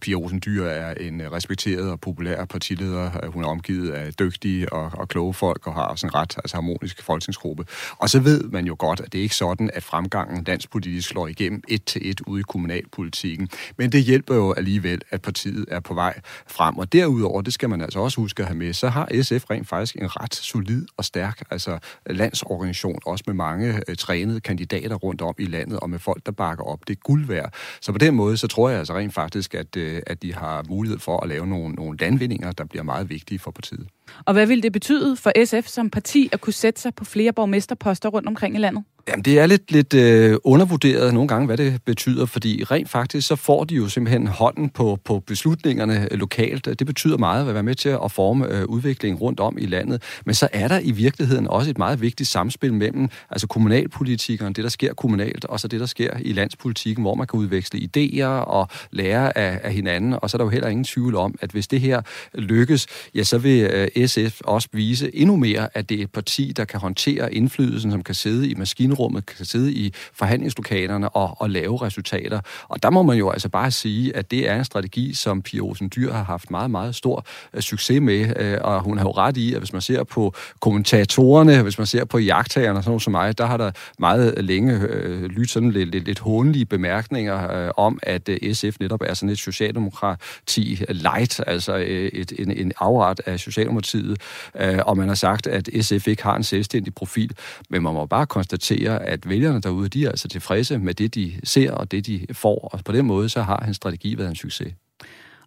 Pia 0.00 0.14
Olsen 0.14 0.42
Dyr 0.46 0.64
er 0.64 0.94
en 0.94 1.32
respekteret 1.32 1.90
og 1.90 2.00
populær 2.00 2.44
partileder. 2.44 3.30
Hun 3.30 3.44
er 3.44 3.48
omgivet 3.48 3.90
af 3.90 4.14
dygtige 4.14 4.72
og, 4.72 4.90
og 4.94 5.08
kloge 5.08 5.34
folk 5.34 5.66
og 5.66 5.74
har 5.74 5.94
sådan 5.94 6.14
ret 6.14 6.34
altså 6.36 6.56
harmonisk 6.56 7.02
folketingsgruppe. 7.02 7.64
Og 7.98 8.10
så 8.10 8.20
ved 8.20 8.42
man 8.42 8.66
jo 8.66 8.76
godt, 8.78 9.00
at 9.00 9.12
det 9.12 9.18
er 9.18 9.22
ikke 9.22 9.34
sådan, 9.34 9.70
at 9.74 9.82
fremgangen 9.82 10.44
landspolitisk 10.44 11.08
slår 11.08 11.26
igennem 11.26 11.62
et 11.68 11.84
til 11.84 12.10
et 12.10 12.20
ude 12.20 12.40
i 12.40 12.44
kommunalpolitikken. 12.48 13.48
Men 13.76 13.92
det 13.92 14.02
hjælper 14.02 14.34
jo 14.34 14.52
alligevel, 14.52 15.00
at 15.10 15.22
partiet 15.28 15.64
er 15.68 15.80
på 15.80 15.94
vej 15.94 16.20
frem. 16.46 16.76
Og 16.78 16.92
derudover, 16.92 17.42
det 17.42 17.52
skal 17.52 17.68
man 17.68 17.80
altså 17.80 17.98
også 17.98 18.20
huske 18.20 18.42
at 18.42 18.48
have 18.48 18.58
med, 18.58 18.72
så 18.72 18.88
har 18.88 19.22
SF 19.22 19.50
rent 19.50 19.68
faktisk 19.68 19.96
en 19.96 20.16
ret 20.20 20.34
solid 20.34 20.86
og 20.96 21.04
stærk 21.04 21.42
altså 21.50 21.78
landsorganisation, 22.06 22.98
også 23.06 23.24
med 23.26 23.34
mange 23.34 23.82
øh, 23.88 23.96
trænede 23.96 24.40
kandidater 24.40 24.96
rundt 24.96 25.22
om 25.22 25.34
i 25.38 25.44
landet, 25.44 25.80
og 25.80 25.90
med 25.90 25.98
folk, 25.98 26.26
der 26.26 26.32
bakker 26.32 26.64
op. 26.64 26.88
Det 26.88 26.96
er 26.96 27.00
guld 27.00 27.26
værd. 27.26 27.52
Så 27.80 27.92
på 27.92 27.98
den 27.98 28.14
måde, 28.14 28.36
så 28.36 28.46
tror 28.46 28.68
jeg 28.68 28.78
altså 28.78 28.94
rent 28.94 29.14
faktisk, 29.14 29.54
at, 29.54 29.76
øh, 29.76 30.02
at 30.06 30.22
de 30.22 30.34
har 30.34 30.64
mulighed 30.68 30.98
for 30.98 31.20
at 31.20 31.28
lave 31.28 31.46
nogle, 31.46 31.74
nogle 31.74 31.98
landvindinger, 31.98 32.52
der 32.52 32.64
bliver 32.64 32.82
meget 32.82 33.10
vigtige 33.10 33.38
for 33.38 33.50
partiet. 33.50 33.86
Og 34.24 34.32
hvad 34.32 34.46
vil 34.46 34.62
det 34.62 34.72
betyde 34.72 35.16
for 35.16 35.32
SF 35.44 35.66
som 35.68 35.90
parti 35.90 36.28
at 36.32 36.40
kunne 36.40 36.52
sætte 36.52 36.80
sig 36.80 36.94
på 36.94 37.04
flere 37.04 37.32
borgmesterposter 37.32 38.08
rundt 38.08 38.28
omkring 38.28 38.54
i 38.54 38.58
landet? 38.58 38.84
Jamen, 39.08 39.24
det 39.24 39.38
er 39.38 39.46
lidt, 39.46 39.72
lidt 39.72 39.94
øh, 39.94 40.36
undervurderet 40.44 41.14
nogle 41.14 41.28
gange, 41.28 41.46
hvad 41.46 41.56
det 41.56 41.82
betyder, 41.84 42.26
fordi 42.26 42.64
rent 42.70 42.90
faktisk 42.90 43.28
så 43.28 43.36
får 43.36 43.64
de 43.64 43.74
jo 43.74 43.88
simpelthen 43.88 44.26
hånden 44.26 44.68
på, 44.70 44.98
på 45.04 45.20
beslutningerne 45.26 46.08
øh, 46.10 46.18
lokalt. 46.18 46.64
Det 46.64 46.86
betyder 46.86 47.18
meget 47.18 47.48
at 47.48 47.54
være 47.54 47.62
med 47.62 47.74
til 47.74 47.88
at 47.88 48.12
forme 48.12 48.52
øh, 48.52 48.64
udviklingen 48.64 49.18
rundt 49.20 49.40
om 49.40 49.58
i 49.58 49.66
landet. 49.66 50.02
Men 50.24 50.34
så 50.34 50.48
er 50.52 50.68
der 50.68 50.78
i 50.82 50.90
virkeligheden 50.90 51.48
også 51.48 51.70
et 51.70 51.78
meget 51.78 52.00
vigtigt 52.00 52.28
samspil 52.28 52.74
mellem 52.74 53.08
altså 53.30 53.46
kommunalpolitikeren, 53.46 54.52
det 54.52 54.64
der 54.64 54.70
sker 54.70 54.94
kommunalt, 54.94 55.44
og 55.44 55.60
så 55.60 55.68
det 55.68 55.80
der 55.80 55.86
sker 55.86 56.10
i 56.20 56.32
landspolitikken, 56.32 57.02
hvor 57.02 57.14
man 57.14 57.26
kan 57.26 57.40
udveksle 57.40 57.80
idéer 57.80 58.26
og 58.26 58.68
lære 58.90 59.38
af, 59.38 59.60
af 59.62 59.72
hinanden. 59.72 60.14
Og 60.22 60.30
så 60.30 60.36
er 60.36 60.38
der 60.38 60.44
jo 60.44 60.50
heller 60.50 60.68
ingen 60.68 60.84
tvivl 60.84 61.16
om, 61.16 61.34
at 61.40 61.50
hvis 61.50 61.68
det 61.68 61.80
her 61.80 62.02
lykkes, 62.34 62.86
ja, 63.14 63.22
så 63.22 63.38
vil 63.38 63.88
øh, 63.96 64.08
SF 64.08 64.40
også 64.44 64.68
vise 64.72 65.16
endnu 65.16 65.36
mere, 65.36 65.68
at 65.74 65.88
det 65.88 65.98
er 65.98 66.02
et 66.02 66.12
parti, 66.12 66.52
der 66.56 66.64
kan 66.64 66.80
håndtere 66.80 67.34
indflydelsen, 67.34 67.90
som 67.90 68.02
kan 68.02 68.14
sidde 68.14 68.48
i 68.48 68.54
maskinen 68.54 68.97
maskinrummet, 68.98 69.26
kan 69.26 69.44
sidde 69.44 69.72
i 69.72 69.92
forhandlingslokalerne 70.12 71.08
og, 71.08 71.36
og 71.40 71.50
lave 71.50 71.82
resultater. 71.82 72.40
Og 72.68 72.82
der 72.82 72.90
må 72.90 73.02
man 73.02 73.18
jo 73.18 73.30
altså 73.30 73.48
bare 73.48 73.70
sige, 73.70 74.16
at 74.16 74.30
det 74.30 74.48
er 74.48 74.58
en 74.58 74.64
strategi, 74.64 75.14
som 75.14 75.42
Pia 75.42 75.60
Olsen 75.60 75.90
Dyr 75.96 76.12
har 76.12 76.22
haft 76.22 76.50
meget, 76.50 76.70
meget 76.70 76.94
stor 76.94 77.24
øh, 77.54 77.62
succes 77.62 78.00
med. 78.00 78.36
Øh, 78.36 78.58
og 78.60 78.80
hun 78.80 78.98
har 78.98 79.04
jo 79.04 79.10
ret 79.10 79.36
i, 79.36 79.54
at 79.54 79.58
hvis 79.60 79.72
man 79.72 79.82
ser 79.82 80.04
på 80.04 80.34
kommentatorerne, 80.60 81.62
hvis 81.62 81.78
man 81.78 81.86
ser 81.86 82.04
på 82.04 82.18
jagttagerne 82.18 82.78
og 82.78 82.82
sådan 82.82 82.90
noget 82.90 83.02
som 83.02 83.10
mig, 83.10 83.38
der 83.38 83.46
har 83.46 83.56
der 83.56 83.70
meget 83.98 84.44
længe 84.44 84.72
øh, 84.72 85.22
lyttet 85.24 85.50
sådan 85.50 85.70
lidt, 85.70 85.90
lidt, 85.90 86.04
lidt 86.04 86.18
håndelige 86.18 86.66
bemærkninger 86.66 87.66
øh, 87.66 87.70
om, 87.76 87.98
at 88.02 88.28
øh, 88.28 88.54
SF 88.54 88.80
netop 88.80 89.02
er 89.02 89.14
sådan 89.14 89.28
et 89.28 89.38
socialdemokrati 89.38 90.84
light, 90.88 91.40
altså 91.46 91.74
et, 91.86 92.32
en, 92.38 92.50
en 92.50 92.72
afret 92.78 93.20
af 93.26 93.40
Socialdemokratiet, 93.40 94.20
øh, 94.60 94.78
og 94.86 94.96
man 94.96 95.08
har 95.08 95.14
sagt, 95.14 95.46
at 95.46 95.68
SF 95.80 96.08
ikke 96.08 96.22
har 96.22 96.36
en 96.36 96.44
selvstændig 96.44 96.94
profil. 96.94 97.32
Men 97.70 97.82
man 97.82 97.94
må 97.94 98.06
bare 98.06 98.26
konstatere, 98.26 98.87
at 98.96 99.28
vælgerne 99.28 99.60
derude, 99.60 99.88
de 99.88 100.04
er 100.04 100.08
altså 100.08 100.28
tilfredse 100.28 100.78
med 100.78 100.94
det, 100.94 101.14
de 101.14 101.32
ser 101.44 101.72
og 101.72 101.90
det, 101.90 102.06
de 102.06 102.26
får. 102.32 102.68
Og 102.72 102.80
på 102.84 102.92
den 102.92 103.06
måde, 103.06 103.28
så 103.28 103.42
har 103.42 103.60
hans 103.64 103.76
strategi 103.76 104.18
været 104.18 104.28
en 104.28 104.36
succes. 104.36 104.74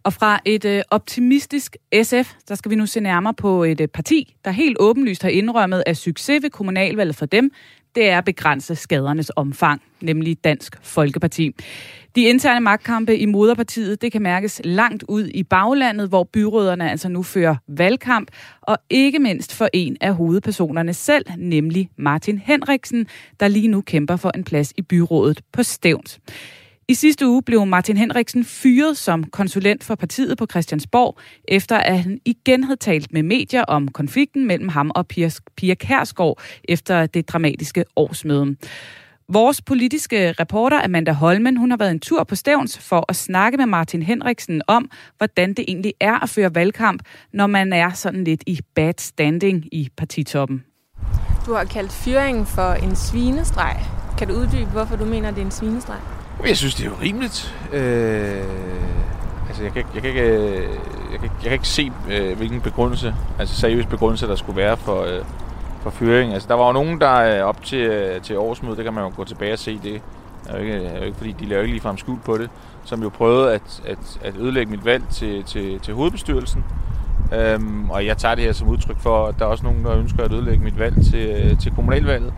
Og 0.04 0.13
fra 0.13 0.39
et 0.45 0.65
øh, 0.65 0.82
optimistisk 0.91 1.77
SF, 2.04 2.34
der 2.47 2.56
skal 2.56 2.71
vi 2.71 2.75
nu 2.75 2.86
se 2.86 2.99
nærmere 2.99 3.34
på 3.34 3.63
et 3.63 3.82
øh, 3.82 3.88
parti, 3.88 4.36
der 4.45 4.51
helt 4.51 4.77
åbenlyst 4.80 5.21
har 5.21 5.30
indrømmet, 5.30 5.84
at 5.86 5.97
succes 5.97 6.43
ved 6.43 6.49
kommunalvalget 6.49 7.15
for 7.15 7.25
dem, 7.25 7.51
det 7.95 8.10
er 8.10 8.17
at 8.17 8.25
begrænse 8.25 8.75
skadernes 8.75 9.32
omfang, 9.36 9.82
nemlig 10.01 10.43
Dansk 10.43 10.75
Folkeparti. 10.82 11.56
De 12.15 12.23
interne 12.23 12.60
magtkampe 12.60 13.17
i 13.17 13.25
moderpartiet, 13.25 14.01
det 14.01 14.12
kan 14.12 14.21
mærkes 14.21 14.62
langt 14.63 15.04
ud 15.08 15.27
i 15.34 15.43
baglandet, 15.43 16.10
hvor 16.10 16.23
byråderne 16.23 16.91
altså 16.91 17.10
nu 17.10 17.23
fører 17.23 17.56
valgkamp, 17.67 18.32
og 18.62 18.77
ikke 18.89 19.19
mindst 19.19 19.56
for 19.56 19.69
en 19.73 19.97
af 20.01 20.15
hovedpersonerne 20.15 20.93
selv, 20.93 21.25
nemlig 21.38 21.89
Martin 21.97 22.38
Henriksen, 22.38 23.08
der 23.39 23.47
lige 23.47 23.67
nu 23.67 23.82
kæmper 23.82 24.15
for 24.15 24.32
en 24.36 24.43
plads 24.43 24.73
i 24.77 24.82
byrådet 24.82 25.41
på 25.51 25.63
Stævns. 25.63 26.19
I 26.91 26.93
sidste 26.93 27.27
uge 27.27 27.43
blev 27.43 27.65
Martin 27.65 27.97
Henriksen 27.97 28.45
fyret 28.45 28.97
som 28.97 29.23
konsulent 29.23 29.84
for 29.84 29.95
partiet 29.95 30.38
på 30.38 30.45
Christiansborg, 30.51 31.19
efter 31.47 31.77
at 31.77 32.04
han 32.04 32.19
igen 32.25 32.63
havde 32.63 32.80
talt 32.80 33.13
med 33.13 33.23
medier 33.23 33.63
om 33.63 33.88
konflikten 33.88 34.47
mellem 34.47 34.67
ham 34.67 34.91
og 34.95 35.08
Pia 35.58 35.73
Kærsgaard 35.73 36.41
efter 36.63 37.06
det 37.06 37.30
dramatiske 37.30 37.86
årsmøde. 37.95 38.56
Vores 39.30 39.62
politiske 39.62 40.32
reporter 40.32 40.84
Amanda 40.84 41.12
Holmen, 41.12 41.58
hun 41.58 41.69
har 41.69 41.77
været 41.77 41.91
en 41.91 41.99
tur 41.99 42.23
på 42.23 42.36
Stævns 42.36 42.77
for 42.77 43.06
at 43.10 43.15
snakke 43.15 43.58
med 43.58 43.65
Martin 43.65 44.01
Henriksen 44.01 44.62
om, 44.67 44.89
hvordan 45.17 45.49
det 45.49 45.65
egentlig 45.67 45.93
er 45.99 46.23
at 46.23 46.30
føre 46.30 46.56
valgkamp, 46.56 47.04
når 47.34 47.47
man 47.47 47.73
er 47.73 47.91
sådan 47.93 48.23
lidt 48.23 48.43
i 48.47 48.60
bad 48.75 48.93
standing 48.97 49.65
i 49.71 49.89
partitoppen. 49.97 50.63
Du 51.45 51.54
har 51.54 51.63
kaldt 51.63 51.91
fyringen 51.91 52.45
for 52.45 52.73
en 52.73 52.95
svinestreg. 52.95 53.80
Kan 54.17 54.27
du 54.27 54.34
uddybe, 54.34 54.69
hvorfor 54.71 54.95
du 54.95 55.06
mener, 55.06 55.32
det 55.32 55.41
er 55.41 55.45
en 55.45 55.51
svinestreg? 55.51 56.21
Jeg 56.47 56.58
synes, 56.58 56.75
det 56.75 56.86
er 56.86 56.89
jo 56.89 56.95
rimeligt. 57.01 57.56
Øh, 57.73 58.43
altså, 59.47 59.63
jeg 59.63 59.73
kan, 59.73 59.84
jeg 59.93 60.01
kan 60.01 60.10
ikke... 60.10 60.21
Øh, 60.21 60.69
jeg, 61.12 61.19
kan, 61.19 61.30
jeg 61.30 61.43
kan 61.43 61.51
ikke 61.51 61.67
se, 61.67 61.91
øh, 62.12 62.38
hvilken 62.38 62.62
begrundelse, 62.62 63.15
altså 63.39 63.56
seriøs 63.56 63.86
begrundelse, 63.86 64.27
der 64.27 64.36
skulle 64.36 64.58
være 64.58 64.77
for, 64.77 65.01
øh, 65.01 65.25
for 65.82 65.89
fyring. 65.89 66.34
Altså, 66.34 66.47
der 66.47 66.56
var 66.56 66.67
jo 66.67 66.71
nogen, 66.73 67.01
der 67.01 67.39
øh, 67.39 67.47
op 67.49 67.63
til, 67.63 67.80
øh, 67.80 68.21
til 68.21 68.38
årsmødet, 68.38 68.77
det 68.77 68.84
kan 68.84 68.93
man 68.93 69.04
jo 69.04 69.12
gå 69.15 69.23
tilbage 69.23 69.54
og 69.54 69.60
se 69.60 69.80
det, 69.84 70.01
er 70.49 70.58
jo 70.58 70.63
ikke, 70.63 70.73
er 70.73 70.99
jo 70.99 71.06
ikke 71.06 71.17
fordi 71.17 71.32
de 71.32 71.45
laver 71.45 71.62
ikke 71.62 71.73
ligefrem 71.73 71.97
skuld 71.97 72.19
på 72.25 72.38
det, 72.38 72.49
som 72.84 73.04
jo 73.04 73.10
prøvede 73.10 73.54
at, 73.54 73.82
at, 73.86 74.19
at 74.23 74.38
ødelægge 74.38 74.71
mit 74.71 74.86
valg 74.86 75.04
til, 75.12 75.43
til, 75.43 75.80
til 75.80 75.93
hovedbestyrelsen. 75.93 76.63
Øhm, 77.34 77.89
og 77.89 78.06
jeg 78.06 78.17
tager 78.17 78.36
det 78.36 78.43
her 78.43 78.51
som 78.51 78.67
udtryk 78.67 78.99
for, 78.99 79.27
at 79.27 79.36
der 79.39 79.45
er 79.45 79.49
også 79.49 79.63
nogen, 79.63 79.86
der 79.86 79.97
ønsker 79.97 80.23
at 80.23 80.34
ødelægge 80.34 80.63
mit 80.63 80.80
valg 80.80 80.95
til, 81.06 81.30
øh, 81.30 81.60
til 81.60 81.71
kommunalvalget. 81.75 82.34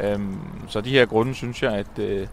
Øhm, 0.00 0.38
så 0.68 0.80
de 0.80 0.90
her 0.90 1.06
grunde 1.06 1.34
synes 1.34 1.62
jeg, 1.62 1.72
at, 1.72 1.98
øh, 1.98 2.26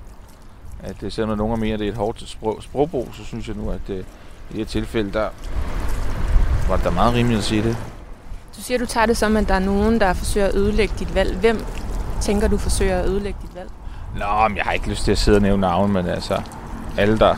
at 0.84 1.04
øh, 1.04 1.12
selvom 1.12 1.38
nogen 1.38 1.60
mere 1.60 1.78
det 1.78 1.88
er 1.88 1.92
et 1.92 1.98
hårdt 1.98 2.30
sprog, 2.30 2.58
sprogbrug, 2.64 3.10
så 3.14 3.26
synes 3.26 3.48
jeg 3.48 3.56
nu, 3.56 3.70
at 3.70 3.90
øh, 3.90 3.98
i 3.98 4.04
det 4.50 4.58
her 4.58 4.66
tilfælde, 4.66 5.14
der 5.14 5.30
var 6.70 6.76
det 6.76 6.86
da 6.86 6.90
meget 6.90 7.14
rimeligt 7.14 7.38
at 7.38 7.44
sige 7.44 7.64
det. 7.64 7.78
Du 8.58 8.62
siger, 8.62 8.78
du 8.78 8.86
tager 8.86 9.06
det 9.06 9.18
som, 9.18 9.38
at 9.38 9.48
der 9.48 9.56
er 9.56 9.60
nogen, 9.60 10.00
der 10.00 10.14
forsøger 10.14 10.48
at 10.48 10.56
ødelægge 10.56 10.94
dit 11.00 11.16
valg. 11.16 11.38
Hvem 11.38 11.66
tænker 12.22 12.48
du 12.48 12.58
forsøger 12.58 13.00
at 13.00 13.10
ødelægge 13.10 13.40
dit 13.42 13.56
valg? 13.56 13.70
Nå, 14.16 14.48
men 14.48 14.58
jeg 14.58 14.66
har 14.66 14.72
ikke 14.72 14.90
lyst 14.90 15.04
til 15.04 15.12
at 15.12 15.18
sidde 15.18 15.38
og 15.38 15.42
nævne 15.42 15.62
navn, 15.62 15.92
men 15.92 16.06
altså, 16.06 16.42
alle 16.98 17.20
der 17.20 17.36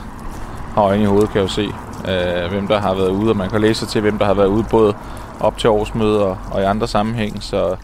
har 0.73 0.81
øjne 0.81 1.03
i 1.03 1.05
hovedet, 1.05 1.29
kan 1.29 1.41
jo 1.41 1.47
se, 1.47 1.61
øh, 2.07 2.49
hvem 2.51 2.67
der 2.67 2.79
har 2.79 2.93
været 2.93 3.09
ude, 3.09 3.29
og 3.29 3.37
man 3.37 3.49
kan 3.49 3.61
læse 3.61 3.79
sig 3.79 3.87
til, 3.87 4.01
hvem 4.01 4.17
der 4.17 4.25
har 4.25 4.33
været 4.33 4.47
ude, 4.47 4.63
både 4.63 4.95
op 5.39 5.57
til 5.57 5.69
årsmøder 5.69 6.49
og 6.51 6.61
i 6.61 6.63
andre 6.63 6.87
sammenhæng, 6.87 7.43
så 7.43 7.75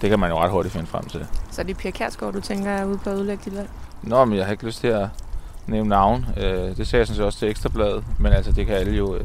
det 0.00 0.10
kan 0.10 0.18
man 0.18 0.30
jo 0.30 0.38
ret 0.38 0.50
hurtigt 0.50 0.72
finde 0.72 0.86
frem 0.86 1.04
til. 1.04 1.26
Så 1.50 1.60
er 1.62 1.66
det 1.66 1.76
Pia 1.76 1.90
Kærsgaard, 1.90 2.32
du 2.32 2.40
tænker 2.40 2.70
er 2.70 2.84
ude 2.84 2.98
på 2.98 3.10
at 3.10 3.16
ødelægge 3.16 3.42
dit 3.44 3.56
valg? 3.56 3.68
Nå, 4.02 4.24
men 4.24 4.38
jeg 4.38 4.44
har 4.44 4.52
ikke 4.52 4.66
lyst 4.66 4.80
til 4.80 4.86
at 4.86 5.08
nævne 5.66 5.88
navn. 5.88 6.26
Øh, 6.36 6.76
det 6.76 6.88
sagde 6.88 7.00
jeg 7.00 7.06
sådan 7.06 7.16
set 7.16 7.24
også 7.24 7.38
til 7.38 7.48
Ekstrabladet, 7.48 8.04
men 8.18 8.32
altså, 8.32 8.52
det 8.52 8.66
kan 8.66 8.74
alle 8.74 8.96
jo... 8.96 9.14
Øh, 9.14 9.24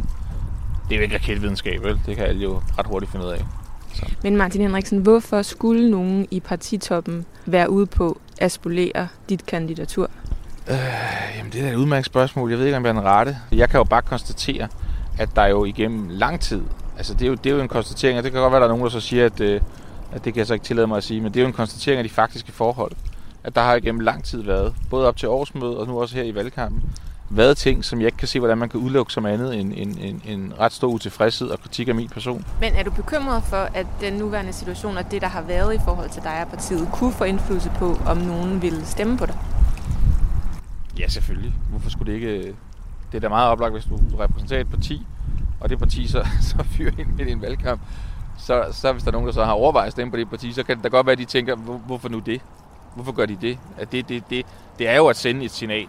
det 0.89 0.91
er 0.91 0.95
jo 0.95 1.01
ikke 1.01 1.15
raketvidenskab, 1.15 1.83
vel? 1.83 1.99
Det 2.05 2.15
kan 2.15 2.25
alle 2.25 2.43
jo 2.43 2.61
ret 2.79 2.85
hurtigt 2.85 3.11
finde 3.11 3.25
ud 3.25 3.31
af. 3.31 3.45
Så. 3.93 4.05
Men 4.23 4.37
Martin 4.37 4.61
Henriksen, 4.61 4.99
hvorfor 4.99 5.41
skulle 5.41 5.91
nogen 5.91 6.27
i 6.31 6.39
partitoppen 6.39 7.25
være 7.45 7.69
ude 7.69 7.85
på 7.85 8.21
at 8.37 8.51
spolere 8.51 9.07
dit 9.29 9.45
kandidatur? 9.45 10.09
Øh, 10.67 10.77
jamen, 11.37 11.51
det 11.51 11.61
er 11.61 11.71
et 11.71 11.75
udmærket 11.75 12.05
spørgsmål. 12.05 12.49
Jeg 12.49 12.59
ved 12.59 12.65
ikke, 12.65 12.77
om 12.77 12.85
jeg 12.85 12.89
er 12.89 12.93
den 12.93 13.03
rette. 13.03 13.37
Jeg 13.51 13.69
kan 13.69 13.77
jo 13.77 13.83
bare 13.83 14.01
konstatere, 14.01 14.67
at 15.17 15.29
der 15.35 15.45
jo 15.45 15.65
igennem 15.65 16.09
lang 16.09 16.39
tid, 16.39 16.61
altså 16.97 17.13
det 17.13 17.21
er 17.21 17.27
jo, 17.27 17.35
det 17.35 17.49
er 17.51 17.55
jo 17.55 17.61
en 17.61 17.67
konstatering, 17.67 18.17
og 18.17 18.23
det 18.23 18.31
kan 18.31 18.41
godt 18.41 18.51
være, 18.51 18.57
at 18.57 18.61
der 18.61 18.67
er 18.67 18.71
nogen, 18.77 18.83
der 18.83 18.89
så 18.89 18.99
siger, 18.99 19.25
at, 19.25 19.41
øh, 19.41 19.61
at 20.11 20.25
det 20.25 20.33
kan 20.33 20.39
jeg 20.39 20.47
så 20.47 20.53
ikke 20.53 20.65
tillade 20.65 20.87
mig 20.87 20.97
at 20.97 21.03
sige, 21.03 21.21
men 21.21 21.33
det 21.33 21.39
er 21.39 21.41
jo 21.41 21.47
en 21.47 21.53
konstatering 21.53 21.97
af 21.97 22.03
de 22.03 22.09
faktiske 22.09 22.51
forhold. 22.51 22.91
At 23.45 23.55
der 23.55 23.61
har 23.61 23.75
igennem 23.75 23.99
lang 23.99 24.23
tid 24.23 24.43
været, 24.43 24.75
både 24.89 25.07
op 25.07 25.17
til 25.17 25.29
årsmødet 25.29 25.77
og 25.77 25.87
nu 25.87 26.01
også 26.01 26.15
her 26.15 26.23
i 26.23 26.35
valgkampen, 26.35 26.83
været 27.29 27.57
ting, 27.57 27.85
som 27.85 27.99
jeg 27.99 28.05
ikke 28.05 28.17
kan 28.17 28.27
se, 28.27 28.39
hvordan 28.39 28.57
man 28.57 28.69
kan 28.69 28.79
udelukke 28.79 29.13
som 29.13 29.25
andet 29.25 29.59
end 29.59 29.73
en, 29.75 29.97
en, 29.97 30.21
en 30.25 30.53
ret 30.59 30.71
stor 30.71 30.87
utilfredshed 30.87 31.47
og 31.47 31.59
kritik 31.59 31.87
af 31.87 31.95
min 31.95 32.09
person. 32.09 32.45
Men 32.59 32.73
er 32.73 32.83
du 32.83 32.91
bekymret 32.91 33.43
for, 33.43 33.69
at 33.73 33.87
den 34.01 34.13
nuværende 34.13 34.53
situation 34.53 34.97
og 34.97 35.11
det, 35.11 35.21
der 35.21 35.27
har 35.27 35.41
været 35.41 35.75
i 35.75 35.79
forhold 35.85 36.09
til 36.09 36.23
dig 36.23 36.41
og 36.41 36.47
partiet, 36.47 36.89
kunne 36.93 37.13
få 37.13 37.23
indflydelse 37.23 37.71
på, 37.75 37.97
om 38.05 38.17
nogen 38.17 38.61
ville 38.61 38.85
stemme 38.85 39.17
på 39.17 39.25
dig? 39.25 39.37
Ja, 40.99 41.07
selvfølgelig. 41.07 41.53
Hvorfor 41.69 41.89
skulle 41.89 42.13
det 42.13 42.19
ikke... 42.19 42.55
Det 43.11 43.17
er 43.17 43.19
da 43.19 43.29
meget 43.29 43.49
oplagt, 43.49 43.73
hvis 43.73 43.85
du 43.85 43.99
repræsenterer 44.19 44.61
et 44.61 44.69
parti, 44.69 45.05
og 45.59 45.69
det 45.69 45.79
parti 45.79 46.07
så, 46.07 46.27
så 46.49 46.63
fyrer 46.63 46.91
ind 46.97 47.07
midt 47.17 47.29
i 47.29 47.31
en 47.31 47.41
valgkamp. 47.41 47.81
Så, 48.37 48.65
så 48.71 48.91
hvis 48.91 49.03
der 49.03 49.09
er 49.09 49.11
nogen, 49.11 49.27
der 49.27 49.33
så 49.33 49.45
har 49.45 49.51
overvejet 49.51 49.87
at 49.87 49.91
stemme 49.91 50.11
på 50.11 50.17
det 50.17 50.29
parti, 50.29 50.53
så 50.53 50.63
kan 50.63 50.75
det 50.75 50.83
da 50.83 50.89
godt 50.89 51.05
være, 51.05 51.13
at 51.13 51.19
de 51.19 51.25
tænker, 51.25 51.55
Hvor, 51.55 51.77
hvorfor 51.77 52.09
nu 52.09 52.19
det? 52.19 52.41
Hvorfor 52.95 53.11
gør 53.11 53.25
de 53.25 53.37
det? 53.41 53.59
At 53.77 53.91
det, 53.91 54.09
det, 54.09 54.23
det? 54.29 54.45
Det 54.79 54.87
er 54.87 54.95
jo 54.95 55.07
at 55.07 55.17
sende 55.17 55.45
et 55.45 55.51
signal. 55.51 55.87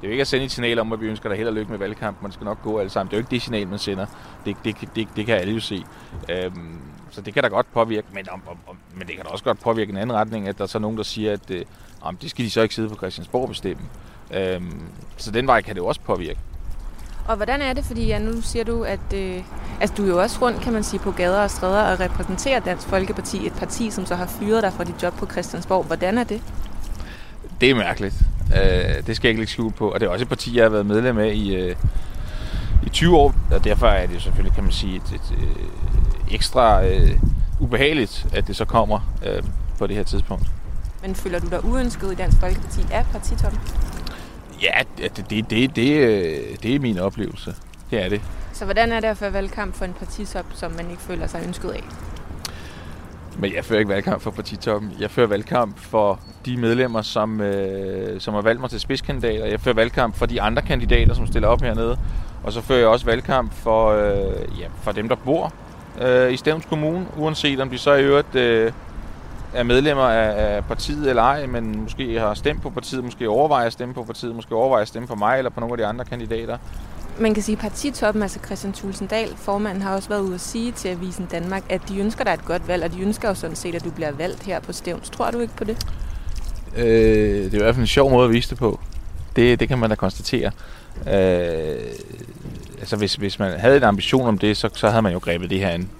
Det 0.00 0.02
er 0.02 0.08
jo 0.08 0.10
ikke 0.10 0.20
at 0.20 0.26
sende 0.26 0.44
et 0.44 0.52
signal 0.52 0.78
om, 0.78 0.92
at 0.92 1.00
vi 1.00 1.06
ønsker 1.06 1.28
dig 1.28 1.38
held 1.38 1.48
og 1.48 1.54
lykke 1.54 1.70
med 1.70 1.78
valgkampen, 1.78 2.22
man 2.22 2.32
skal 2.32 2.44
nok 2.44 2.62
gå 2.62 2.78
alle 2.78 2.90
sammen. 2.90 3.10
Det 3.10 3.16
er 3.16 3.18
jo 3.18 3.22
ikke 3.22 3.30
det 3.30 3.42
signal, 3.42 3.68
man 3.68 3.78
sender. 3.78 4.06
Det, 4.44 4.56
det, 4.64 4.76
det, 4.96 5.08
det 5.16 5.26
kan 5.26 5.34
alle 5.36 5.52
jo 5.52 5.60
se. 5.60 5.84
Øhm, 6.30 6.80
så 7.10 7.20
det 7.20 7.34
kan 7.34 7.42
da 7.42 7.48
godt 7.48 7.66
påvirke, 7.72 8.06
men, 8.12 8.30
om, 8.30 8.42
om, 8.66 8.78
men 8.94 9.06
det 9.06 9.16
kan 9.16 9.24
da 9.24 9.30
også 9.30 9.44
godt 9.44 9.60
påvirke 9.60 9.90
en 9.90 9.96
anden 9.96 10.16
retning, 10.16 10.48
at 10.48 10.58
der 10.58 10.64
er 10.64 10.68
så 10.68 10.78
nogen, 10.78 10.96
der 10.96 11.02
siger, 11.02 11.32
at 11.32 11.50
øh, 11.50 11.64
om 12.00 12.16
det 12.16 12.30
skal 12.30 12.44
de 12.44 12.50
så 12.50 12.62
ikke 12.62 12.74
sidde 12.74 12.88
på 12.88 12.94
Christiansborg 12.94 13.42
og 13.42 13.48
bestemme. 13.48 13.82
Øhm, 14.30 14.82
så 15.16 15.30
den 15.30 15.46
vej 15.46 15.62
kan 15.62 15.74
det 15.74 15.80
jo 15.80 15.86
også 15.86 16.00
påvirke. 16.00 16.40
Og 17.28 17.36
hvordan 17.36 17.62
er 17.62 17.72
det, 17.72 17.84
fordi 17.84 18.06
ja, 18.06 18.18
nu 18.18 18.40
siger 18.40 18.64
du, 18.64 18.82
at 18.82 19.12
øh, 19.14 19.42
altså, 19.80 19.96
du 19.96 20.04
er 20.04 20.08
jo 20.08 20.22
også 20.22 20.38
rundt, 20.42 20.60
kan 20.60 20.72
man 20.72 20.84
sige, 20.84 21.00
på 21.00 21.10
gader 21.10 21.42
og 21.42 21.50
stræder 21.50 21.82
og 21.82 22.00
repræsenterer 22.00 22.60
Dansk 22.60 22.86
Folkeparti, 22.88 23.46
et 23.46 23.52
parti, 23.52 23.90
som 23.90 24.06
så 24.06 24.14
har 24.14 24.26
fyret 24.26 24.62
dig 24.62 24.72
fra 24.72 24.84
dit 24.84 25.02
job 25.02 25.14
på 25.14 25.26
Christiansborg. 25.26 25.84
Hvordan 25.84 26.18
er 26.18 26.24
det? 26.24 26.42
Det 27.60 27.70
er 27.70 27.74
mærkeligt. 27.74 28.14
Øh, 28.56 29.06
det 29.06 29.16
skal 29.16 29.28
jeg 29.28 29.30
ikke 29.30 29.40
lægge 29.40 29.52
skjul 29.52 29.72
på. 29.72 29.90
Og 29.90 30.00
det 30.00 30.06
er 30.06 30.10
også 30.10 30.22
et 30.22 30.28
parti, 30.28 30.56
jeg 30.56 30.64
har 30.64 30.70
været 30.70 30.86
medlem 30.86 31.18
af 31.18 31.32
i, 31.34 31.54
øh, 31.54 31.76
i 32.86 32.88
20 32.88 33.16
år. 33.16 33.34
Og 33.50 33.64
derfor 33.64 33.86
er 33.86 34.06
det 34.06 34.22
selvfølgelig, 34.22 34.54
kan 34.54 34.64
man 34.64 34.72
sige, 34.72 34.96
et, 34.96 35.02
et, 35.02 35.14
et 35.14 35.38
øh, 35.38 36.34
ekstra 36.34 36.86
øh, 36.86 37.18
ubehageligt, 37.60 38.26
at 38.32 38.46
det 38.46 38.56
så 38.56 38.64
kommer 38.64 39.14
øh, 39.26 39.42
på 39.78 39.86
det 39.86 39.96
her 39.96 40.02
tidspunkt. 40.02 40.46
Men 41.02 41.14
føler 41.14 41.38
du 41.38 41.46
dig 41.46 41.64
uønsket 41.64 42.12
i 42.12 42.14
Dansk 42.14 42.40
Folkeparti 42.40 42.80
af 42.92 43.06
partitoppen? 43.12 43.60
Ja, 44.62 44.82
det, 44.98 45.30
det, 45.30 45.50
det, 45.50 45.76
det, 45.76 46.00
øh, 46.00 46.56
det 46.62 46.74
er 46.74 46.80
min 46.80 46.98
oplevelse. 46.98 47.54
Det 47.90 48.04
er 48.04 48.08
det. 48.08 48.20
Så 48.52 48.64
hvordan 48.64 48.92
er 48.92 49.00
det 49.00 49.08
at 49.08 49.16
føre 49.16 49.32
valgkamp 49.32 49.74
for 49.74 49.84
en 49.84 49.92
partitop, 49.92 50.46
som 50.54 50.72
man 50.72 50.90
ikke 50.90 51.02
føler 51.02 51.26
sig 51.26 51.42
ønsket 51.46 51.70
af? 51.70 51.84
Men 53.38 53.54
jeg 53.54 53.64
fører 53.64 53.78
ikke 53.78 53.88
valgkamp 53.88 54.22
for 54.22 54.30
partitoppen. 54.30 54.92
Jeg 55.00 55.10
fører 55.10 55.26
valgkamp 55.26 55.78
for 55.78 56.20
de 56.46 56.56
medlemmer, 56.56 57.02
som, 57.02 57.40
øh, 57.40 58.20
som 58.20 58.34
har 58.34 58.40
valgt 58.40 58.60
mig 58.60 58.70
til 58.70 58.80
spidskandidater. 58.80 59.46
Jeg 59.46 59.60
fører 59.60 59.74
valgkamp 59.74 60.16
for 60.16 60.26
de 60.26 60.42
andre 60.42 60.62
kandidater, 60.62 61.14
som 61.14 61.26
stiller 61.26 61.48
op 61.48 61.62
hernede. 61.62 61.98
Og 62.44 62.52
så 62.52 62.60
fører 62.60 62.78
jeg 62.78 62.88
også 62.88 63.06
valgkamp 63.06 63.52
for, 63.54 63.90
øh, 63.90 64.60
ja, 64.60 64.66
for 64.82 64.92
dem, 64.92 65.08
der 65.08 65.16
bor 65.16 65.52
øh, 66.00 66.32
i 66.32 66.36
Stævns 66.36 66.64
Kommune, 66.64 67.06
uanset 67.16 67.60
om 67.60 67.70
de 67.70 67.78
så 67.78 67.94
i 67.94 68.02
øvrigt 68.02 68.34
øh, 68.34 68.72
er 69.56 69.62
medlemmer 69.62 70.02
af, 70.02 70.56
af 70.56 70.64
partiet 70.64 71.08
eller 71.08 71.22
ej, 71.22 71.46
men 71.46 71.80
måske 71.82 72.20
har 72.20 72.34
stemt 72.34 72.62
på 72.62 72.70
partiet, 72.70 73.04
måske 73.04 73.28
overvejer 73.28 73.66
at 73.66 73.72
stemme 73.72 73.94
på 73.94 74.04
partiet, 74.04 74.34
måske 74.34 74.54
overvejer 74.54 74.82
at 74.82 74.88
stemme 74.88 75.08
på 75.08 75.14
mig 75.14 75.38
eller 75.38 75.50
på 75.50 75.60
nogle 75.60 75.72
af 75.72 75.76
de 75.76 75.86
andre 75.86 76.04
kandidater. 76.04 76.58
Man 77.18 77.34
kan 77.34 77.42
sige, 77.42 77.56
at 77.56 77.58
partitoppen, 77.58 78.22
altså 78.22 78.38
Christian 78.46 78.72
Tulsendal, 78.72 79.28
formanden, 79.36 79.82
har 79.82 79.94
også 79.94 80.08
været 80.08 80.20
ude 80.20 80.34
at 80.34 80.40
sige 80.40 80.72
til 80.72 80.88
Avisen 80.88 81.26
Danmark, 81.30 81.62
at 81.68 81.80
de 81.88 81.98
ønsker 81.98 82.24
dig 82.24 82.32
et 82.32 82.44
godt 82.44 82.68
valg, 82.68 82.84
og 82.84 82.92
de 82.92 83.00
ønsker 83.00 83.28
jo 83.28 83.34
sådan 83.34 83.56
set, 83.56 83.74
at 83.74 83.84
du 83.84 83.90
bliver 83.90 84.10
valgt 84.10 84.42
her 84.42 84.60
på 84.60 84.72
Stævns. 84.72 85.10
Tror 85.10 85.30
du 85.30 85.38
ikke 85.38 85.56
på 85.56 85.64
det? 85.64 85.86
Øh, 86.76 86.84
det 87.44 87.54
er 87.54 87.58
i 87.58 87.62
hvert 87.62 87.74
fald 87.74 87.82
en 87.82 87.86
sjov 87.86 88.10
måde 88.10 88.24
at 88.24 88.30
vise 88.30 88.50
det 88.50 88.58
på. 88.58 88.80
Det, 89.36 89.60
det 89.60 89.68
kan 89.68 89.78
man 89.78 89.90
da 89.90 89.96
konstatere. 89.96 90.50
Øh, 91.06 91.76
altså 92.78 92.96
hvis, 92.96 93.14
hvis 93.14 93.38
man 93.38 93.60
havde 93.60 93.76
en 93.76 93.82
ambition 93.82 94.28
om 94.28 94.38
det, 94.38 94.56
så, 94.56 94.68
så 94.74 94.88
havde 94.88 95.02
man 95.02 95.12
jo 95.12 95.18
grebet 95.18 95.50
det 95.50 95.58
her 95.58 95.68
an 95.68 95.90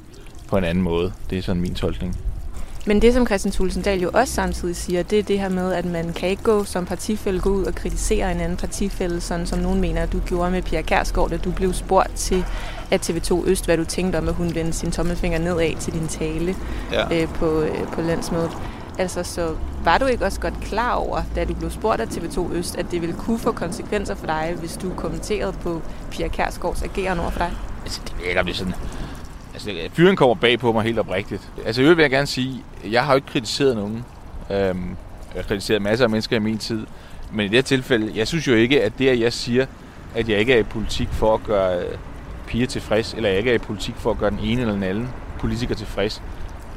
på 0.49 0.57
en 0.57 0.65
anden 0.65 0.85
måde. 0.85 1.13
Det 1.31 1.39
er 1.39 1.43
sådan 1.43 1.63
min 1.63 1.75
tolkning. 1.75 2.17
Men 2.89 3.03
det, 3.03 3.15
som 3.15 3.27
Christian 3.27 3.53
Tulsendal 3.53 4.01
jo 4.01 4.11
også 4.15 4.35
samtidig 4.35 4.77
siger, 4.77 5.03
det 5.03 5.19
er 5.19 5.23
det 5.23 5.41
her 5.41 5.49
med, 5.49 5.73
at 5.73 5.85
man 5.85 6.13
kan 6.13 6.29
ikke 6.29 6.43
gå 6.43 6.65
som 6.65 6.87
partifælde 6.87 7.41
gå 7.41 7.51
ud 7.51 7.65
og 7.65 7.75
kritisere 7.75 8.33
en 8.33 8.41
anden 8.41 8.57
partifælde, 8.57 9.21
sådan 9.21 9.47
som 9.47 9.59
nogen 9.59 9.81
mener, 9.81 10.03
at 10.03 10.13
du 10.13 10.21
gjorde 10.27 10.51
med 10.51 10.63
Pia 10.63 10.83
Kærsgaard, 10.83 11.31
da 11.31 11.37
du 11.37 11.51
blev 11.51 11.73
spurgt 11.73 12.15
til 12.15 12.45
at 12.91 13.11
TV2 13.11 13.49
Øst, 13.49 13.65
hvad 13.65 13.77
du 13.77 13.85
tænkte 13.85 14.17
om, 14.17 14.29
at 14.29 14.35
hun 14.35 14.55
vendte 14.55 14.73
sin 14.73 14.91
tommelfinger 14.91 15.39
nedad 15.39 15.77
til 15.81 15.93
din 15.93 16.09
tale 16.09 16.57
ja. 16.93 17.23
øh, 17.23 17.29
på, 17.29 17.61
øh, 17.61 17.87
på 17.93 18.01
landsmødet. 18.01 18.51
Altså, 18.99 19.23
så 19.23 19.55
var 19.85 19.99
du 19.99 20.07
ikke 20.07 20.25
også 20.25 20.41
godt 20.41 20.55
klar 20.61 20.95
over, 20.95 21.23
da 21.35 21.45
du 21.45 21.55
blev 21.55 21.71
spurgt 21.71 22.01
af 22.01 22.07
TV2 22.07 22.53
Øst, 22.53 22.77
at 22.77 22.87
det 22.91 23.01
ville 23.01 23.17
kunne 23.19 23.39
få 23.39 23.53
konsekvenser 23.53 24.15
for 24.15 24.27
dig, 24.27 24.55
hvis 24.59 24.77
du 24.77 24.91
kommenterede 24.97 25.53
på 25.53 25.83
Pia 26.11 26.29
Kærsgaards 26.29 26.83
ageren 26.83 27.19
over 27.19 27.31
for 27.31 27.39
dig? 27.39 27.53
Altså, 27.85 28.01
det 28.05 28.13
ved 28.13 28.21
jeg 28.21 28.29
ikke, 28.29 28.41
om 28.41 28.47
det 28.47 28.53
er 28.53 28.57
sådan 28.57 28.75
Altså, 29.57 29.71
fyren 29.93 30.17
kommer 30.17 30.35
bag 30.35 30.59
på 30.59 30.73
mig 30.73 30.83
helt 30.83 30.99
oprigtigt. 30.99 31.53
Altså, 31.67 31.83
jeg 31.83 31.97
vil 31.97 32.03
jeg 32.03 32.11
gerne 32.11 32.27
sige, 32.27 32.63
jeg 32.91 33.05
har 33.05 33.13
jo 33.13 33.17
ikke 33.17 33.29
kritiseret 33.29 33.77
nogen. 33.77 34.05
Øhm, 34.51 34.89
jeg 35.35 35.43
har 35.43 35.43
kritiseret 35.43 35.83
masser 35.83 36.05
af 36.05 36.11
mennesker 36.11 36.37
i 36.37 36.39
min 36.39 36.59
tid. 36.59 36.87
Men 37.33 37.47
i 37.47 37.49
det 37.49 37.55
her 37.55 37.63
tilfælde, 37.63 38.13
jeg 38.15 38.29
synes 38.29 38.49
jo 38.49 38.55
ikke, 38.55 38.83
at 38.83 38.93
det, 38.99 39.09
at 39.09 39.21
jeg 39.21 39.33
siger, 39.33 39.67
at 40.15 40.29
jeg 40.29 40.39
ikke 40.39 40.53
er 40.53 40.59
i 40.59 40.63
politik 40.63 41.09
for 41.13 41.35
at 41.35 41.43
gøre 41.45 41.79
øh, 41.79 41.99
piger 42.47 42.67
tilfreds, 42.67 43.15
eller 43.15 43.29
jeg 43.29 43.39
ikke 43.39 43.51
er 43.51 43.55
i 43.55 43.59
politik 43.59 43.95
for 43.97 44.11
at 44.11 44.19
gøre 44.19 44.31
den 44.31 44.39
ene 44.39 44.61
eller 44.61 44.75
den 44.75 44.83
anden 44.83 45.09
politiker 45.39 45.75
tilfreds. 45.75 46.23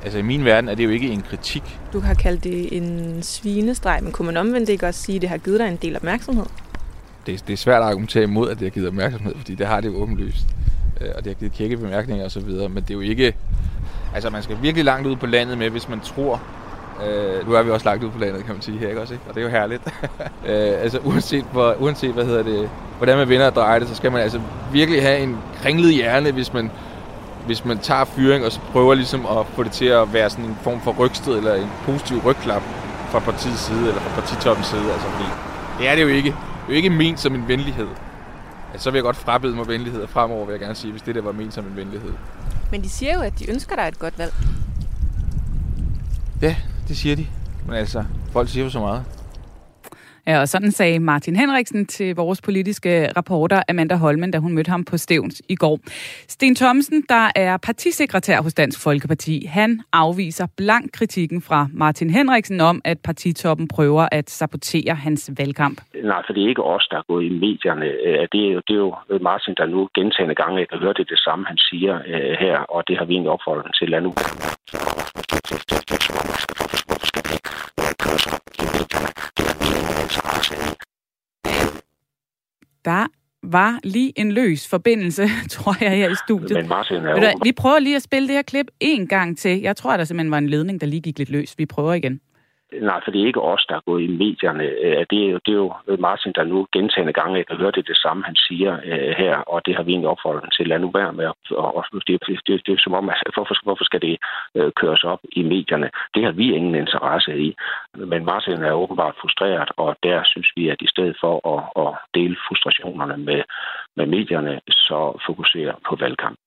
Altså 0.03 0.19
i 0.19 0.21
min 0.21 0.45
verden 0.45 0.69
er 0.69 0.75
det 0.75 0.83
jo 0.83 0.89
ikke 0.89 1.09
en 1.09 1.21
kritik. 1.21 1.79
Du 1.93 1.99
har 1.99 2.13
kaldt 2.13 2.43
det 2.43 2.77
en 2.77 3.19
svinestreg, 3.23 3.99
men 4.03 4.11
kunne 4.11 4.25
man 4.25 4.37
omvendt 4.37 4.69
ikke 4.69 4.87
også 4.87 5.01
sige, 5.01 5.15
at 5.15 5.21
det 5.21 5.29
har 5.29 5.37
givet 5.37 5.59
dig 5.59 5.67
en 5.67 5.77
del 5.81 5.95
opmærksomhed? 5.95 6.45
Det, 7.25 7.47
det 7.47 7.53
er 7.53 7.57
svært 7.57 7.81
at 7.81 7.87
argumentere 7.87 8.23
imod, 8.23 8.49
at 8.49 8.59
det 8.59 8.65
har 8.65 8.69
givet 8.69 8.87
opmærksomhed, 8.87 9.35
fordi 9.37 9.55
det 9.55 9.67
har 9.67 9.81
det 9.81 9.87
jo 9.87 9.95
åbenlyst 9.95 10.45
Øh, 11.01 11.07
og 11.17 11.23
det 11.23 11.29
har 11.29 11.39
givet 11.39 11.53
kække 11.53 11.77
bemærkninger 11.77 12.25
osv., 12.25 12.49
men 12.49 12.75
det 12.75 12.89
er 12.89 12.93
jo 12.93 12.99
ikke... 12.99 13.35
Altså, 14.13 14.29
man 14.29 14.43
skal 14.43 14.57
virkelig 14.61 14.85
langt 14.85 15.07
ud 15.07 15.15
på 15.15 15.25
landet 15.25 15.57
med, 15.57 15.69
hvis 15.69 15.89
man 15.89 15.99
tror... 15.99 16.41
Øh, 17.07 17.47
nu 17.47 17.53
er 17.53 17.63
vi 17.63 17.71
også 17.71 17.85
langt 17.85 18.03
ud 18.03 18.09
på 18.11 18.19
landet, 18.19 18.45
kan 18.45 18.53
man 18.53 18.61
sige 18.61 18.77
her, 18.77 18.87
ikke 18.89 19.01
også? 19.01 19.13
Ikke? 19.13 19.25
Og 19.29 19.35
det 19.35 19.41
er 19.41 19.45
jo 19.45 19.51
herligt. 19.51 19.81
øh, 20.49 20.83
altså, 20.83 20.99
uanset, 21.03 21.45
hvor, 21.51 21.75
uanset 21.79 22.13
hvad 22.13 22.25
hedder 22.25 22.43
det, 22.43 22.69
hvordan 22.97 23.17
man 23.17 23.29
vinder 23.29 23.47
og 23.47 23.55
drejer 23.55 23.79
det, 23.79 23.87
så 23.87 23.95
skal 23.95 24.11
man 24.11 24.21
altså 24.21 24.41
virkelig 24.71 25.01
have 25.01 25.19
en 25.19 25.37
kringlet 25.61 25.93
hjerne, 25.93 26.31
hvis 26.31 26.53
man, 26.53 26.71
hvis 27.45 27.65
man 27.65 27.79
tager 27.79 28.05
fyring 28.05 28.45
og 28.45 28.51
så 28.51 28.59
prøver 28.59 28.93
ligesom 28.93 29.25
at 29.25 29.45
få 29.45 29.63
det 29.63 29.71
til 29.71 29.85
at 29.85 30.13
være 30.13 30.29
sådan 30.29 30.45
en 30.45 30.57
form 30.61 30.81
for 30.81 30.95
rygsted 30.99 31.37
eller 31.37 31.55
en 31.55 31.69
positiv 31.85 32.17
rygklap 32.25 32.61
fra 33.09 33.19
partiets 33.19 33.59
side 33.59 33.79
eller 33.79 34.01
fra 34.01 34.21
partitoppens 34.21 34.67
side. 34.67 34.91
Altså, 34.93 35.07
fordi 35.07 35.29
det 35.79 35.89
er 35.89 35.95
det 35.95 36.01
jo 36.01 36.07
ikke. 36.07 36.29
Det 36.29 36.35
er 36.67 36.69
jo 36.69 36.75
ikke 36.75 36.89
ment 36.89 37.19
som 37.19 37.35
en 37.35 37.47
venlighed. 37.47 37.87
Altså, 38.71 38.83
så 38.83 38.91
vil 38.91 38.97
jeg 38.97 39.03
godt 39.03 39.15
frabede 39.15 39.55
mig 39.55 39.67
venlighed 39.67 40.07
fremover, 40.07 40.45
vil 40.45 40.53
jeg 40.53 40.59
gerne 40.59 40.75
sige, 40.75 40.91
hvis 40.91 41.01
det 41.01 41.15
der 41.15 41.21
var 41.21 41.31
ment 41.31 41.53
som 41.53 41.65
en 41.65 41.75
venlighed. 41.75 42.11
Men 42.71 42.83
de 42.83 42.89
siger 42.89 43.13
jo, 43.13 43.21
at 43.21 43.39
de 43.39 43.49
ønsker 43.49 43.75
dig 43.75 43.83
et 43.87 43.99
godt 43.99 44.19
valg. 44.19 44.33
Ja, 46.41 46.55
det 46.87 46.97
siger 46.97 47.15
de. 47.15 47.27
Men 47.65 47.75
altså, 47.75 48.03
folk 48.31 48.49
siger 48.49 48.63
jo 48.63 48.69
så 48.69 48.79
meget. 48.79 49.03
Ja, 50.29 50.39
og 50.39 50.47
sådan 50.47 50.71
sagde 50.71 50.99
Martin 50.99 51.35
Henriksen 51.35 51.85
til 51.85 52.15
vores 52.15 52.41
politiske 52.41 53.11
reporter 53.17 53.61
Amanda 53.69 53.95
Holmen, 53.95 54.31
da 54.31 54.37
hun 54.37 54.53
mødte 54.55 54.69
ham 54.69 54.85
på 54.85 54.97
Stævns 54.97 55.41
i 55.49 55.55
går. 55.55 55.79
Sten 56.27 56.55
Thomsen, 56.55 57.03
der 57.09 57.31
er 57.35 57.57
partisekretær 57.57 58.41
hos 58.41 58.53
Dansk 58.53 58.83
Folkeparti, 58.83 59.45
han 59.45 59.81
afviser 59.93 60.47
blank 60.57 60.91
kritikken 60.93 61.41
fra 61.41 61.67
Martin 61.73 62.09
Henriksen 62.09 62.61
om, 62.61 62.81
at 62.85 62.97
partitoppen 63.03 63.67
prøver 63.67 64.07
at 64.11 64.29
sabotere 64.29 64.95
hans 64.95 65.31
valgkamp. 65.37 65.81
Nej, 66.03 66.21
for 66.25 66.33
det 66.33 66.43
er 66.43 66.49
ikke 66.49 66.63
os, 66.63 66.87
der 66.91 66.97
er 66.97 67.03
gået 67.07 67.25
i 67.25 67.29
medierne. 67.29 67.85
Øh, 67.85 68.27
det 68.31 68.41
er 68.47 68.51
jo, 68.51 68.61
det 68.67 68.73
er 68.73 68.79
jo 68.79 68.95
Martin, 69.21 69.53
der 69.57 69.65
nu 69.65 69.89
gentagende 69.95 70.35
gange 70.35 70.65
kan 70.65 70.79
høre 70.79 70.93
det 70.93 71.09
det 71.09 71.19
samme, 71.19 71.45
han 71.45 71.57
siger 71.57 71.95
øh, 72.07 72.37
her, 72.39 72.57
og 72.59 72.87
det 72.87 72.97
har 72.97 73.05
vi 73.05 73.13
egentlig 73.13 73.31
opfordret 73.31 73.63
ham 73.63 73.73
til 73.79 73.93
at 73.93 74.03
nu. 74.03 74.13
Der 82.85 83.07
var 83.43 83.79
lige 83.83 84.19
en 84.19 84.31
løs 84.31 84.67
forbindelse, 84.67 85.27
tror 85.55 85.83
jeg, 85.83 85.91
her 85.91 86.09
i 86.09 86.15
studiet. 86.15 86.57
Men 86.57 86.67
Martin 86.67 86.95
er 86.95 87.01
Ved 87.01 87.13
du 87.13 87.19
hvad, 87.19 87.31
jo... 87.31 87.39
Vi 87.43 87.51
prøver 87.51 87.79
lige 87.79 87.95
at 87.95 88.01
spille 88.01 88.27
det 88.27 88.35
her 88.35 88.41
klip 88.41 88.67
en 88.79 89.07
gang 89.07 89.37
til. 89.37 89.61
Jeg 89.61 89.75
tror, 89.75 89.97
der 89.97 90.03
simpelthen 90.03 90.31
var 90.31 90.37
en 90.37 90.49
ledning, 90.49 90.81
der 90.81 90.87
lige 90.87 91.01
gik 91.01 91.17
lidt 91.17 91.29
løs. 91.29 91.57
Vi 91.57 91.65
prøver 91.65 91.93
igen. 91.93 92.21
Nej, 92.73 93.01
for 93.03 93.11
det 93.11 93.21
er 93.21 93.25
ikke 93.25 93.41
os, 93.41 93.65
der 93.69 93.75
er 93.75 93.87
gået 93.89 94.03
i 94.03 94.07
medierne. 94.07 94.63
Øh, 94.63 95.05
det 95.09 95.19
er 95.25 95.29
jo, 95.33 95.39
det 95.45 95.51
er 95.51 95.59
jo 95.63 95.73
Martin, 95.99 96.33
der 96.35 96.43
nu 96.43 96.67
gentagende 96.71 97.13
gange 97.13 97.43
kan 97.43 97.57
høre 97.57 97.71
det 97.71 97.87
det 97.87 97.97
samme, 97.97 98.23
han 98.23 98.35
siger 98.35 98.71
øh, 98.85 99.13
her, 99.21 99.35
og 99.37 99.65
det 99.65 99.75
har 99.75 99.83
vi 99.83 99.91
egentlig 99.91 100.09
opfordret 100.09 100.41
ham 100.43 100.51
til 100.51 100.67
Lad 100.67 100.79
nu 100.79 100.91
være 100.91 101.13
med. 101.13 101.25
Og, 101.25 101.75
og 101.77 101.85
det, 102.07 102.19
det, 102.27 102.39
det, 102.47 102.61
det 102.65 102.73
er 102.73 102.77
som 102.83 102.93
om, 102.93 103.09
altså, 103.09 103.31
hvorfor, 103.33 103.55
hvorfor 103.63 103.83
skal 103.83 104.01
det 104.01 104.17
øh, 104.55 104.71
køres 104.75 105.03
op 105.03 105.19
i 105.31 105.41
medierne? 105.43 105.89
Det 106.15 106.23
har 106.23 106.31
vi 106.31 106.53
ingen 106.53 106.75
interesse 106.75 107.39
i. 107.47 107.55
Men 107.93 108.25
Martin 108.25 108.63
er 108.63 108.73
åbenbart 108.83 109.15
frustreret, 109.21 109.71
og 109.77 109.95
der 110.03 110.21
synes 110.25 110.49
vi, 110.55 110.69
at 110.69 110.81
i 110.81 110.87
stedet 110.87 111.17
for 111.21 111.33
at, 111.53 111.61
at 111.85 111.91
dele 112.13 112.35
frustrationerne 112.47 113.17
med, 113.17 113.41
med 113.97 114.05
medierne, 114.05 114.61
så 114.69 115.19
fokusere 115.27 115.73
på 115.87 115.95
valgkamp. 115.95 116.37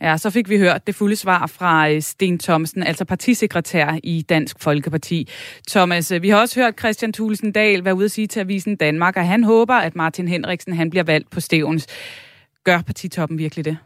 Ja, 0.00 0.16
så 0.16 0.30
fik 0.30 0.48
vi 0.48 0.58
hørt 0.58 0.86
det 0.86 0.94
fulde 0.94 1.16
svar 1.16 1.46
fra 1.46 1.90
øh, 1.90 2.02
Sten 2.02 2.38
Thomsen, 2.38 2.82
altså 2.82 3.04
partisekretær 3.04 3.98
i 4.02 4.22
Dansk 4.22 4.56
Folkeparti. 4.60 5.28
Thomas, 5.68 6.10
øh, 6.10 6.22
vi 6.22 6.28
har 6.28 6.40
også 6.40 6.60
hørt 6.60 6.78
Christian 6.78 7.12
Thulesen 7.12 7.52
Dahl 7.52 7.84
være 7.84 7.94
ude 7.94 8.04
at 8.04 8.10
sige 8.10 8.26
til 8.26 8.40
Avisen 8.40 8.76
Danmark, 8.76 9.16
at 9.16 9.26
han 9.26 9.44
håber, 9.44 9.74
at 9.74 9.96
Martin 9.96 10.28
Henriksen 10.28 10.72
han 10.72 10.90
bliver 10.90 11.04
valgt 11.04 11.30
på 11.30 11.40
Stævns. 11.40 11.86
Gør 12.64 12.80
partitoppen 12.82 13.38
virkelig 13.38 13.64
det? 13.64 13.76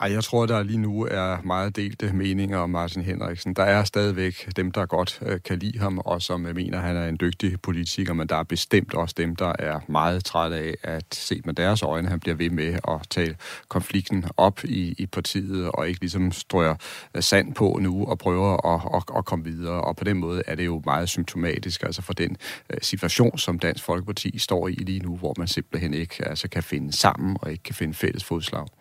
Ej, 0.00 0.12
jeg 0.12 0.24
tror, 0.24 0.46
der 0.46 0.62
lige 0.62 0.78
nu 0.78 1.06
er 1.10 1.42
meget 1.42 1.76
delte 1.76 2.12
meninger 2.12 2.58
om 2.58 2.70
Martin 2.70 3.02
Henriksen. 3.02 3.54
Der 3.54 3.62
er 3.62 3.84
stadigvæk 3.84 4.48
dem, 4.56 4.72
der 4.72 4.86
godt 4.86 5.18
øh, 5.22 5.40
kan 5.44 5.58
lide 5.58 5.78
ham, 5.78 5.98
og 5.98 6.22
som 6.22 6.46
øh, 6.46 6.54
mener, 6.54 6.78
at 6.78 6.84
han 6.84 6.96
er 6.96 7.08
en 7.08 7.16
dygtig 7.20 7.60
politiker, 7.60 8.14
men 8.14 8.28
der 8.28 8.36
er 8.36 8.42
bestemt 8.42 8.94
også 8.94 9.14
dem, 9.18 9.36
der 9.36 9.52
er 9.58 9.80
meget 9.88 10.24
trætte 10.24 10.56
af 10.56 10.74
at 10.82 11.14
se 11.14 11.42
med 11.44 11.54
deres 11.54 11.82
øjne, 11.82 12.08
han 12.08 12.20
bliver 12.20 12.34
ved 12.34 12.50
med 12.50 12.78
at 12.88 13.08
tale 13.10 13.36
konflikten 13.68 14.24
op 14.36 14.64
i, 14.64 14.94
i 14.98 15.06
partiet, 15.06 15.70
og 15.70 15.88
ikke 15.88 16.00
ligesom 16.00 16.32
strøger 16.32 16.74
øh, 17.14 17.22
sand 17.22 17.54
på 17.54 17.78
nu 17.80 18.06
og 18.06 18.18
prøver 18.18 18.74
at, 18.74 18.82
at, 18.94 19.16
at 19.18 19.24
komme 19.24 19.44
videre. 19.44 19.80
Og 19.80 19.96
på 19.96 20.04
den 20.04 20.16
måde 20.18 20.42
er 20.46 20.54
det 20.54 20.66
jo 20.66 20.82
meget 20.84 21.08
symptomatisk 21.08 21.82
altså 21.82 22.02
for 22.02 22.12
den 22.12 22.36
situation, 22.82 23.38
som 23.38 23.58
Dansk 23.58 23.84
Folkeparti 23.84 24.38
står 24.38 24.68
i 24.68 24.72
lige 24.72 25.00
nu, 25.00 25.16
hvor 25.16 25.34
man 25.38 25.48
simpelthen 25.48 25.94
ikke 25.94 26.28
altså, 26.28 26.48
kan 26.48 26.62
finde 26.62 26.92
sammen 26.92 27.36
og 27.40 27.50
ikke 27.50 27.62
kan 27.62 27.74
finde 27.74 27.94
fælles 27.94 28.24
fodslag. 28.24 28.79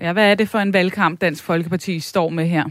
Ja, 0.00 0.12
hvad 0.12 0.30
er 0.30 0.34
det 0.34 0.48
for 0.48 0.58
en 0.58 0.72
valgkamp, 0.72 1.20
Dansk 1.20 1.44
Folkeparti 1.44 2.00
står 2.00 2.28
med 2.28 2.46
her? 2.46 2.64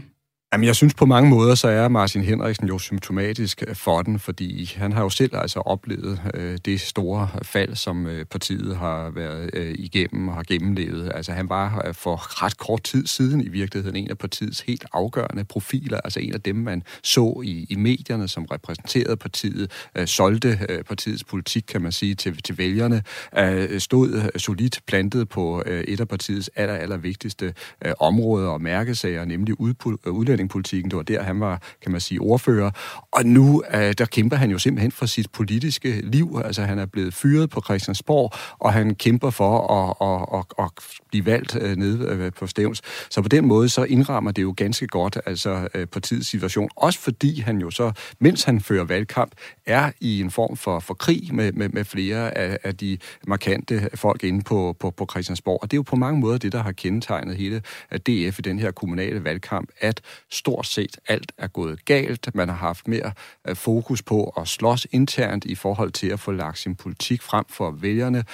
Jamen, 0.52 0.66
jeg 0.66 0.76
synes 0.76 0.94
på 0.94 1.06
mange 1.06 1.30
måder, 1.30 1.54
så 1.54 1.68
er 1.68 1.88
Martin 1.88 2.22
Henriksen 2.22 2.68
jo 2.68 2.78
symptomatisk 2.78 3.62
øh, 3.68 3.76
for 3.76 4.02
den, 4.02 4.18
fordi 4.18 4.72
han 4.76 4.92
har 4.92 5.02
jo 5.02 5.08
selv 5.08 5.36
altså 5.36 5.60
oplevet 5.60 6.20
øh, 6.34 6.58
det 6.64 6.80
store 6.80 7.28
fald, 7.42 7.74
som 7.74 8.06
øh, 8.06 8.24
partiet 8.24 8.76
har 8.76 9.10
været 9.10 9.50
øh, 9.52 9.74
igennem 9.78 10.28
og 10.28 10.34
har 10.34 10.42
gennemlevet. 10.42 11.12
Altså, 11.14 11.32
han 11.32 11.48
var 11.48 11.82
øh, 11.86 11.94
for 11.94 12.42
ret 12.44 12.58
kort 12.58 12.82
tid 12.82 13.06
siden 13.06 13.40
i 13.40 13.48
virkeligheden 13.48 13.96
en 13.96 14.10
af 14.10 14.18
partiets 14.18 14.60
helt 14.60 14.84
afgørende 14.92 15.44
profiler, 15.44 16.00
altså 16.04 16.20
en 16.20 16.34
af 16.34 16.40
dem, 16.40 16.56
man 16.56 16.82
så 17.02 17.42
i, 17.44 17.66
i 17.70 17.76
medierne, 17.76 18.28
som 18.28 18.44
repræsenterede 18.44 19.16
partiet, 19.16 19.70
øh, 19.94 20.06
solgte 20.06 20.58
øh, 20.68 20.84
partiets 20.84 21.24
politik, 21.24 21.64
kan 21.68 21.82
man 21.82 21.92
sige, 21.92 22.14
til, 22.14 22.42
til 22.42 22.58
vælgerne, 22.58 23.02
øh, 23.38 23.80
stod 23.80 24.12
øh, 24.12 24.40
solidt 24.40 24.80
plantet 24.86 25.28
på 25.28 25.62
øh, 25.66 25.84
et 25.84 26.00
af 26.00 26.08
partiets 26.08 26.50
aller, 26.56 26.74
aller 26.74 26.96
vigtigste 26.96 27.54
øh, 27.84 27.92
områder 28.00 28.48
og 28.48 28.62
mærkesager, 28.62 29.24
nemlig 29.24 29.54
udpul- 29.60 29.96
øh, 30.06 30.39
udlændingepolitikken. 30.40 30.90
Det 30.90 30.96
var 30.96 31.02
der, 31.02 31.22
han 31.22 31.40
var, 31.40 31.60
kan 31.82 31.92
man 31.92 32.00
sige, 32.00 32.20
ordfører. 32.20 32.70
Og 33.12 33.26
nu, 33.26 33.62
øh, 33.74 33.92
der 33.98 34.04
kæmper 34.04 34.36
han 34.36 34.50
jo 34.50 34.58
simpelthen 34.58 34.92
for 34.92 35.06
sit 35.06 35.30
politiske 35.32 36.00
liv. 36.02 36.40
Altså, 36.44 36.62
han 36.62 36.78
er 36.78 36.86
blevet 36.86 37.14
fyret 37.14 37.50
på 37.50 37.60
Christiansborg, 37.60 38.32
og 38.58 38.72
han 38.72 38.94
kæmper 38.94 39.30
for 39.30 39.52
at, 39.78 39.96
at, 40.00 40.38
at, 40.38 40.64
at 40.64 40.70
blive 41.10 41.26
valgt 41.26 41.56
øh, 41.60 41.76
nede 41.76 42.06
øh, 42.08 42.32
på 42.32 42.46
Stævns. 42.46 42.82
Så 43.10 43.22
på 43.22 43.28
den 43.28 43.46
måde, 43.46 43.68
så 43.68 43.84
indrammer 43.84 44.32
det 44.32 44.42
jo 44.42 44.54
ganske 44.56 44.86
godt 44.86 45.18
altså 45.26 45.68
øh, 45.74 45.86
partiets 45.86 46.28
situation. 46.28 46.68
Også 46.76 46.98
fordi 46.98 47.40
han 47.40 47.58
jo 47.58 47.70
så, 47.70 47.92
mens 48.18 48.44
han 48.44 48.60
fører 48.60 48.84
valgkamp, 48.84 49.32
er 49.66 49.92
i 50.00 50.20
en 50.20 50.30
form 50.30 50.56
for, 50.56 50.80
for 50.80 50.94
krig 50.94 51.34
med, 51.34 51.52
med, 51.52 51.68
med 51.68 51.84
flere 51.84 52.38
af, 52.38 52.58
af 52.64 52.76
de 52.76 52.98
markante 53.26 53.90
folk 53.94 54.24
inde 54.24 54.42
på, 54.42 54.76
på, 54.80 54.90
på 54.90 55.06
Christiansborg. 55.10 55.58
Og 55.62 55.70
det 55.70 55.76
er 55.76 55.78
jo 55.78 55.82
på 55.82 55.96
mange 55.96 56.20
måder 56.20 56.38
det, 56.38 56.52
der 56.52 56.62
har 56.62 56.72
kendetegnet 56.72 57.36
hele 57.36 57.62
øh, 57.92 57.98
DF 57.98 58.38
i 58.38 58.42
den 58.42 58.58
her 58.58 58.70
kommunale 58.70 59.24
valgkamp, 59.24 59.68
at 59.80 60.00
stort 60.30 60.66
set 60.66 60.98
alt 61.08 61.32
er 61.38 61.48
gået 61.48 61.84
galt. 61.84 62.34
Man 62.34 62.48
har 62.48 62.56
haft 62.56 62.88
mere 62.88 63.12
øh, 63.48 63.56
fokus 63.56 64.02
på 64.02 64.34
at 64.36 64.48
slås 64.48 64.86
internt 64.90 65.44
i 65.44 65.54
forhold 65.54 65.92
til 65.92 66.06
at 66.06 66.20
få 66.20 66.32
lagt 66.32 66.58
sin 66.58 66.74
politik 66.74 67.22
frem 67.22 67.44
for 67.48 67.70
vælgerne. 67.70 68.24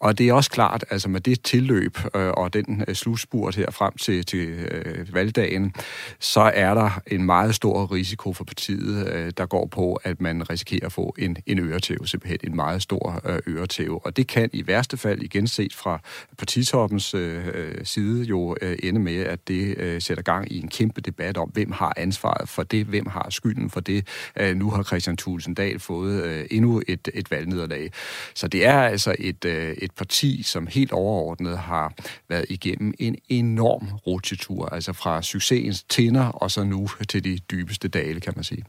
Og 0.00 0.18
det 0.18 0.28
er 0.28 0.32
også 0.32 0.50
klart, 0.50 0.84
altså 0.90 1.08
med 1.08 1.20
det 1.20 1.42
tilløb 1.42 1.98
øh, 2.14 2.30
og 2.30 2.54
den 2.54 2.84
øh, 2.88 2.94
slutspurt 2.94 3.56
her 3.56 3.70
frem 3.70 3.92
til, 3.96 4.26
til 4.26 4.48
øh, 4.48 5.14
valgdagen, 5.14 5.74
så 6.18 6.40
er 6.40 6.74
der 6.74 7.00
en 7.06 7.24
meget 7.24 7.54
stor 7.54 7.92
risiko 7.92 8.32
for 8.32 8.44
partiet, 8.44 9.08
øh, 9.12 9.32
der 9.36 9.46
går 9.46 9.66
på, 9.66 9.94
at 9.94 10.20
man 10.20 10.50
risikerer 10.50 10.86
at 10.86 10.92
få 10.92 11.14
en, 11.18 11.36
en 11.46 11.58
øretæve, 11.58 12.08
simpelthen 12.08 12.38
en 12.44 12.56
meget 12.56 12.82
stor 12.82 13.22
øh. 13.46 13.60
Og 14.04 14.16
det 14.16 14.26
kan 14.26 14.50
i 14.52 14.66
værste 14.66 14.96
fald 14.96 15.22
igen 15.22 15.46
set 15.46 15.74
fra 15.74 16.00
partitoppens 16.38 17.14
øh, 17.14 17.46
øh, 17.54 17.74
side 17.84 18.24
jo 18.24 18.56
øh, 18.62 18.78
ende 18.82 19.00
med, 19.00 19.16
at 19.16 19.48
det 19.48 19.78
øh, 19.78 20.02
sætter 20.02 20.22
gang 20.22 20.52
i 20.52 20.60
en 20.60 20.68
kæmpe 20.68 21.00
debat 21.00 21.36
om, 21.36 21.48
hvem 21.48 21.72
har 21.72 21.94
ansvaret 21.96 22.48
for 22.48 22.62
det, 22.62 22.86
hvem 22.86 23.06
har 23.06 23.26
skylden 23.30 23.70
for 23.70 23.80
det. 23.80 24.06
Øh, 24.36 24.56
nu 24.56 24.70
har 24.70 24.82
Christian 24.82 25.16
Thulesen 25.16 25.54
Dahl 25.54 25.78
fået 25.78 26.24
øh, 26.24 26.46
endnu 26.50 26.82
et, 26.88 27.08
et 27.14 27.30
valgnederlag. 27.30 27.90
Så 28.34 28.48
det 28.48 28.66
er 28.66 28.80
altså 28.80 29.16
et, 29.18 29.44
øh, 29.44 29.72
et 29.72 29.89
parti, 29.96 30.42
som 30.42 30.66
helt 30.66 30.92
overordnet 30.92 31.58
har 31.58 31.92
været 32.28 32.44
igennem 32.48 32.94
en 32.98 33.16
enorm 33.28 33.88
rutsjetur, 34.06 34.68
altså 34.68 34.92
fra 34.92 35.22
succesens 35.22 35.82
tinder 35.82 36.24
og 36.24 36.50
så 36.50 36.64
nu 36.64 36.88
til 37.08 37.24
de 37.24 37.38
dybeste 37.50 37.88
dale, 37.88 38.20
kan 38.20 38.32
man 38.36 38.44
sige. 38.44 38.64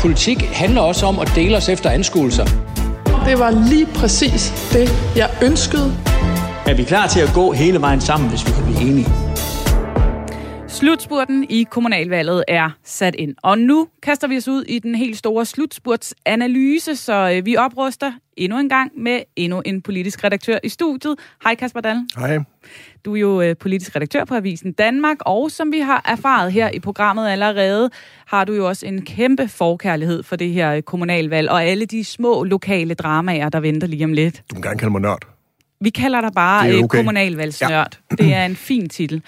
Politik 0.00 0.42
handler 0.42 0.80
også 0.80 1.06
om 1.06 1.18
at 1.18 1.32
dele 1.34 1.56
os 1.56 1.68
efter 1.68 1.90
anskuelser. 1.90 2.44
Det 3.26 3.38
var 3.38 3.68
lige 3.68 3.86
præcis 3.86 4.52
det, 4.72 5.16
jeg 5.16 5.30
ønskede. 5.42 5.96
Er 6.66 6.74
vi 6.74 6.84
klar 6.84 7.06
til 7.06 7.20
at 7.20 7.30
gå 7.34 7.52
hele 7.52 7.80
vejen 7.80 8.00
sammen, 8.00 8.28
hvis 8.28 8.46
vi 8.46 8.50
kan 8.52 8.64
blive 8.64 8.80
enige? 8.80 9.31
Slutspurten 10.72 11.46
i 11.50 11.66
kommunalvalget 11.70 12.44
er 12.48 12.70
sat 12.84 13.14
ind, 13.18 13.34
og 13.42 13.58
nu 13.58 13.88
kaster 14.02 14.28
vi 14.28 14.36
os 14.36 14.48
ud 14.48 14.62
i 14.62 14.78
den 14.78 14.94
helt 14.94 15.16
store 15.16 15.46
slutspurtsanalyse, 15.46 16.96
så 16.96 17.32
øh, 17.36 17.46
vi 17.46 17.56
opruster 17.56 18.12
endnu 18.36 18.58
en 18.58 18.68
gang 18.68 18.92
med 18.96 19.20
endnu 19.36 19.62
en 19.64 19.82
politisk 19.82 20.24
redaktør 20.24 20.58
i 20.64 20.68
studiet. 20.68 21.14
Hej 21.44 21.54
Kasper 21.54 21.80
Dahl. 21.80 21.98
Hej. 22.16 22.38
Du 23.04 23.16
er 23.16 23.20
jo 23.20 23.40
øh, 23.40 23.56
politisk 23.56 23.96
redaktør 23.96 24.24
på 24.24 24.34
Avisen 24.34 24.72
Danmark, 24.72 25.16
og 25.20 25.50
som 25.50 25.72
vi 25.72 25.78
har 25.78 26.02
erfaret 26.04 26.52
her 26.52 26.70
i 26.70 26.78
programmet 26.80 27.28
allerede, 27.28 27.90
har 28.26 28.44
du 28.44 28.52
jo 28.52 28.68
også 28.68 28.86
en 28.86 29.04
kæmpe 29.04 29.48
forkærlighed 29.48 30.22
for 30.22 30.36
det 30.36 30.52
her 30.52 30.72
øh, 30.72 30.82
kommunalvalg, 30.82 31.50
og 31.50 31.64
alle 31.64 31.86
de 31.86 32.04
små 32.04 32.44
lokale 32.44 32.94
dramaer, 32.94 33.48
der 33.48 33.60
venter 33.60 33.86
lige 33.86 34.04
om 34.04 34.12
lidt. 34.12 34.42
Du 34.50 34.54
må 34.54 34.62
gerne 34.62 34.78
kalde 34.78 34.92
mig 34.92 35.00
nørd. 35.00 35.22
Vi 35.80 35.90
kalder 35.90 36.20
dig 36.20 36.30
bare 36.34 36.68
Det 36.68 36.84
okay. 36.84 36.98
kommunalvalgsnørd. 36.98 37.98
Ja. 38.10 38.16
Det 38.24 38.34
er 38.34 38.44
en 38.44 38.56
fin 38.56 38.88
titel. 38.88 39.22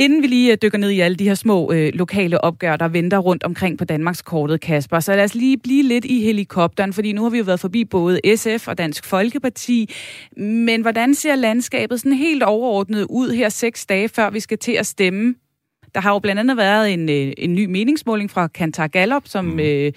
Inden 0.00 0.22
vi 0.22 0.26
lige 0.26 0.52
øh, 0.52 0.58
dykker 0.62 0.78
ned 0.78 0.90
i 0.90 1.00
alle 1.00 1.16
de 1.16 1.24
her 1.24 1.34
små 1.34 1.72
øh, 1.72 1.92
lokale 1.94 2.44
opgør, 2.44 2.76
der 2.76 2.88
venter 2.88 3.18
rundt 3.18 3.44
omkring 3.44 3.78
på 3.78 3.84
Danmarks 3.84 4.22
kortet, 4.22 4.60
Kasper, 4.60 5.00
så 5.00 5.16
lad 5.16 5.24
os 5.24 5.34
lige 5.34 5.58
blive 5.58 5.82
lidt 5.82 6.04
i 6.04 6.24
helikopteren, 6.24 6.92
fordi 6.92 7.12
nu 7.12 7.22
har 7.22 7.30
vi 7.30 7.38
jo 7.38 7.44
været 7.44 7.60
forbi 7.60 7.84
både 7.84 8.20
SF 8.36 8.68
og 8.68 8.78
Dansk 8.78 9.04
Folkeparti. 9.04 9.90
Men 10.36 10.82
hvordan 10.82 11.14
ser 11.14 11.34
landskabet 11.34 12.00
sådan 12.00 12.12
helt 12.12 12.42
overordnet 12.42 13.06
ud 13.10 13.30
her 13.30 13.48
seks 13.48 13.86
dage, 13.86 14.08
før 14.08 14.30
vi 14.30 14.40
skal 14.40 14.58
til 14.58 14.72
at 14.72 14.86
stemme? 14.86 15.34
Der 15.94 16.00
har 16.00 16.12
jo 16.12 16.18
blandt 16.18 16.40
andet 16.40 16.56
været 16.56 16.92
en, 16.92 17.08
øh, 17.08 17.32
en 17.38 17.54
ny 17.54 17.64
meningsmåling 17.64 18.30
fra 18.30 18.46
Kantar 18.46 18.86
Gallup, 18.86 19.22
som... 19.26 19.60
Øh, 19.60 19.92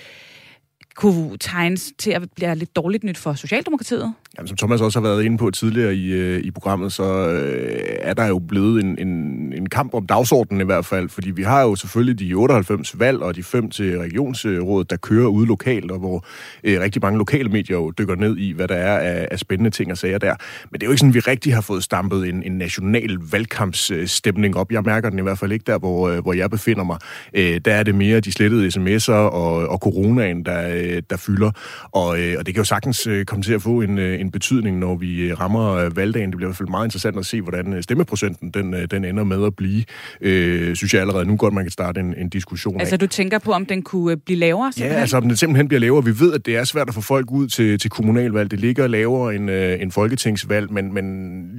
kunne 0.96 1.38
tegnes 1.38 1.94
til 1.98 2.12
at 2.12 2.22
blive 2.36 2.56
lidt 2.56 2.76
dårligt 2.76 3.04
nyt 3.04 3.18
for 3.18 3.34
Socialdemokratiet. 3.34 4.14
Jamen, 4.38 4.48
som 4.48 4.58
Thomas 4.58 4.82
også 4.82 5.00
har 5.00 5.08
været 5.08 5.24
inde 5.24 5.38
på 5.38 5.52
tidligere 5.52 5.96
i, 5.96 6.12
øh, 6.12 6.44
i 6.44 6.52
programmet, 6.52 6.94
så 6.94 7.30
øh, 7.30 7.80
er 8.02 8.14
der 8.14 8.28
jo 8.28 8.40
blevet 8.40 8.84
en, 8.84 9.08
en, 9.08 9.54
en 9.58 9.70
kamp 9.70 9.94
om 9.94 10.08
dagsordenen 10.08 10.62
i 10.62 10.64
hvert 10.64 10.86
fald, 10.86 11.10
fordi 11.10 11.32
vi 11.32 11.44
har 11.44 11.62
jo 11.62 11.76
selvfølgelig 11.76 12.20
de 12.20 12.34
98 12.34 13.00
valg 13.00 13.22
og 13.22 13.36
de 13.36 13.44
fem 13.44 13.70
til 13.70 14.00
regionsrådet, 14.00 14.90
der 14.90 14.98
kører 14.98 15.28
ude 15.28 15.48
lokalt, 15.48 15.92
og 15.92 16.00
hvor 16.00 16.26
øh, 16.64 16.82
rigtig 16.82 17.02
mange 17.02 17.18
lokale 17.18 17.50
medier 17.50 17.78
jo 17.78 17.92
dykker 17.92 18.16
ned 18.16 18.38
i, 18.38 18.52
hvad 18.52 18.68
der 18.68 18.76
er 18.76 19.00
af, 19.00 19.28
af 19.32 19.40
spændende 19.40 19.70
ting 19.70 19.92
og 19.92 19.98
sager 19.98 20.18
der. 20.18 20.36
Men 20.72 20.80
det 20.80 20.84
er 20.84 20.88
jo 20.88 20.92
ikke 20.92 21.00
sådan, 21.00 21.10
at 21.10 21.16
vi 21.16 21.20
rigtig 21.20 21.54
har 21.54 21.62
fået 21.62 21.84
stampet 21.84 22.30
en, 22.30 22.44
en 22.44 22.52
national 22.52 23.18
valgkampsstemning 23.32 24.58
op. 24.58 24.72
Jeg 24.72 24.84
mærker 24.84 25.10
den 25.10 25.20
i 25.20 25.22
hvert 25.22 25.40
fald 25.40 25.52
ikke 25.52 25.66
der, 25.68 25.78
hvor, 25.78 26.10
øh, 26.10 26.20
hvor 26.20 26.34
jeg 26.34 26.50
befinder 26.50 26.84
mig. 26.84 26.98
Øh, 27.34 27.62
der 27.66 27.74
er 27.74 27.84
det 27.84 27.96
mere 27.96 28.20
de 28.20 28.32
slettede 28.32 28.68
sms'er 28.68 29.12
og, 29.12 29.68
og 29.68 29.78
coronaen, 29.78 30.46
der, 30.46 30.70
øh, 30.76 31.02
der 31.10 31.18
fylder, 31.18 31.52
og, 31.92 32.20
øh, 32.20 32.36
og 32.40 32.46
det 32.46 32.54
kan 32.54 32.62
jo 32.62 32.66
sagtens 32.66 33.08
øh, 33.08 33.26
komme 33.26 33.44
til 33.44 33.54
at 33.54 33.62
få 33.62 33.82
en, 33.82 33.98
øh, 33.98 34.23
en 34.24 34.32
betydning, 34.32 34.80
når 34.80 34.96
vi 34.96 35.22
øh, 35.22 35.40
rammer 35.40 35.72
øh, 35.74 35.98
valgdagen. 35.98 36.30
Det 36.30 36.38
bliver 36.38 36.48
i 36.48 36.52
hvert 36.52 36.58
fald 36.58 36.70
meget 36.70 36.86
interessant 36.86 37.18
at 37.18 37.26
se, 37.26 37.42
hvordan 37.42 37.74
øh, 37.74 37.84
stemmeprocenten 37.84 38.50
den, 38.52 38.74
den 38.92 39.06
ender 39.06 39.24
med 39.24 39.46
at 39.46 39.56
blive. 39.56 39.84
Øh, 40.22 40.76
synes 40.76 40.94
jeg 40.94 41.02
allerede 41.02 41.26
nu 41.26 41.36
godt, 41.36 41.54
man 41.54 41.64
kan 41.64 41.72
starte 41.72 42.00
en, 42.00 42.14
en 42.18 42.30
diskussion 42.30 42.80
Altså, 42.80 42.96
af. 42.96 43.00
du 43.00 43.08
tænker 43.08 43.40
på, 43.40 43.52
om 43.52 43.66
den 43.66 43.82
kunne 43.82 44.18
blive 44.18 44.40
lavere? 44.40 44.66
Ja, 44.66 44.72
simpelthen? 44.72 45.02
altså 45.02 45.18
om 45.18 45.24
den 45.24 45.36
simpelthen 45.36 45.68
bliver 45.68 45.80
lavere. 45.82 46.06
Vi 46.06 46.20
ved, 46.20 46.34
at 46.34 46.46
det 46.46 46.56
er 46.58 46.64
svært 46.64 46.88
at 46.88 46.94
få 46.94 47.02
folk 47.02 47.32
ud 47.32 47.48
til, 47.48 47.80
til 47.80 47.90
kommunalvalg. 47.90 48.52
Det 48.52 48.60
ligger 48.60 48.88
lavere 48.88 49.36
end, 49.36 49.52
øh, 49.52 49.82
end 49.82 49.92
folketingsvalg, 49.92 50.72
men, 50.74 50.94
men 50.94 51.06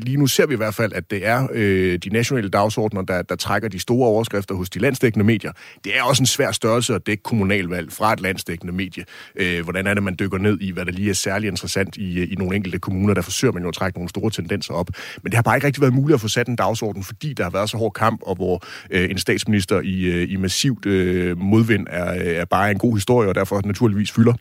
lige 0.00 0.16
nu 0.16 0.26
ser 0.26 0.46
vi 0.46 0.54
i 0.54 0.56
hvert 0.56 0.74
fald, 0.74 0.92
at 0.92 1.10
det 1.10 1.26
er 1.26 1.46
øh, 1.54 1.98
de 1.98 2.08
nationale 2.08 2.48
dagsordner, 2.48 3.02
der, 3.02 3.22
der 3.22 3.36
trækker 3.36 3.68
de 3.68 3.78
store 3.78 4.08
overskrifter 4.08 4.54
hos 4.54 4.70
de 4.70 4.78
landsdækkende 4.78 5.24
medier. 5.24 5.52
Det 5.84 5.98
er 5.98 6.02
også 6.02 6.22
en 6.22 6.26
svær 6.26 6.52
størrelse 6.52 6.94
at 6.94 7.06
dække 7.06 7.22
kommunalvalg 7.22 7.92
fra 7.92 8.12
et 8.12 8.20
landsdækkende 8.20 8.72
medie. 8.72 9.04
Øh, 9.36 9.62
hvordan 9.64 9.86
er 9.86 9.94
det, 9.94 10.02
man 10.02 10.16
dykker 10.20 10.38
ned 10.38 10.58
i, 10.60 10.70
hvad 10.70 10.84
der 10.84 10.92
lige 10.92 11.10
er 11.10 11.14
særlig 11.14 11.48
interessant 11.48 11.96
i, 11.96 12.24
i 12.24 12.34
nogle 12.34 12.53
enkelte 12.56 12.78
kommuner. 12.78 13.14
Der 13.14 13.22
forsøger 13.22 13.52
man 13.52 13.62
jo 13.62 13.68
at 13.68 13.74
trække 13.74 13.98
nogle 13.98 14.08
store 14.08 14.30
tendenser 14.30 14.74
op. 14.74 14.88
Men 15.22 15.30
det 15.30 15.34
har 15.34 15.42
bare 15.42 15.56
ikke 15.56 15.66
rigtig 15.66 15.80
været 15.80 15.94
muligt 15.94 16.14
at 16.14 16.20
få 16.20 16.28
sat 16.28 16.48
en 16.48 16.56
dagsorden, 16.56 17.04
fordi 17.04 17.32
der 17.32 17.42
har 17.42 17.50
været 17.50 17.70
så 17.70 17.76
hård 17.76 17.92
kamp, 17.92 18.20
og 18.22 18.34
hvor 18.34 18.64
øh, 18.90 19.10
en 19.10 19.18
statsminister 19.18 19.80
i, 19.80 20.04
øh, 20.04 20.32
i 20.32 20.36
massivt 20.36 20.86
øh, 20.86 21.38
modvind 21.38 21.86
er, 21.90 22.14
øh, 22.14 22.20
er 22.20 22.44
bare 22.44 22.70
en 22.70 22.78
god 22.78 22.96
historie, 22.96 23.28
og 23.28 23.34
derfor 23.34 23.60
naturligvis 23.64 24.12
fylder. 24.12 24.34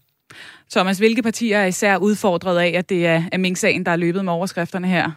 Thomas, 0.71 0.97
hvilke 0.97 1.21
partier 1.21 1.57
er 1.57 1.65
især 1.65 1.97
udfordret 1.97 2.59
af, 2.59 2.73
at 2.77 2.89
det 2.89 3.07
er, 3.07 3.23
er 3.31 3.37
Mink-sagen, 3.37 3.85
der 3.85 3.91
er 3.91 3.95
løbet 3.95 4.25
med 4.25 4.33
overskrifterne 4.33 4.87
her? 4.87 5.11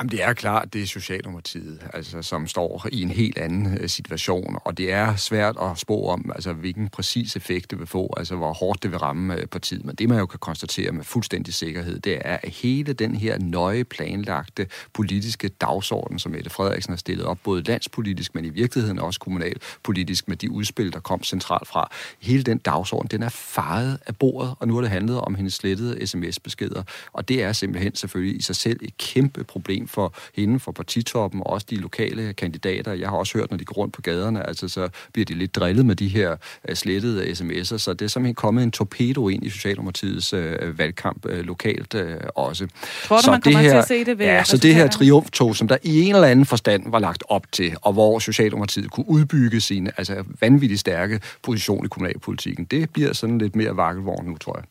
Jamen, 0.00 0.10
det 0.10 0.22
er 0.22 0.32
klart, 0.32 0.72
det 0.72 0.82
er 0.82 0.86
Socialdemokratiet, 0.86 1.86
altså, 1.94 2.22
som 2.22 2.46
står 2.46 2.86
i 2.92 3.02
en 3.02 3.10
helt 3.10 3.38
anden 3.38 3.78
øh, 3.78 3.88
situation, 3.88 4.58
og 4.64 4.78
det 4.78 4.92
er 4.92 5.16
svært 5.16 5.56
at 5.62 5.78
spå 5.78 6.06
om, 6.06 6.30
altså, 6.34 6.52
hvilken 6.52 6.88
præcis 6.88 7.36
effekt 7.36 7.70
det 7.70 7.78
vil 7.78 7.86
få, 7.86 8.14
altså 8.16 8.36
hvor 8.36 8.52
hårdt 8.52 8.82
det 8.82 8.90
vil 8.90 8.98
ramme 8.98 9.36
øh, 9.36 9.46
partiet. 9.46 9.84
Men 9.84 9.94
det, 9.94 10.08
man 10.08 10.18
jo 10.18 10.26
kan 10.26 10.38
konstatere 10.38 10.92
med 10.92 11.04
fuldstændig 11.04 11.54
sikkerhed, 11.54 12.00
det 12.00 12.18
er, 12.24 12.36
at 12.42 12.48
hele 12.48 12.92
den 12.92 13.14
her 13.14 13.38
nøje 13.38 13.84
planlagte 13.84 14.66
politiske 14.92 15.48
dagsorden, 15.48 16.18
som 16.18 16.32
Mette 16.32 16.50
Frederiksen 16.50 16.92
har 16.92 16.98
stillet 16.98 17.26
op, 17.26 17.38
både 17.44 17.62
landspolitisk, 17.62 18.34
men 18.34 18.44
i 18.44 18.50
virkeligheden 18.50 18.98
også 18.98 19.20
kommunalpolitisk, 19.20 20.28
med 20.28 20.36
de 20.36 20.50
udspil, 20.50 20.92
der 20.92 21.00
kom 21.00 21.22
centralt 21.22 21.68
fra, 21.68 21.90
hele 22.20 22.42
den 22.42 22.58
dagsorden, 22.58 23.08
den 23.10 23.22
er 23.22 23.28
faret 23.28 23.98
af 24.06 24.16
bordet, 24.16 24.54
og 24.58 24.68
nu 24.68 24.74
har 24.74 24.80
det 24.80 24.90
handlet 24.90 25.20
om 25.20 25.34
hendes 25.34 25.54
slettede 25.54 26.06
sms-beskeder, 26.06 26.82
og 27.12 27.28
det 27.28 27.42
er 27.42 27.52
simpelthen 27.52 27.94
selvfølgelig 27.94 28.38
i 28.38 28.42
sig 28.42 28.56
selv 28.56 28.78
et 28.82 28.96
kæmpe 28.96 29.44
problem 29.44 29.87
for 29.88 30.14
hende, 30.34 30.60
for 30.60 30.72
partitoppen, 30.72 31.40
og 31.40 31.46
også 31.50 31.66
de 31.70 31.76
lokale 31.76 32.32
kandidater. 32.32 32.92
Jeg 32.92 33.08
har 33.08 33.16
også 33.16 33.38
hørt, 33.38 33.50
når 33.50 33.58
de 33.58 33.64
går 33.64 33.74
rundt 33.74 33.94
på 33.94 34.02
gaderne, 34.02 34.48
altså 34.48 34.68
så 34.68 34.88
bliver 35.12 35.24
de 35.24 35.34
lidt 35.34 35.54
drillet 35.54 35.86
med 35.86 35.96
de 35.96 36.08
her 36.08 36.36
uh, 36.68 36.74
slettede 36.74 37.24
sms'er, 37.30 37.78
så 37.78 37.92
det 37.92 38.04
er 38.04 38.08
simpelthen 38.08 38.34
kommet 38.34 38.62
en 38.62 38.70
torpedo 38.70 39.28
ind 39.28 39.46
i 39.46 39.50
Socialdemokratiets 39.50 40.34
uh, 40.34 40.78
valgkamp 40.78 41.24
uh, 41.24 41.38
lokalt 41.38 41.94
uh, 41.94 42.02
også. 42.34 42.66
Tror 43.04 43.16
du, 43.16 43.22
så 43.22 43.30
man 43.30 43.40
det 43.40 43.56
her, 43.56 43.70
til 43.70 43.76
at 43.76 43.88
se 43.88 44.04
det 44.04 44.18
ved 44.18 44.26
Ja, 44.26 44.44
så 44.44 44.56
det 44.56 44.74
her 44.74 44.88
triumftog, 44.88 45.56
som 45.56 45.68
der 45.68 45.76
i 45.82 46.02
en 46.02 46.14
eller 46.14 46.28
anden 46.28 46.46
forstand 46.46 46.90
var 46.90 46.98
lagt 46.98 47.24
op 47.28 47.52
til, 47.52 47.76
og 47.82 47.92
hvor 47.92 48.18
Socialdemokratiet 48.18 48.90
kunne 48.90 49.08
udbygge 49.08 49.60
sin 49.60 49.90
altså, 49.96 50.24
vanvittigt 50.40 50.80
stærke 50.80 51.20
position 51.42 51.84
i 51.84 51.88
kommunalpolitikken, 51.88 52.64
det 52.64 52.90
bliver 52.90 53.12
sådan 53.12 53.38
lidt 53.38 53.56
mere 53.56 53.76
vakkelvogn 53.76 54.26
nu, 54.26 54.36
tror 54.36 54.56
jeg. 54.56 54.64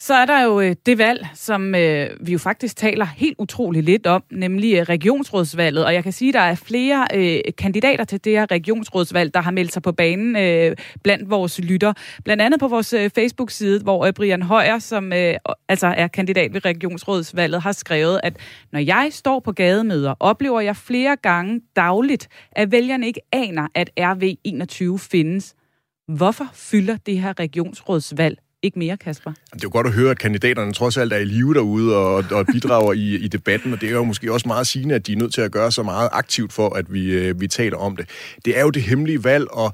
Så 0.00 0.14
er 0.14 0.26
der 0.26 0.42
jo 0.42 0.60
øh, 0.60 0.76
det 0.86 0.98
valg, 0.98 1.26
som 1.34 1.74
øh, 1.74 2.10
vi 2.20 2.32
jo 2.32 2.38
faktisk 2.38 2.76
taler 2.76 3.04
helt 3.04 3.34
utroligt 3.38 3.84
lidt 3.84 4.06
om, 4.06 4.24
nemlig 4.32 4.74
øh, 4.74 4.82
regionsrådsvalget. 4.82 5.84
Og 5.84 5.94
jeg 5.94 6.02
kan 6.02 6.12
sige, 6.12 6.28
at 6.28 6.34
der 6.34 6.40
er 6.40 6.54
flere 6.54 7.06
øh, 7.14 7.40
kandidater 7.58 8.04
til 8.04 8.24
det 8.24 8.32
her 8.32 8.50
regionsrådsvalg, 8.50 9.34
der 9.34 9.40
har 9.40 9.50
meldt 9.50 9.72
sig 9.72 9.82
på 9.82 9.92
banen 9.92 10.36
øh, 10.36 10.76
blandt 11.02 11.30
vores 11.30 11.60
lytter. 11.60 11.92
Blandt 12.24 12.42
andet 12.42 12.60
på 12.60 12.68
vores 12.68 12.92
øh, 12.92 13.10
Facebook-side, 13.14 13.82
hvor 13.82 14.06
øh, 14.06 14.12
Brian 14.12 14.42
Højer, 14.42 14.78
som 14.78 15.12
øh, 15.12 15.34
altså 15.68 15.86
er 15.86 16.08
kandidat 16.08 16.54
ved 16.54 16.64
regionsrådsvalget, 16.64 17.62
har 17.62 17.72
skrevet, 17.72 18.20
at 18.22 18.36
når 18.72 18.80
jeg 18.80 19.08
står 19.10 19.40
på 19.40 19.52
gademøder, 19.52 20.14
oplever 20.20 20.60
jeg 20.60 20.76
flere 20.76 21.16
gange 21.16 21.60
dagligt, 21.76 22.28
at 22.52 22.72
vælgerne 22.72 23.06
ikke 23.06 23.20
aner, 23.32 23.68
at 23.74 23.90
RV21 24.00 24.98
findes. 24.98 25.54
Hvorfor 26.08 26.48
fylder 26.52 26.96
det 27.06 27.20
her 27.20 27.40
regionsrådsvalg 27.40 28.38
ikke 28.64 28.78
mere, 28.78 28.96
Kasper? 28.96 29.30
Det 29.30 29.54
er 29.54 29.60
jo 29.62 29.70
godt 29.72 29.86
at 29.86 29.92
høre, 29.92 30.10
at 30.10 30.18
kandidaterne 30.18 30.72
trods 30.72 30.96
alt 30.96 31.12
er 31.12 31.16
i 31.16 31.24
live 31.24 31.54
derude 31.54 31.96
og, 31.96 32.24
og 32.30 32.46
bidrager 32.46 32.92
i, 32.92 33.14
i 33.14 33.28
debatten, 33.28 33.72
og 33.72 33.80
det 33.80 33.88
er 33.88 33.92
jo 33.92 34.04
måske 34.04 34.32
også 34.32 34.48
meget 34.48 34.66
sigende, 34.66 34.94
at 34.94 35.06
de 35.06 35.12
er 35.12 35.16
nødt 35.16 35.34
til 35.34 35.40
at 35.40 35.52
gøre 35.52 35.72
så 35.72 35.82
meget 35.82 36.08
aktivt 36.12 36.52
for, 36.52 36.74
at 36.74 36.92
vi, 36.92 37.12
øh, 37.12 37.40
vi 37.40 37.46
taler 37.46 37.76
om 37.76 37.96
det. 37.96 38.08
Det 38.44 38.58
er 38.58 38.62
jo 38.62 38.70
det 38.70 38.82
hemmelige 38.82 39.24
valg, 39.24 39.50
og 39.50 39.72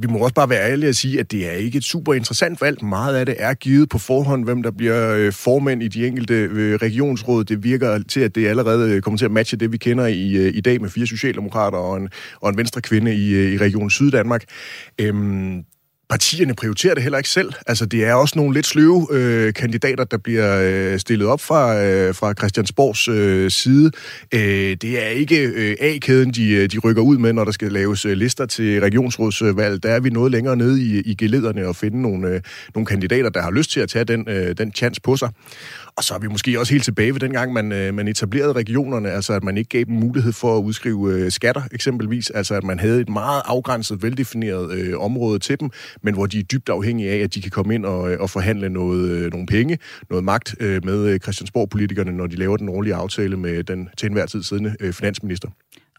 vi 0.00 0.06
må 0.06 0.18
også 0.18 0.34
bare 0.34 0.50
være 0.50 0.70
ærlige 0.70 0.88
og 0.88 0.94
sige, 0.94 1.20
at 1.20 1.32
det 1.32 1.48
er 1.48 1.52
ikke 1.52 1.78
et 1.78 1.84
super 1.84 2.14
interessant 2.14 2.60
valg. 2.60 2.84
Meget 2.84 3.16
af 3.16 3.26
det 3.26 3.34
er 3.38 3.54
givet 3.54 3.88
på 3.88 3.98
forhånd, 3.98 4.44
hvem 4.44 4.62
der 4.62 4.70
bliver 4.70 5.14
øh, 5.14 5.32
formand 5.32 5.82
i 5.82 5.88
de 5.88 6.06
enkelte 6.06 6.34
øh, 6.34 6.74
regionsråd. 6.74 7.44
Det 7.44 7.64
virker 7.64 8.02
til, 8.08 8.20
at 8.20 8.34
det 8.34 8.48
allerede 8.48 9.00
kommer 9.00 9.18
til 9.18 9.24
at 9.24 9.30
matche 9.30 9.58
det, 9.58 9.72
vi 9.72 9.76
kender 9.76 10.06
i, 10.06 10.48
i 10.48 10.60
dag 10.60 10.80
med 10.80 10.90
fire 10.90 11.06
socialdemokrater 11.06 11.78
og 11.78 11.96
en, 11.96 12.08
og 12.40 12.50
en 12.50 12.56
venstre 12.56 12.80
kvinde 12.80 13.14
i, 13.14 13.54
i 13.54 13.58
Region 13.58 13.90
Syddanmark. 13.90 14.44
Øhm, 15.00 15.64
partierne 16.08 16.54
prioriterer 16.54 16.94
det 16.94 17.02
heller 17.02 17.18
ikke 17.18 17.30
selv. 17.30 17.52
Altså, 17.66 17.86
det 17.86 18.04
er 18.04 18.14
også 18.14 18.38
nogle 18.38 18.54
lidt 18.54 18.66
sløve 18.66 19.06
øh, 19.10 19.54
kandidater, 19.54 20.04
der 20.04 20.16
bliver 20.16 20.60
øh, 20.62 20.98
stillet 20.98 21.28
op 21.28 21.40
fra, 21.40 21.84
øh, 21.84 22.14
fra 22.14 22.34
Christiansborgs 22.34 23.08
øh, 23.08 23.50
side. 23.50 23.90
Øh, 24.34 24.76
det 24.82 25.04
er 25.04 25.08
ikke 25.08 25.42
øh, 25.42 25.76
A-kæden, 25.80 26.30
de, 26.30 26.50
øh, 26.50 26.68
de 26.70 26.78
rykker 26.78 27.02
ud 27.02 27.18
med, 27.18 27.32
når 27.32 27.44
der 27.44 27.52
skal 27.52 27.72
laves 27.72 28.04
øh, 28.04 28.12
lister 28.12 28.46
til 28.46 28.80
regionsrådsvalg. 28.80 29.82
Der 29.82 29.88
er 29.88 30.00
vi 30.00 30.10
noget 30.10 30.32
længere 30.32 30.56
nede 30.56 30.82
i, 30.82 31.00
i 31.00 31.14
gelederne 31.14 31.66
og 31.66 31.76
finde 31.76 32.02
nogle, 32.02 32.28
øh, 32.28 32.40
nogle 32.74 32.86
kandidater, 32.86 33.30
der 33.30 33.42
har 33.42 33.50
lyst 33.50 33.70
til 33.70 33.80
at 33.80 33.88
tage 33.88 34.04
den, 34.04 34.28
øh, 34.28 34.56
den 34.58 34.72
chance 34.72 35.00
på 35.00 35.16
sig. 35.16 35.30
Og 35.96 36.04
så 36.04 36.14
er 36.14 36.18
vi 36.18 36.26
måske 36.26 36.60
også 36.60 36.72
helt 36.72 36.84
tilbage 36.84 37.12
ved 37.12 37.20
dengang, 37.20 37.52
man, 37.52 37.72
øh, 37.72 37.94
man 37.94 38.08
etablerede 38.08 38.52
regionerne, 38.52 39.10
altså 39.10 39.32
at 39.32 39.44
man 39.44 39.56
ikke 39.56 39.68
gav 39.68 39.84
dem 39.84 39.94
mulighed 39.94 40.32
for 40.32 40.58
at 40.58 40.62
udskrive 40.62 41.12
øh, 41.12 41.32
skatter 41.32 41.62
eksempelvis, 41.72 42.30
altså 42.30 42.54
at 42.54 42.64
man 42.64 42.78
havde 42.78 43.00
et 43.00 43.08
meget 43.08 43.42
afgrænset, 43.44 44.02
veldefineret 44.02 44.72
øh, 44.72 45.00
område 45.00 45.38
til 45.38 45.60
dem, 45.60 45.70
men 46.02 46.14
hvor 46.14 46.26
de 46.26 46.38
er 46.38 46.42
dybt 46.42 46.68
afhængige 46.68 47.10
af, 47.10 47.18
at 47.18 47.34
de 47.34 47.42
kan 47.42 47.50
komme 47.50 47.74
ind 47.74 47.86
og, 47.86 48.12
øh, 48.12 48.20
og 48.20 48.30
forhandle 48.30 48.68
noget, 48.68 49.10
øh, 49.10 49.32
nogle 49.32 49.46
penge, 49.46 49.78
noget 50.10 50.24
magt 50.24 50.54
øh, 50.60 50.84
med 50.84 51.08
øh, 51.08 51.20
Christiansborg-politikerne, 51.20 52.12
når 52.12 52.26
de 52.26 52.36
laver 52.36 52.56
den 52.56 52.68
årlige 52.68 52.94
aftale 52.94 53.36
med 53.36 53.64
den 53.64 53.88
til 53.96 54.06
enhver 54.06 54.26
tid 54.26 54.42
siddende 54.42 54.76
øh, 54.80 54.92
finansminister. 54.92 55.48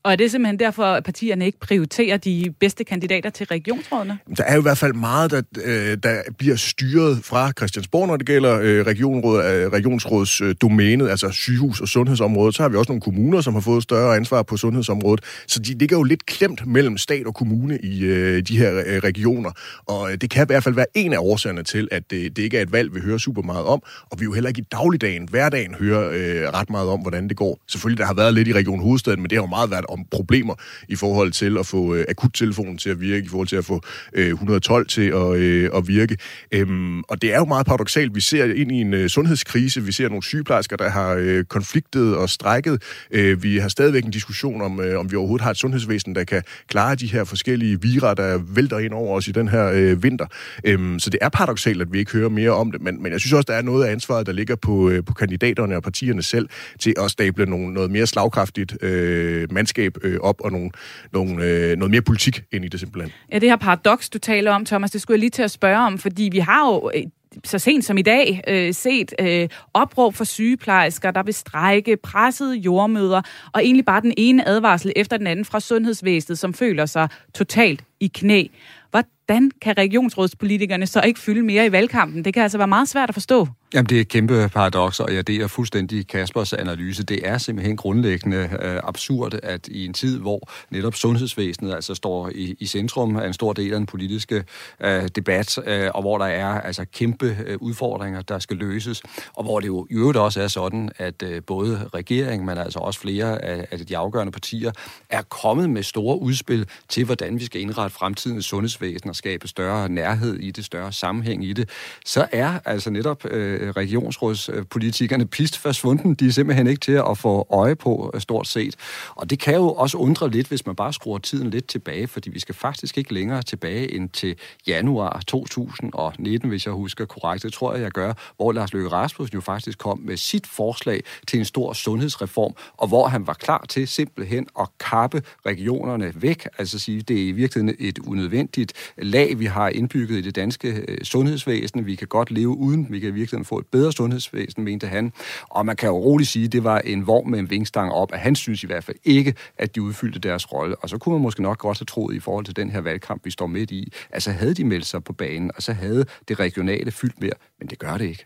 Og 0.07 0.13
er 0.13 0.15
det 0.15 0.31
simpelthen 0.31 0.59
derfor, 0.59 0.83
at 0.83 1.03
partierne 1.03 1.45
ikke 1.45 1.59
prioriterer 1.59 2.17
de 2.17 2.53
bedste 2.59 2.83
kandidater 2.83 3.29
til 3.29 3.45
regionsrådene? 3.45 4.17
Der 4.37 4.43
er 4.43 4.53
jo 4.53 4.59
i 4.59 4.61
hvert 4.61 4.77
fald 4.77 4.93
meget, 4.93 5.31
der, 5.31 5.41
øh, 5.63 5.97
der 6.03 6.21
bliver 6.37 6.55
styret 6.55 7.19
fra 7.23 7.51
Christiansborg, 7.57 8.07
når 8.07 8.17
det 8.17 8.27
gælder 8.27 8.59
øh, 8.61 8.85
regionråd, 8.85 9.45
øh, 9.45 9.67
regionsråds 9.67 10.41
domæne, 10.61 11.09
altså 11.09 11.29
sygehus- 11.29 11.81
og 11.81 11.87
sundhedsområdet. 11.87 12.55
Så 12.55 12.61
har 12.61 12.69
vi 12.69 12.77
også 12.77 12.91
nogle 12.91 13.01
kommuner, 13.01 13.41
som 13.41 13.53
har 13.53 13.61
fået 13.61 13.83
større 13.83 14.15
ansvar 14.15 14.43
på 14.43 14.57
sundhedsområdet. 14.57 15.23
Så 15.47 15.59
de 15.59 15.77
ligger 15.77 15.97
jo 15.97 16.03
lidt 16.03 16.25
klemt 16.25 16.67
mellem 16.67 16.97
stat 16.97 17.27
og 17.27 17.35
kommune 17.35 17.79
i 17.79 18.01
de 18.41 18.57
her 18.57 19.01
regioner. 19.03 19.51
Og 19.85 20.21
det 20.21 20.29
kan 20.29 20.43
i 20.43 20.45
hvert 20.45 20.63
fald 20.63 20.75
være 20.75 20.85
en 20.95 21.13
af 21.13 21.17
årsagerne 21.19 21.63
til, 21.63 21.87
at 21.91 22.11
det, 22.11 22.37
det 22.37 22.43
ikke 22.43 22.57
er 22.57 22.61
et 22.61 22.71
valg, 22.71 22.95
vi 22.95 22.99
hører 22.99 23.17
super 23.17 23.41
meget 23.41 23.65
om. 23.65 23.81
Og 24.11 24.19
vi 24.19 24.23
jo 24.23 24.33
heller 24.33 24.47
ikke 24.47 24.61
i 24.61 24.65
dagligdagen, 24.71 25.27
hverdagen, 25.29 25.73
hører 25.73 26.51
ret 26.59 26.69
meget 26.69 26.89
om, 26.89 26.99
hvordan 26.99 27.27
det 27.27 27.37
går. 27.37 27.59
Selvfølgelig, 27.67 27.99
der 27.99 28.05
har 28.05 28.13
været 28.13 28.33
lidt 28.33 28.47
i 28.47 28.53
Region 28.53 28.79
Hovedstaden, 28.79 29.21
men 29.21 29.29
det 29.29 29.37
har 29.37 29.43
jo 29.43 29.49
meget 29.49 29.71
været 29.71 29.85
om 29.97 30.05
problemer 30.11 30.55
i 30.87 30.95
forhold 30.95 31.31
til 31.31 31.57
at 31.57 31.65
få 31.65 31.95
øh, 31.95 32.05
akuttelefonen 32.09 32.77
til 32.77 32.89
at 32.89 33.01
virke, 33.01 33.25
i 33.25 33.29
forhold 33.29 33.47
til 33.47 33.55
at 33.55 33.65
få 33.65 33.81
øh, 34.13 34.27
112 34.27 34.87
til 34.87 35.01
at, 35.01 35.35
øh, 35.35 35.69
at 35.75 35.87
virke. 35.87 36.17
Øhm, 36.51 37.01
og 37.01 37.21
det 37.21 37.33
er 37.33 37.37
jo 37.37 37.45
meget 37.45 37.65
paradoxalt. 37.65 38.15
Vi 38.15 38.21
ser 38.21 38.53
ind 38.53 38.71
i 38.71 38.81
en 38.81 38.93
øh, 38.93 39.09
sundhedskrise. 39.09 39.83
Vi 39.83 39.91
ser 39.91 40.09
nogle 40.09 40.23
sygeplejersker, 40.23 40.75
der 40.75 40.89
har 40.89 41.13
øh, 41.13 41.43
konfliktet 41.43 42.17
og 42.17 42.29
strækket. 42.29 42.83
Øh, 43.11 43.43
vi 43.43 43.57
har 43.57 43.69
stadigvæk 43.69 44.05
en 44.05 44.11
diskussion 44.11 44.61
om, 44.61 44.79
øh, 44.81 44.99
om 44.99 45.11
vi 45.11 45.15
overhovedet 45.15 45.43
har 45.43 45.51
et 45.51 45.57
sundhedsvæsen, 45.57 46.15
der 46.15 46.23
kan 46.23 46.43
klare 46.67 46.95
de 46.95 47.07
her 47.07 47.23
forskellige 47.23 47.81
virer, 47.81 48.13
der 48.13 48.37
vælter 48.37 48.79
ind 48.79 48.93
over 48.93 49.17
os 49.17 49.27
i 49.27 49.31
den 49.31 49.47
her 49.47 49.71
øh, 49.73 50.03
vinter. 50.03 50.25
Øhm, 50.63 50.99
så 50.99 51.09
det 51.09 51.19
er 51.21 51.29
paradoxalt, 51.29 51.81
at 51.81 51.93
vi 51.93 51.99
ikke 51.99 52.11
hører 52.11 52.29
mere 52.29 52.51
om 52.51 52.71
det. 52.71 52.81
Men, 52.81 53.03
men 53.03 53.11
jeg 53.11 53.19
synes 53.19 53.33
også, 53.33 53.45
der 53.47 53.53
er 53.53 53.61
noget 53.61 53.85
af 53.85 53.91
ansvaret, 53.91 54.25
der 54.25 54.33
ligger 54.33 54.55
på, 54.55 54.89
øh, 54.89 55.03
på 55.05 55.13
kandidaterne 55.13 55.75
og 55.75 55.83
partierne 55.83 56.23
selv, 56.23 56.49
til 56.79 56.93
at 56.97 57.11
stable 57.11 57.45
nogle, 57.45 57.73
noget 57.73 57.91
mere 57.91 58.07
slagkraftigt 58.07 58.83
øh, 58.83 59.53
mandskab 59.53 59.76
øh, 59.77 60.19
op 60.19 60.41
og 60.41 60.51
nogle, 60.51 60.71
nogle, 61.13 61.45
øh, 61.45 61.77
noget 61.77 61.91
mere 61.91 62.01
politik 62.01 62.43
ind 62.51 62.65
i 62.65 62.67
det 62.67 62.79
simpelthen. 62.79 63.13
Ja, 63.31 63.39
det 63.39 63.49
her 63.49 63.55
paradoks, 63.55 64.09
du 64.09 64.19
taler 64.19 64.51
om, 64.51 64.65
Thomas, 64.65 64.91
det 64.91 65.01
skulle 65.01 65.15
jeg 65.15 65.19
lige 65.19 65.29
til 65.29 65.43
at 65.43 65.51
spørge 65.51 65.77
om, 65.77 65.97
fordi 65.97 66.29
vi 66.31 66.39
har 66.39 66.67
jo 66.67 66.91
øh, 66.95 67.03
så 67.43 67.59
sent 67.59 67.85
som 67.85 67.97
i 67.97 68.01
dag 68.01 68.41
øh, 68.47 68.73
set 68.73 69.13
øh, 69.19 69.49
opråb 69.73 70.15
for 70.15 70.23
sygeplejersker, 70.23 71.11
der 71.11 71.23
vil 71.23 71.33
strække, 71.33 71.97
pressede 71.97 72.55
jordmøder, 72.55 73.21
og 73.53 73.63
egentlig 73.63 73.85
bare 73.85 74.01
den 74.01 74.13
ene 74.17 74.47
advarsel 74.47 74.91
efter 74.95 75.17
den 75.17 75.27
anden 75.27 75.45
fra 75.45 75.59
sundhedsvæsenet, 75.59 76.39
som 76.39 76.53
føler 76.53 76.85
sig 76.85 77.09
totalt 77.33 77.83
i 77.99 78.07
knæ. 78.07 78.47
Hvordan 78.89 79.51
kan 79.61 79.77
regionsrådspolitikerne 79.77 80.87
så 80.87 81.01
ikke 81.01 81.19
fylde 81.19 81.41
mere 81.41 81.65
i 81.65 81.71
valgkampen? 81.71 82.25
Det 82.25 82.33
kan 82.33 82.43
altså 82.43 82.57
være 82.57 82.67
meget 82.67 82.89
svært 82.89 83.09
at 83.09 83.15
forstå. 83.15 83.47
Jamen, 83.73 83.89
det 83.89 83.97
er 83.97 84.01
et 84.01 84.07
kæmpe 84.07 84.49
paradoks, 84.53 84.99
og 84.99 85.13
jeg 85.13 85.27
deler 85.27 85.47
fuldstændig 85.47 86.07
Kaspers 86.07 86.53
analyse. 86.53 87.03
Det 87.03 87.27
er 87.27 87.37
simpelthen 87.37 87.77
grundlæggende 87.77 88.49
øh, 88.61 88.79
absurd, 88.83 89.33
at 89.43 89.67
i 89.67 89.85
en 89.85 89.93
tid, 89.93 90.19
hvor 90.19 90.49
netop 90.69 90.95
sundhedsvæsenet 90.95 91.73
altså 91.73 91.95
står 91.95 92.29
i, 92.35 92.55
i 92.59 92.65
centrum 92.65 93.15
af 93.15 93.27
en 93.27 93.33
stor 93.33 93.53
del 93.53 93.73
af 93.73 93.79
den 93.79 93.85
politiske 93.85 94.43
øh, 94.83 95.07
debat, 95.15 95.57
øh, 95.67 95.89
og 95.93 96.01
hvor 96.01 96.17
der 96.17 96.25
er 96.25 96.61
altså 96.61 96.85
kæmpe 96.85 97.37
øh, 97.45 97.57
udfordringer, 97.59 98.21
der 98.21 98.39
skal 98.39 98.57
løses, 98.57 99.01
og 99.33 99.43
hvor 99.43 99.59
det 99.59 99.67
jo 99.67 99.87
i 99.89 99.93
øvrigt 99.93 100.17
også 100.17 100.41
er 100.41 100.47
sådan, 100.47 100.89
at 100.97 101.23
øh, 101.23 101.41
både 101.47 101.89
regeringen, 101.93 102.45
men 102.45 102.57
altså 102.57 102.79
også 102.79 102.99
flere 102.99 103.45
af, 103.45 103.67
af 103.71 103.79
de 103.79 103.97
afgørende 103.97 104.31
partier, 104.31 104.71
er 105.09 105.21
kommet 105.21 105.69
med 105.69 105.83
store 105.83 106.21
udspil 106.21 106.65
til, 106.89 107.05
hvordan 107.05 107.39
vi 107.39 107.45
skal 107.45 107.61
indrette 107.61 107.86
fremtidens 107.89 108.45
sundhedsvæsen 108.45 109.09
og 109.09 109.15
skabe 109.15 109.47
større 109.47 109.89
nærhed 109.89 110.35
i 110.39 110.51
det, 110.51 110.65
større 110.65 110.91
sammenhæng 110.91 111.45
i 111.45 111.53
det, 111.53 111.69
så 112.05 112.27
er 112.31 112.59
altså 112.65 112.89
netop 112.89 113.25
øh, 113.25 113.69
regionsrådspolitikerne 113.69 115.27
pist 115.27 115.57
forsvunden. 115.57 116.15
De 116.15 116.27
er 116.27 116.31
simpelthen 116.31 116.67
ikke 116.67 116.79
til 116.79 117.01
at 117.09 117.17
få 117.17 117.47
øje 117.51 117.75
på 117.75 118.11
øh, 118.13 118.21
stort 118.21 118.47
set. 118.47 118.75
Og 119.15 119.29
det 119.29 119.39
kan 119.39 119.55
jo 119.55 119.73
også 119.73 119.97
undre 119.97 120.29
lidt, 120.29 120.47
hvis 120.47 120.65
man 120.65 120.75
bare 120.75 120.93
skruer 120.93 121.17
tiden 121.17 121.49
lidt 121.49 121.67
tilbage, 121.67 122.07
fordi 122.07 122.29
vi 122.29 122.39
skal 122.39 122.55
faktisk 122.55 122.97
ikke 122.97 123.13
længere 123.13 123.41
tilbage 123.41 123.95
end 123.95 124.09
til 124.09 124.35
januar 124.67 125.21
2019, 125.27 126.49
hvis 126.49 126.65
jeg 126.65 126.73
husker 126.73 127.05
korrekt. 127.05 127.43
Det 127.43 127.53
tror 127.53 127.73
jeg, 127.73 127.81
jeg 127.81 127.91
gør, 127.91 128.13
hvor 128.37 128.51
Lars 128.51 128.73
Løkke 128.73 128.89
Rasmussen 128.89 129.35
jo 129.35 129.41
faktisk 129.41 129.77
kom 129.77 129.99
med 129.99 130.17
sit 130.17 130.47
forslag 130.47 131.03
til 131.27 131.39
en 131.39 131.45
stor 131.45 131.73
sundhedsreform, 131.73 132.53
og 132.77 132.87
hvor 132.87 133.07
han 133.07 133.27
var 133.27 133.33
klar 133.33 133.65
til 133.69 133.87
simpelthen 133.87 134.47
at 134.59 134.67
kappe 134.79 135.21
regionerne 135.45 136.13
væk. 136.15 136.47
Altså 136.57 136.79
sige, 136.79 137.01
det 137.01 137.21
er 137.23 137.27
i 137.27 137.31
virkeligheden 137.31 137.75
et 137.79 137.99
unødvendigt 137.99 138.73
lag, 138.97 139.39
vi 139.39 139.45
har 139.45 139.69
indbygget 139.69 140.17
i 140.17 140.21
det 140.21 140.35
danske 140.35 140.85
øh, 140.87 140.97
sundhedsvæsen. 141.03 141.85
Vi 141.85 141.95
kan 141.95 142.07
godt 142.07 142.31
leve 142.31 142.57
uden, 142.57 142.87
vi 142.89 142.99
kan 142.99 143.15
virkelig 143.15 143.45
få 143.45 143.59
et 143.59 143.65
bedre 143.65 143.91
sundhedsvæsen, 143.91 144.63
mente 144.63 144.87
han. 144.87 145.13
Og 145.49 145.65
man 145.65 145.75
kan 145.75 145.89
jo 145.89 145.97
roligt 145.97 146.29
sige, 146.29 146.45
at 146.45 146.51
det 146.51 146.63
var 146.63 146.79
en 146.79 147.07
vogn 147.07 147.31
med 147.31 147.39
en 147.39 147.49
vingstang 147.49 147.91
op, 147.91 148.13
at 148.13 148.19
han 148.19 148.35
synes 148.35 148.63
i 148.63 148.67
hvert 148.67 148.83
fald 148.83 148.97
ikke, 149.03 149.35
at 149.57 149.75
de 149.75 149.81
udfyldte 149.81 150.19
deres 150.19 150.53
rolle. 150.53 150.75
Og 150.75 150.89
så 150.89 150.97
kunne 150.97 151.13
man 151.13 151.21
måske 151.21 151.41
nok 151.41 151.57
godt 151.57 151.79
have 151.79 151.85
troet 151.85 152.15
i 152.15 152.19
forhold 152.19 152.45
til 152.45 152.55
den 152.55 152.69
her 152.69 152.81
valgkamp, 152.81 153.25
vi 153.25 153.31
står 153.31 153.47
midt 153.47 153.71
i, 153.71 153.91
altså 154.11 154.31
havde 154.31 154.53
de 154.53 154.63
meldt 154.63 154.85
sig 154.85 155.03
på 155.03 155.13
banen, 155.13 155.51
og 155.55 155.63
så 155.63 155.73
havde 155.73 156.05
det 156.27 156.39
regionale 156.39 156.91
fyldt 156.91 157.21
mere, 157.21 157.33
men 157.59 157.69
det 157.69 157.79
gør 157.79 157.97
det 157.97 158.05
ikke 158.05 158.25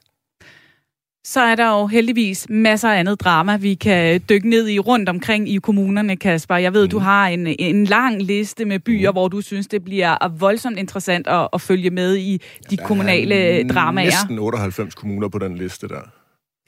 så 1.23 1.41
er 1.41 1.55
der 1.55 1.79
jo 1.79 1.87
heldigvis 1.87 2.47
masser 2.49 2.89
af 2.89 2.99
andet 2.99 3.19
drama, 3.19 3.57
vi 3.57 3.73
kan 3.73 4.21
dykke 4.29 4.49
ned 4.49 4.69
i 4.69 4.79
rundt 4.79 5.09
omkring 5.09 5.49
i 5.49 5.57
kommunerne, 5.57 6.15
Kasper. 6.15 6.55
Jeg 6.55 6.73
ved, 6.73 6.83
mm. 6.83 6.89
du 6.89 6.99
har 6.99 7.27
en, 7.27 7.47
en 7.47 7.85
lang 7.85 8.21
liste 8.21 8.65
med 8.65 8.79
byer, 8.79 9.11
mm. 9.11 9.13
hvor 9.13 9.27
du 9.27 9.41
synes, 9.41 9.67
det 9.67 9.83
bliver 9.83 10.27
voldsomt 10.37 10.77
interessant 10.77 11.27
at, 11.27 11.47
at 11.53 11.61
følge 11.61 11.89
med 11.89 12.17
i 12.17 12.41
de 12.69 12.77
der 12.77 12.85
kommunale 12.85 13.67
dramaer. 13.67 14.05
næsten 14.05 14.39
98 14.39 14.95
kommuner 14.95 15.29
på 15.29 15.39
den 15.39 15.57
liste 15.57 15.87
der. 15.87 16.01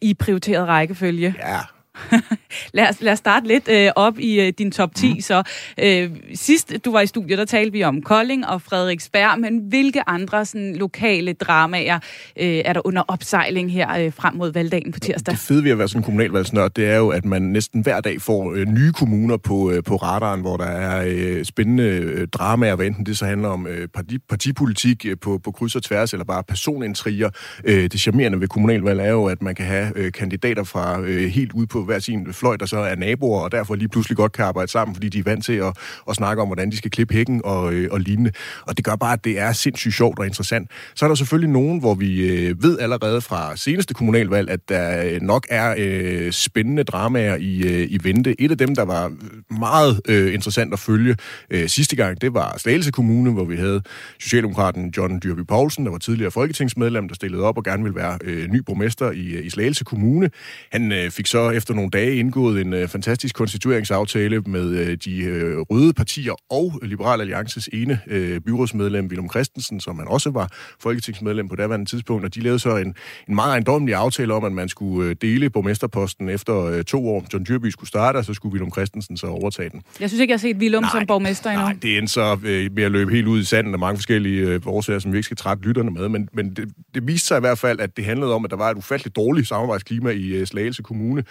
I 0.01 0.13
prioriteret 0.13 0.67
rækkefølge. 0.67 1.35
Ja, 1.39 1.59
lad, 2.73 2.89
os, 2.89 3.01
lad 3.01 3.13
os 3.13 3.19
starte 3.19 3.47
lidt 3.47 3.67
øh, 3.67 3.91
op 3.95 4.19
i 4.19 4.41
øh, 4.41 4.53
din 4.57 4.71
top 4.71 4.95
10. 4.95 5.13
Mm. 5.13 5.21
Så 5.21 5.43
øh, 5.79 6.09
sidst 6.33 6.73
du 6.85 6.91
var 6.91 7.01
i 7.01 7.07
studiet, 7.07 7.37
der 7.37 7.45
talte 7.45 7.71
vi 7.71 7.83
om 7.83 8.01
Kolding 8.01 8.47
og 8.47 8.61
Frederiksberg, 8.61 9.39
men 9.39 9.59
hvilke 9.69 10.09
andre 10.09 10.45
sådan, 10.45 10.75
lokale 10.75 11.33
dramaer 11.33 11.99
øh, 12.39 12.61
er 12.65 12.73
der 12.73 12.87
under 12.87 13.01
opsejling 13.07 13.71
her 13.71 14.05
øh, 14.05 14.13
frem 14.13 14.35
mod 14.35 14.53
valgdagen 14.53 14.91
på 14.91 14.99
tirsdag? 14.99 15.31
Det 15.31 15.39
fede 15.39 15.63
ved 15.63 15.71
at 15.71 15.77
være 15.77 15.87
sådan 15.87 15.99
en 15.99 16.03
kommunalvalgsnørd, 16.03 16.71
det 16.75 16.89
er 16.89 16.97
jo, 16.97 17.09
at 17.09 17.25
man 17.25 17.41
næsten 17.41 17.81
hver 17.81 18.01
dag 18.01 18.21
får 18.21 18.53
øh, 18.53 18.67
nye 18.67 18.91
kommuner 18.91 19.37
på, 19.37 19.71
øh, 19.71 19.83
på 19.83 19.95
radaren, 19.95 20.41
hvor 20.41 20.57
der 20.57 20.65
er 20.65 21.05
øh, 21.07 21.45
spændende 21.45 21.83
øh, 21.83 22.27
dramaer, 22.27 22.75
hvad 22.75 22.85
enten 22.85 23.05
det 23.05 23.17
så 23.17 23.25
handler 23.25 23.49
om 23.49 23.67
øh, 23.67 23.87
parti, 23.87 24.17
partipolitik 24.29 25.05
øh, 25.05 25.17
på, 25.21 25.39
på 25.43 25.51
kryds 25.51 25.75
og 25.75 25.83
tværs, 25.83 26.13
eller 26.13 26.25
bare 26.25 26.43
personintriger. 26.43 27.29
Øh, 27.63 27.83
det 27.83 27.99
charmerende 27.99 28.41
ved 28.41 28.47
kommunalvalg 28.47 28.99
er 28.99 29.11
jo, 29.11 29.25
at 29.25 29.41
man 29.41 29.55
kan 29.55 29.65
have 29.65 29.91
øh, 29.95 30.11
kandidater 30.11 30.63
fra 30.63 30.99
øh, 30.99 31.29
helt 31.29 31.53
ud 31.53 31.65
på 31.65 31.82
hver 31.83 31.99
sin 31.99 32.33
fløj, 32.33 32.55
der 32.55 32.65
så 32.65 32.77
er 32.77 32.95
naboer, 32.95 33.41
og 33.41 33.51
derfor 33.51 33.75
lige 33.75 33.89
pludselig 33.89 34.17
godt 34.17 34.31
kan 34.31 34.45
arbejde 34.45 34.71
sammen, 34.71 34.95
fordi 34.95 35.09
de 35.09 35.19
er 35.19 35.23
vant 35.23 35.45
til 35.45 35.53
at, 35.53 35.77
at 36.09 36.15
snakke 36.15 36.41
om, 36.41 36.47
hvordan 36.47 36.71
de 36.71 36.77
skal 36.77 36.91
klippe 36.91 37.13
hækken 37.13 37.41
og, 37.43 37.73
øh, 37.73 37.87
og 37.91 37.99
lignende. 37.99 38.31
Og 38.67 38.77
det 38.77 38.85
gør 38.85 38.95
bare, 38.95 39.13
at 39.13 39.23
det 39.23 39.39
er 39.39 39.51
sindssygt 39.51 39.95
sjovt 39.95 40.19
og 40.19 40.25
interessant. 40.25 40.71
Så 40.95 41.05
er 41.05 41.07
der 41.07 41.15
selvfølgelig 41.15 41.49
nogen, 41.49 41.79
hvor 41.79 41.93
vi 41.93 42.27
øh, 42.27 42.63
ved 42.63 42.79
allerede 42.79 43.21
fra 43.21 43.57
seneste 43.57 43.93
kommunalvalg, 43.93 44.49
at 44.49 44.69
der 44.69 45.03
øh, 45.05 45.21
nok 45.21 45.47
er 45.49 45.75
øh, 45.77 46.31
spændende 46.31 46.83
dramaer 46.83 47.35
i, 47.35 47.61
øh, 47.61 47.87
i 47.89 47.99
vente. 48.03 48.41
Et 48.41 48.51
af 48.51 48.57
dem, 48.57 48.75
der 48.75 48.83
var 48.83 49.11
meget 49.59 50.01
øh, 50.07 50.33
interessant 50.33 50.73
at 50.73 50.79
følge 50.79 51.15
øh, 51.49 51.69
sidste 51.69 51.95
gang, 51.95 52.21
det 52.21 52.33
var 52.33 52.57
Slagelse 52.57 52.91
Kommune, 52.91 53.31
hvor 53.31 53.45
vi 53.45 53.55
havde 53.55 53.81
Socialdemokraten 54.19 54.93
John 54.97 55.19
Dyrby 55.23 55.45
Poulsen, 55.47 55.85
der 55.85 55.91
var 55.91 55.97
tidligere 55.97 56.31
folketingsmedlem, 56.31 57.07
der 57.07 57.15
stillede 57.15 57.43
op 57.43 57.57
og 57.57 57.63
gerne 57.63 57.83
ville 57.83 57.95
være 57.95 58.17
øh, 58.23 58.47
ny 58.47 58.57
borgmester 58.65 59.11
i, 59.11 59.31
øh, 59.31 59.45
i 59.45 59.49
Slagelse 59.49 59.83
Kommune. 59.83 60.29
Han 60.71 60.91
øh, 60.91 61.11
fik 61.11 61.27
så 61.27 61.49
efter 61.49 61.72
nogle 61.75 61.89
dage 61.89 62.15
indgået 62.15 62.61
en 62.61 62.73
øh, 62.73 62.87
fantastisk 62.87 63.35
konstitueringsaftale 63.35 64.39
med 64.39 64.69
øh, 64.69 64.97
de 65.05 65.19
øh, 65.19 65.59
røde 65.59 65.93
partier 65.93 66.33
og 66.49 66.79
Liberal 66.83 67.21
Alliances 67.21 67.69
ene 67.73 67.99
øh, 68.07 68.39
byrådsmedlem, 68.39 69.05
Willem 69.05 69.29
Christensen, 69.29 69.79
som 69.79 69.99
han 69.99 70.07
også 70.07 70.29
var 70.29 70.49
folketingsmedlem 70.79 71.49
på 71.49 71.55
daværende 71.55 71.85
tidspunkt, 71.85 72.25
og 72.25 72.35
de 72.35 72.39
lavede 72.39 72.59
så 72.59 72.77
en, 72.77 72.95
en 73.29 73.35
meget 73.35 73.51
ejendommelig 73.51 73.95
aftale 73.95 74.33
om, 74.33 74.43
at 74.43 74.51
man 74.51 74.69
skulle 74.69 75.09
øh, 75.09 75.15
dele 75.21 75.49
borgmesterposten 75.49 76.29
efter 76.29 76.65
øh, 76.65 76.83
to 76.83 77.07
år. 77.07 77.25
John 77.33 77.45
Dyrby 77.45 77.65
skulle 77.65 77.87
starte, 77.87 78.17
og 78.17 78.25
så 78.25 78.33
skulle 78.33 78.53
Willem 78.53 78.71
Christensen 78.71 79.17
så 79.17 79.27
overtage 79.27 79.69
den. 79.69 79.81
Jeg 79.99 80.09
synes 80.09 80.21
ikke, 80.21 80.31
jeg 80.31 80.35
har 80.35 80.39
set 80.39 80.57
Willem 80.57 80.83
som 80.91 81.05
borgmester 81.07 81.49
endnu. 81.49 81.65
Nej, 81.65 81.75
det 81.81 81.97
endte 81.97 82.13
så 82.13 82.37
øh, 82.45 82.71
med 82.75 82.83
at 82.83 82.91
løbe 82.91 83.11
helt 83.11 83.27
ud 83.27 83.39
i 83.39 83.43
sanden 83.43 83.73
af 83.73 83.79
mange 83.79 83.97
forskellige 83.97 84.47
øh, 84.47 84.61
årsager, 84.65 84.99
som 84.99 85.11
vi 85.11 85.17
ikke 85.17 85.25
skal 85.25 85.37
trætte 85.37 85.63
lytterne 85.63 85.91
med, 85.91 86.09
men, 86.09 86.29
men 86.33 86.49
det, 86.53 86.69
det 86.93 87.07
viste 87.07 87.27
sig 87.27 87.37
i 87.37 87.39
hvert 87.39 87.57
fald, 87.57 87.79
at 87.79 87.97
det 87.97 88.05
handlede 88.05 88.33
om, 88.33 88.45
at 88.45 88.51
der 88.51 88.57
var 88.57 88.69
et 88.69 88.77
ufatteligt 88.77 89.15
dårligt 89.15 89.47
samarbejdsklima 89.47 90.09
i 90.09 90.27
øh, 90.27 90.47
Slagelse 90.47 90.83
Kommune 90.83 91.23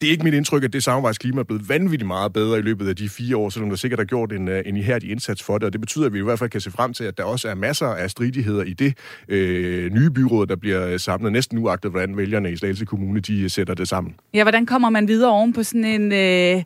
det 0.00 0.06
er 0.06 0.10
ikke 0.10 0.24
mit 0.24 0.34
indtryk, 0.34 0.64
at 0.64 0.72
det 0.72 0.84
samarbejdsklima 0.84 1.40
er 1.40 1.44
blevet 1.44 1.68
vanvittigt 1.68 2.06
meget 2.06 2.32
bedre 2.32 2.58
i 2.58 2.62
løbet 2.62 2.88
af 2.88 2.96
de 2.96 3.08
fire 3.08 3.36
år, 3.36 3.50
selvom 3.50 3.70
der 3.70 3.76
sikkert 3.76 4.00
har 4.00 4.04
gjort 4.04 4.32
en, 4.32 4.48
øh, 4.48 4.62
en 4.66 4.76
ihærdig 4.76 5.10
indsats 5.10 5.42
for 5.42 5.58
det. 5.58 5.66
Og 5.66 5.72
det 5.72 5.80
betyder, 5.80 6.06
at 6.06 6.12
vi 6.12 6.18
i 6.18 6.22
hvert 6.22 6.38
fald 6.38 6.50
kan 6.50 6.60
se 6.60 6.70
frem 6.70 6.92
til, 6.92 7.04
at 7.04 7.18
der 7.18 7.24
også 7.24 7.48
er 7.48 7.54
masser 7.54 7.86
af 7.86 8.10
stridigheder 8.10 8.62
i 8.62 8.72
det 8.72 8.98
øh, 9.28 9.92
nye 9.92 10.10
byråd, 10.10 10.46
der 10.46 10.56
bliver 10.56 10.98
samlet 10.98 11.32
næsten 11.32 11.58
uagtet, 11.58 11.90
hvordan 11.90 12.16
vælgerne 12.16 12.52
i 12.52 12.56
Slagelse 12.56 12.84
Kommune 12.84 13.20
de 13.20 13.40
øh, 13.40 13.50
sætter 13.50 13.74
det 13.74 13.88
sammen. 13.88 14.14
Ja, 14.34 14.42
hvordan 14.42 14.66
kommer 14.66 14.90
man 14.90 15.08
videre 15.08 15.30
oven 15.30 15.52
på 15.52 15.62
sådan 15.62 15.84
en 15.84 16.12
øh, 16.12 16.62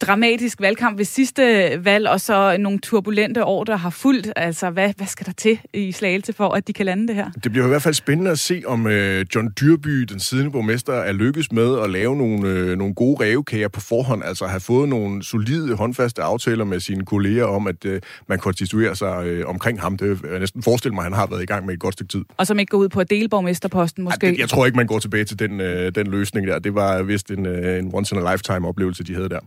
dramatisk 0.00 0.60
valgkamp 0.60 0.98
ved 0.98 1.04
sidste 1.04 1.72
valg, 1.84 2.08
og 2.08 2.20
så 2.20 2.56
nogle 2.58 2.78
turbulente 2.78 3.44
år, 3.44 3.64
der 3.64 3.76
har 3.76 3.90
fulgt? 3.90 4.32
Altså, 4.36 4.70
hvad, 4.70 4.92
hvad 4.96 5.06
skal 5.06 5.26
der 5.26 5.32
til 5.32 5.58
i 5.72 5.92
Slagelse 5.92 6.32
for, 6.32 6.48
at 6.48 6.68
de 6.68 6.72
kan 6.72 6.86
lande 6.86 7.08
det 7.08 7.16
her? 7.16 7.30
Det 7.44 7.52
bliver 7.52 7.64
i 7.66 7.68
hvert 7.68 7.82
fald 7.82 7.94
spændende 7.94 8.30
at 8.30 8.38
se, 8.38 8.62
om 8.66 8.86
øh, 8.86 9.26
John 9.34 9.48
Dyrby, 9.60 10.00
den 10.00 10.20
siddende 10.20 10.50
borgmester, 10.50 10.92
er 10.92 11.12
lykkes 11.12 11.52
med 11.52 11.78
at 11.84 11.90
lave 11.90 12.16
nogle 12.16 12.48
øh, 12.48 12.71
øh, 12.72 12.78
nogle 12.78 12.94
gode 12.94 13.24
revkager 13.24 13.68
på 13.68 13.80
forhånd, 13.80 14.24
altså 14.24 14.46
have 14.46 14.60
fået 14.60 14.88
nogle 14.88 15.22
solide, 15.22 15.74
håndfaste 15.74 16.22
aftaler 16.22 16.64
med 16.64 16.80
sine 16.80 17.04
kolleger 17.04 17.44
om, 17.44 17.66
at 17.66 17.84
øh, 17.84 18.00
man 18.28 18.38
konstituerer 18.38 18.94
sig 18.94 19.26
øh, 19.26 19.48
omkring 19.48 19.80
ham. 19.80 19.96
Det 19.96 20.20
jeg 20.30 20.38
næsten 20.38 20.62
forestille 20.62 20.94
mig, 20.94 21.00
at 21.00 21.04
han 21.04 21.12
har 21.12 21.26
været 21.26 21.42
i 21.42 21.46
gang 21.46 21.66
med 21.66 21.74
et 21.74 21.80
godt 21.80 21.94
stykke 21.94 22.10
tid. 22.10 22.24
Og 22.36 22.46
som 22.46 22.58
ikke 22.58 22.70
går 22.70 22.78
ud 22.78 22.88
på 22.88 23.00
at 23.00 23.10
dele 23.10 23.28
borgmesterposten, 23.28 24.04
måske? 24.04 24.26
Ej, 24.26 24.30
det, 24.30 24.38
jeg 24.38 24.48
tror 24.48 24.66
ikke, 24.66 24.76
man 24.76 24.86
går 24.86 24.98
tilbage 24.98 25.24
til 25.24 25.38
den, 25.38 25.60
øh, 25.60 25.94
den 25.94 26.06
løsning 26.06 26.46
der. 26.46 26.58
Det 26.58 26.74
var 26.74 27.02
vist 27.02 27.30
en, 27.30 27.46
øh, 27.46 27.78
en 27.78 27.90
once-in-a-lifetime-oplevelse, 27.94 29.04
de 29.04 29.14
havde 29.14 29.28
der. 29.28 29.40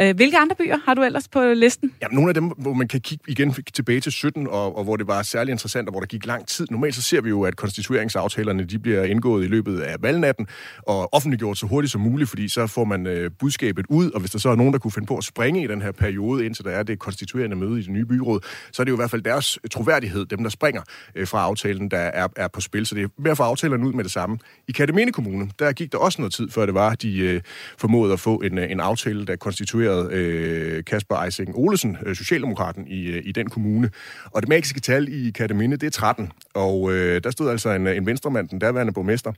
Øh, 0.00 0.16
hvilke 0.16 0.38
andre 0.38 0.56
byer 0.56 0.76
har 0.84 0.94
du 0.94 1.02
ellers 1.02 1.28
på 1.28 1.42
listen? 1.42 1.92
Jamen, 2.02 2.14
nogle 2.14 2.30
af 2.30 2.34
dem, 2.34 2.44
hvor 2.44 2.72
man 2.72 2.88
kan 2.88 3.00
kigge 3.00 3.24
igen 3.28 3.54
tilbage 3.74 4.00
til 4.00 4.12
17, 4.12 4.46
og, 4.46 4.76
og 4.76 4.84
hvor 4.84 4.96
det 4.96 5.06
var 5.06 5.22
særlig 5.22 5.52
interessant, 5.52 5.88
og 5.88 5.92
hvor 5.92 6.00
der 6.00 6.06
gik 6.06 6.26
lang 6.26 6.46
tid. 6.46 6.66
Normalt 6.70 6.94
så 6.94 7.02
ser 7.02 7.20
vi 7.20 7.28
jo, 7.28 7.42
at 7.42 7.56
konstitueringsaftalerne 7.56 8.64
de 8.64 8.78
bliver 8.78 9.02
indgået 9.02 9.44
i 9.44 9.46
løbet 9.46 9.80
af 9.80 9.96
valgnatten, 10.00 10.46
og 10.82 11.14
offentliggjort 11.14 11.58
så 11.58 11.66
hurtigt 11.66 11.92
som 11.92 12.00
muligt, 12.00 12.30
fordi 12.30 12.48
så 12.48 12.66
får 12.66 12.84
man 12.84 13.06
øh, 13.06 13.30
budskabet 13.38 13.86
ud, 13.88 14.10
og 14.10 14.20
hvis 14.20 14.30
der 14.30 14.38
så 14.38 14.48
er 14.48 14.56
nogen, 14.56 14.72
der 14.72 14.78
kunne 14.78 14.92
finde 14.92 15.06
på 15.06 15.16
at 15.16 15.24
springe 15.24 15.64
i 15.64 15.66
den 15.66 15.82
her 15.82 15.92
periode, 15.92 16.46
indtil 16.46 16.64
der 16.64 16.70
er 16.70 16.82
det 16.82 16.98
konstituerende 16.98 17.56
møde 17.56 17.80
i 17.80 17.82
det 17.82 17.90
nye 17.90 18.04
byråd, 18.04 18.40
så 18.72 18.82
er 18.82 18.84
det 18.84 18.90
jo 18.90 18.96
i 18.96 19.00
hvert 19.00 19.10
fald 19.10 19.22
deres 19.22 19.58
øh, 19.64 19.70
troværdighed, 19.70 20.26
dem 20.26 20.42
der 20.42 20.50
springer 20.50 20.82
øh, 21.14 21.26
fra 21.26 21.42
aftalen, 21.42 21.90
der 21.90 21.98
er, 21.98 22.28
er 22.36 22.48
på 22.48 22.60
spil. 22.60 22.86
Så 22.86 22.94
det 22.94 23.04
er 23.04 23.08
med 23.18 23.30
at 23.30 23.36
få 23.36 23.42
aftalerne 23.42 23.86
ud 23.86 23.92
med 23.92 24.04
det 24.04 24.12
samme. 24.12 24.38
I 24.68 24.72
Katamene 24.72 25.12
Kommune, 25.12 25.50
der 25.58 25.72
gik 25.72 25.92
der 25.92 25.98
også 25.98 26.20
noget 26.20 26.32
tid, 26.32 26.50
før 26.50 26.66
det 26.66 26.74
var, 26.74 26.94
de 26.94 27.18
øh, 27.18 27.40
formåede 27.78 28.12
at 28.12 28.20
få 28.20 28.36
en, 28.36 28.58
øh, 28.58 28.70
en 28.70 28.80
aftale, 28.80 29.26
der 29.26 29.36
konstituerede 29.36 29.85
involveret 29.86 30.12
øh, 30.12 30.84
Kasper 30.84 31.22
Eising 31.22 31.56
Olesen, 31.56 31.96
øh, 32.06 32.16
Socialdemokraten 32.16 32.86
i, 32.86 33.06
øh, 33.06 33.22
i 33.24 33.32
den 33.32 33.50
kommune. 33.50 33.90
Og 34.24 34.42
det 34.42 34.48
magiske 34.48 34.80
tal 34.80 35.08
i 35.08 35.30
Kataminde, 35.30 35.76
det 35.76 35.86
er 35.86 35.90
13. 35.90 36.32
og 36.54 36.92
øh, 36.92 37.20
der 37.24 37.30
stod 37.30 37.50
altså 37.50 37.70
en, 37.70 37.86
øh, 37.86 37.96
en 37.96 38.06
venstremand, 38.06 38.48
den 38.48 38.60
derværende 38.60 38.92
borgmester, 38.92 39.32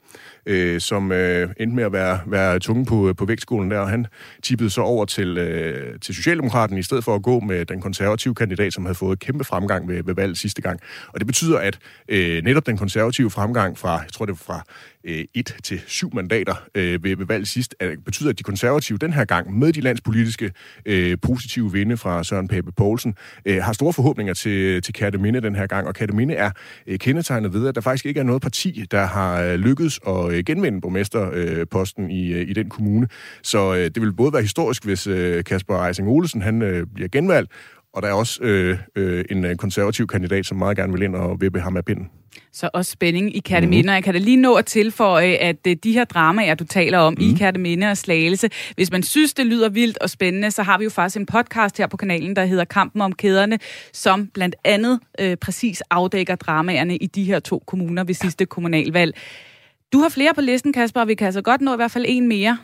øh, 0.47 0.81
som 0.81 1.13
øh, 1.13 1.51
endte 1.61 1.77
med 1.77 1.85
at 1.85 1.93
være, 1.93 2.21
være 2.27 2.59
tunge 2.59 2.85
på, 2.87 3.09
øh, 3.09 3.15
på 3.15 3.25
vægtskolen 3.25 3.71
der, 3.71 3.79
og 3.79 3.89
han 3.89 4.07
tippede 4.43 4.71
så 4.71 4.81
over 4.81 5.05
til, 5.05 5.39
øh, 5.39 6.01
til 6.01 6.15
Socialdemokraten, 6.15 6.79
i 6.79 6.83
stedet 6.83 7.05
for 7.05 7.15
at 7.15 7.23
gå 7.23 7.41
med 7.41 7.65
den 7.65 7.81
konservative 7.81 8.35
kandidat, 8.35 8.73
som 8.73 8.85
havde 8.85 8.95
fået 8.95 9.19
kæmpe 9.19 9.45
fremgang 9.45 9.89
ved, 9.89 10.03
ved 10.05 10.15
valget 10.15 10.39
sidste 10.39 10.63
gang. 10.63 10.81
Og 11.09 11.21
det 11.21 11.27
betyder, 11.27 11.59
at 11.59 11.79
øh, 12.09 12.45
netop 12.45 12.67
den 12.67 12.77
konservative 12.77 13.31
fremgang 13.31 13.79
fra, 13.79 13.91
jeg 13.91 14.13
tror 14.13 14.27
det 14.27 14.33
var 14.33 14.55
fra 14.55 14.65
øh, 15.05 15.25
1 15.35 15.57
til 15.63 15.81
syv 15.87 16.11
mandater 16.15 16.55
øh, 16.75 17.05
ved, 17.05 17.17
ved 17.17 17.27
valget 17.27 17.49
sidst, 17.49 17.75
at, 17.81 18.05
betyder, 18.05 18.31
at 18.31 18.39
de 18.39 18.43
konservative 18.43 18.99
den 18.99 19.13
her 19.13 19.25
gang, 19.25 19.59
med 19.59 19.73
de 19.73 19.81
landspolitiske 19.81 20.53
øh, 20.87 21.19
positive 21.23 21.73
vinde 21.73 21.97
fra 21.97 22.25
Søren 22.25 22.49
Pape 22.49 22.73
Poulsen, 22.73 23.15
øh, 23.45 23.63
har 23.63 23.73
store 23.73 23.93
forhåbninger 23.93 24.35
til, 24.35 24.83
til 24.83 24.95
Kærteminde 24.95 25.41
den 25.41 25.55
her 25.55 25.67
gang. 25.67 25.87
Og 25.87 25.95
Kærteminde 25.95 26.35
er 26.35 26.51
øh, 26.87 26.99
kendetegnet 26.99 27.53
ved, 27.53 27.69
at 27.69 27.75
der 27.75 27.81
faktisk 27.81 28.07
ikke 28.07 28.21
er 28.21 28.25
noget 28.25 28.43
parti, 28.43 28.85
der 28.91 29.07
har 29.07 29.43
øh, 29.43 29.55
lykkedes 29.55 30.01
at 30.07 30.33
øh, 30.33 30.45
genvinde 30.45 30.81
borgmesterposten 30.81 32.05
øh, 32.05 32.11
i, 32.11 32.33
øh, 32.33 32.49
i 32.49 32.53
den 32.53 32.69
kommune. 32.69 33.09
Så 33.43 33.75
øh, 33.75 33.85
det 33.85 34.03
vil 34.03 34.13
både 34.13 34.33
være 34.33 34.43
historisk, 34.43 34.85
hvis 34.85 35.07
øh, 35.07 35.45
Kasper 35.45 35.87
Eising 35.87 36.09
Olsen 36.09 36.43
han, 36.43 36.63
øh, 36.63 36.87
bliver 36.95 37.09
genvalgt, 37.09 37.53
og 37.99 38.03
der 38.03 38.09
er 38.09 38.13
også 38.13 38.43
øh, 38.43 38.79
øh, 38.97 39.25
en 39.31 39.45
øh, 39.45 39.57
konservativ 39.57 40.07
kandidat, 40.07 40.47
som 40.47 40.59
meget 40.59 40.77
gerne 40.77 40.93
vil 40.93 41.03
ind 41.03 41.15
og 41.15 41.41
vippe 41.41 41.61
ham 41.61 41.77
af 41.77 41.85
pinden. 41.85 42.11
Så 42.53 42.71
også 42.73 42.91
spænding 42.91 43.37
i 43.37 43.41
Kærteminde. 43.41 43.83
Mm. 43.83 43.95
Jeg 43.95 44.05
kan 44.05 44.15
da 44.15 44.21
lige 44.21 44.37
nå 44.37 44.55
at 44.55 44.67
tilføje, 44.67 45.35
at 45.35 45.57
øh, 45.67 45.77
de 45.85 45.93
her 45.93 46.05
dramaer, 46.05 46.55
du 46.55 46.65
taler 46.65 46.99
om 46.99 47.15
mm. 47.19 47.25
i 47.25 47.35
Kærteminde 47.39 47.91
og 47.91 47.97
Slagelse, 47.97 48.49
hvis 48.75 48.91
man 48.91 49.03
synes, 49.03 49.35
det 49.35 49.47
lyder 49.47 49.69
vildt 49.69 49.99
og 49.99 50.11
spændende, 50.11 50.51
så 50.51 50.63
har 50.63 50.79
vi 50.79 50.85
jo 50.85 50.91
faktisk 50.91 51.17
en 51.17 51.27
podcast 51.27 51.79
her 51.79 51.87
på 51.87 51.97
kanalen, 51.97 52.37
der 52.37 52.45
hedder 52.45 52.65
Kampen 52.65 53.01
om 53.01 53.13
kæderne, 53.13 53.59
som 53.93 54.27
blandt 54.27 54.57
andet 54.65 55.01
øh, 55.21 55.37
præcis 55.37 55.81
afdækker 55.91 56.35
dramaerne 56.35 56.97
i 56.97 57.07
de 57.07 57.25
her 57.25 57.39
to 57.41 57.63
kommuner 57.67 58.05
ved 58.05 58.15
sidste 58.15 58.47
kommunalvalg. 58.47 59.15
Du 59.93 59.99
har 59.99 60.09
flere 60.09 60.35
på 60.35 60.41
listen, 60.41 60.73
Kasper, 60.73 61.01
og 61.01 61.09
vi 61.09 61.15
kan 61.15 61.25
altså 61.25 61.43
godt 61.43 61.61
nå 61.61 61.73
i 61.73 61.77
hvert 61.77 61.91
fald 61.91 62.05
en 62.09 62.29
mere. 62.29 62.59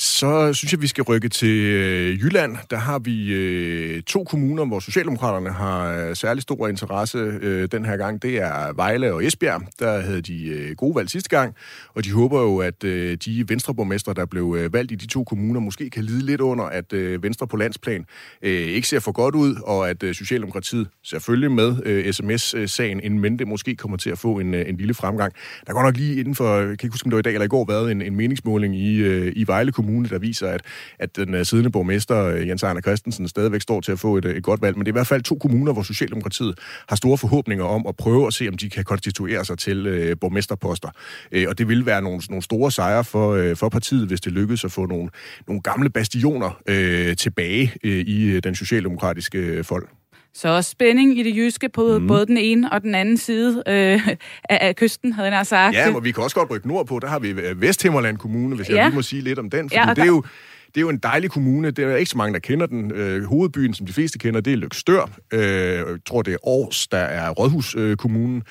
Så 0.00 0.52
synes 0.52 0.72
jeg, 0.72 0.82
vi 0.82 0.86
skal 0.86 1.04
rykke 1.04 1.28
til 1.28 1.64
øh, 1.64 2.20
Jylland. 2.20 2.56
Der 2.70 2.76
har 2.76 2.98
vi 2.98 3.32
øh, 3.32 4.02
to 4.02 4.24
kommuner, 4.24 4.64
hvor 4.64 4.80
Socialdemokraterne 4.80 5.50
har 5.50 5.92
øh, 5.92 6.16
særlig 6.16 6.42
stor 6.42 6.68
interesse 6.68 7.18
øh, 7.18 7.68
den 7.72 7.84
her 7.84 7.96
gang. 7.96 8.22
Det 8.22 8.36
er 8.36 8.72
Vejle 8.72 9.12
og 9.12 9.24
Esbjerg. 9.24 9.62
Der 9.78 10.00
havde 10.00 10.22
de 10.22 10.48
øh, 10.48 10.76
gode 10.76 10.94
valg 10.94 11.10
sidste 11.10 11.28
gang, 11.28 11.54
og 11.94 12.04
de 12.04 12.12
håber 12.12 12.40
jo, 12.40 12.58
at 12.58 12.84
øh, 12.84 13.18
de 13.24 13.44
venstreborgmestre, 13.48 14.14
der 14.14 14.26
blev 14.26 14.56
øh, 14.58 14.72
valgt 14.72 14.92
i 14.92 14.94
de 14.94 15.06
to 15.06 15.24
kommuner, 15.24 15.60
måske 15.60 15.90
kan 15.90 16.04
lide 16.04 16.26
lidt 16.26 16.40
under, 16.40 16.64
at 16.64 16.92
øh, 16.92 17.22
Venstre 17.22 17.46
på 17.46 17.56
landsplan 17.56 18.04
øh, 18.42 18.50
ikke 18.50 18.88
ser 18.88 19.00
for 19.00 19.12
godt 19.12 19.34
ud, 19.34 19.56
og 19.64 19.90
at 19.90 20.02
øh, 20.02 20.14
Socialdemokratiet 20.14 20.88
selvfølgelig 21.04 21.50
med 21.50 21.76
øh, 21.84 22.12
sms-sagen 22.12 23.00
en 23.00 23.18
mente 23.18 23.44
måske 23.44 23.76
kommer 23.76 23.96
til 23.96 24.10
at 24.10 24.18
få 24.18 24.38
en, 24.38 24.54
øh, 24.54 24.68
en 24.68 24.76
lille 24.76 24.94
fremgang. 24.94 25.32
Der 25.66 25.72
går 25.72 25.82
nok 25.82 25.96
lige 25.96 26.20
inden 26.20 26.34
for, 26.34 26.56
jeg 26.56 26.66
kan 26.66 26.72
ikke 26.72 26.94
huske, 26.94 27.06
om 27.06 27.10
det 27.10 27.16
var 27.16 27.20
i 27.20 27.22
dag 27.22 27.32
eller 27.32 27.44
i 27.44 27.48
går, 27.48 27.64
været 27.68 27.90
en, 27.90 28.02
en 28.02 28.16
meningsmåling 28.16 28.76
i, 28.76 28.96
øh, 28.96 29.32
i 29.36 29.46
Vejle 29.46 29.72
Kommune, 29.72 29.87
Kommune, 29.88 30.08
der 30.08 30.18
viser, 30.18 30.48
at, 30.48 30.62
at 30.98 31.16
den 31.16 31.34
uh, 31.34 31.42
siddende 31.42 31.70
borgmester, 31.70 32.34
uh, 32.34 32.48
Jens 32.48 32.62
Arne 32.62 32.80
Christensen, 32.80 33.28
stadigvæk 33.28 33.60
står 33.60 33.80
til 33.80 33.92
at 33.92 33.98
få 33.98 34.16
et, 34.16 34.24
øh, 34.24 34.36
et 34.36 34.42
godt 34.42 34.62
valg. 34.62 34.76
Men 34.76 34.86
det 34.86 34.90
er 34.90 34.92
i 34.92 34.98
hvert 35.00 35.06
fald 35.06 35.22
to 35.22 35.34
kommuner, 35.34 35.72
hvor 35.72 35.82
Socialdemokratiet 35.82 36.58
har 36.88 36.96
store 36.96 37.18
forhåbninger 37.18 37.64
om 37.64 37.86
at 37.88 37.96
prøve 37.96 38.26
at 38.26 38.34
se, 38.34 38.48
om 38.48 38.56
de 38.56 38.70
kan 38.70 38.84
konstituere 38.84 39.44
sig 39.44 39.58
til 39.58 39.86
uh, 39.86 40.18
borgmesterposter. 40.20 40.88
Uh, 41.36 41.42
og 41.48 41.58
det 41.58 41.68
vil 41.68 41.86
være 41.86 42.02
nogle, 42.02 42.20
nogle 42.28 42.42
store 42.42 42.70
sejre 42.72 43.04
for, 43.04 43.50
uh, 43.50 43.56
for 43.56 43.68
partiet, 43.68 44.06
hvis 44.06 44.20
det 44.20 44.32
lykkes 44.32 44.64
at 44.64 44.72
få 44.72 44.86
nogle, 44.86 45.08
nogle 45.46 45.62
gamle 45.62 45.90
bastioner 45.90 46.50
uh, 46.70 47.16
tilbage 47.16 47.72
uh, 47.84 47.90
i 47.90 48.40
den 48.40 48.54
socialdemokratiske 48.54 49.64
folk. 49.64 49.97
Så 50.34 50.48
også 50.48 50.70
spænding 50.70 51.18
i 51.18 51.22
det 51.22 51.36
jyske 51.36 51.68
på 51.68 51.98
mm. 51.98 52.06
både 52.06 52.26
den 52.26 52.36
ene 52.36 52.72
og 52.72 52.82
den 52.82 52.94
anden 52.94 53.16
side 53.16 53.62
øh, 53.66 54.08
af, 54.48 54.58
af 54.60 54.76
kysten, 54.76 55.12
havde 55.12 55.36
jeg 55.36 55.46
sagt. 55.46 55.76
Ja, 55.76 55.94
og 55.94 56.04
vi 56.04 56.12
kan 56.12 56.22
også 56.22 56.36
godt 56.36 56.50
rykke 56.50 56.68
nordpå. 56.68 56.98
Der 56.98 57.08
har 57.08 57.18
vi 57.18 57.34
Vesthimmerland 57.56 58.18
Kommune, 58.18 58.56
hvis 58.56 58.68
ja. 58.68 58.74
jeg 58.74 58.84
lige 58.84 58.94
må 58.94 59.02
sige 59.02 59.22
lidt 59.22 59.38
om 59.38 59.50
den. 59.50 59.70
Fordi 59.70 59.80
ja, 59.88 59.94
det 59.94 60.02
er 60.02 60.06
jo 60.06 60.22
det 60.68 60.76
er 60.76 60.80
jo 60.80 60.88
en 60.88 60.98
dejlig 60.98 61.30
kommune. 61.30 61.70
Det 61.70 61.84
er 61.84 61.96
ikke 61.96 62.10
så 62.10 62.16
mange, 62.16 62.32
der 62.32 62.38
kender 62.38 62.66
den. 62.66 62.92
Øh, 62.92 63.24
hovedbyen, 63.24 63.74
som 63.74 63.86
de 63.86 63.92
fleste 63.92 64.18
kender, 64.18 64.40
det 64.40 64.52
er 64.52 64.56
Lykstør. 64.56 65.10
Øh, 65.32 65.40
jeg 65.40 65.84
tror, 66.06 66.22
det 66.22 66.32
er 66.32 66.38
Aarhus, 66.46 66.88
der 66.88 66.98
er 66.98 67.30
Rådhuskommunen. 67.30 68.36
Øh, 68.36 68.42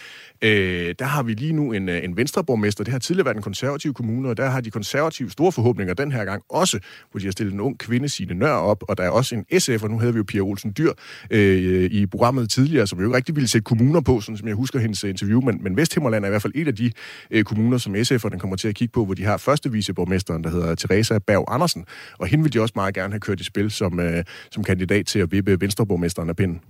Øh, 0.42 0.96
der 1.00 1.06
har 1.06 1.24
vi 1.24 1.34
lige 1.34 1.54
nu 1.54 1.72
en, 1.72 1.90
øh, 1.90 2.04
en 2.04 2.18
venstreborgmester. 2.18 2.84
Det 2.84 2.92
har 2.92 3.00
tidligere 3.00 3.26
været 3.26 3.36
en 3.36 3.42
konservativ 3.42 3.94
kommune, 3.94 4.30
og 4.30 4.38
der 4.38 4.50
har 4.50 4.62
de 4.62 4.72
konservative 4.72 5.30
store 5.30 5.52
forhåbninger 5.52 5.94
den 5.94 6.12
her 6.12 6.26
gang 6.26 6.44
også, 6.50 6.80
hvor 7.12 7.20
de 7.20 7.26
har 7.26 7.32
stillet 7.32 7.54
en 7.54 7.60
ung 7.60 7.78
kvinde, 7.78 8.10
Signe 8.10 8.34
Nør, 8.34 8.52
op, 8.52 8.84
og 8.90 8.98
der 8.98 9.04
er 9.04 9.10
også 9.10 9.36
en 9.36 9.60
SF, 9.60 9.84
og 9.84 9.90
nu 9.90 10.00
havde 10.00 10.14
vi 10.14 10.18
jo 10.18 10.24
Pia 10.28 10.42
Olsen 10.42 10.74
Dyr 10.78 10.92
øh, 11.32 11.84
i 11.92 12.06
programmet 12.06 12.50
tidligere, 12.50 12.88
som 12.88 13.00
jo 13.00 13.06
ikke 13.06 13.16
rigtig 13.16 13.36
ville 13.36 13.48
sætte 13.48 13.64
kommuner 13.64 14.02
på, 14.02 14.22
sådan 14.22 14.38
som 14.38 14.48
jeg 14.48 14.56
husker 14.56 14.80
hendes 14.80 15.04
interview, 15.04 15.42
men, 15.42 15.64
men 15.64 15.78
Vesthimmerland 15.78 16.26
er 16.26 16.28
i 16.28 16.32
hvert 16.32 16.42
fald 16.42 16.54
et 16.56 16.68
af 16.68 16.76
de 16.76 16.92
øh, 17.32 17.44
kommuner, 17.44 17.78
som 17.78 17.96
SF'erne 17.96 18.38
kommer 18.38 18.56
til 18.56 18.68
at 18.68 18.76
kigge 18.76 18.92
på, 18.92 19.06
hvor 19.06 19.14
de 19.14 19.24
har 19.24 19.38
første 19.38 19.72
viceborgmesteren, 19.72 20.44
der 20.44 20.50
hedder 20.50 20.76
Teresa 20.76 21.18
Berg 21.28 21.46
Andersen, 21.48 21.86
og 22.20 22.28
hende 22.28 22.44
vil 22.44 22.54
de 22.54 22.62
også 22.62 22.74
meget 22.76 22.96
gerne 22.96 23.14
have 23.14 23.20
kørt 23.20 23.40
i 23.40 23.44
spil 23.44 23.72
som, 23.72 24.00
øh, 24.00 24.24
som 24.52 24.64
kandidat 24.64 25.06
til 25.06 25.20
at 25.20 25.32
vippe 25.32 25.62
venstreborgmesteren 25.62 26.30
af 26.30 26.36
pinden. 26.36 26.62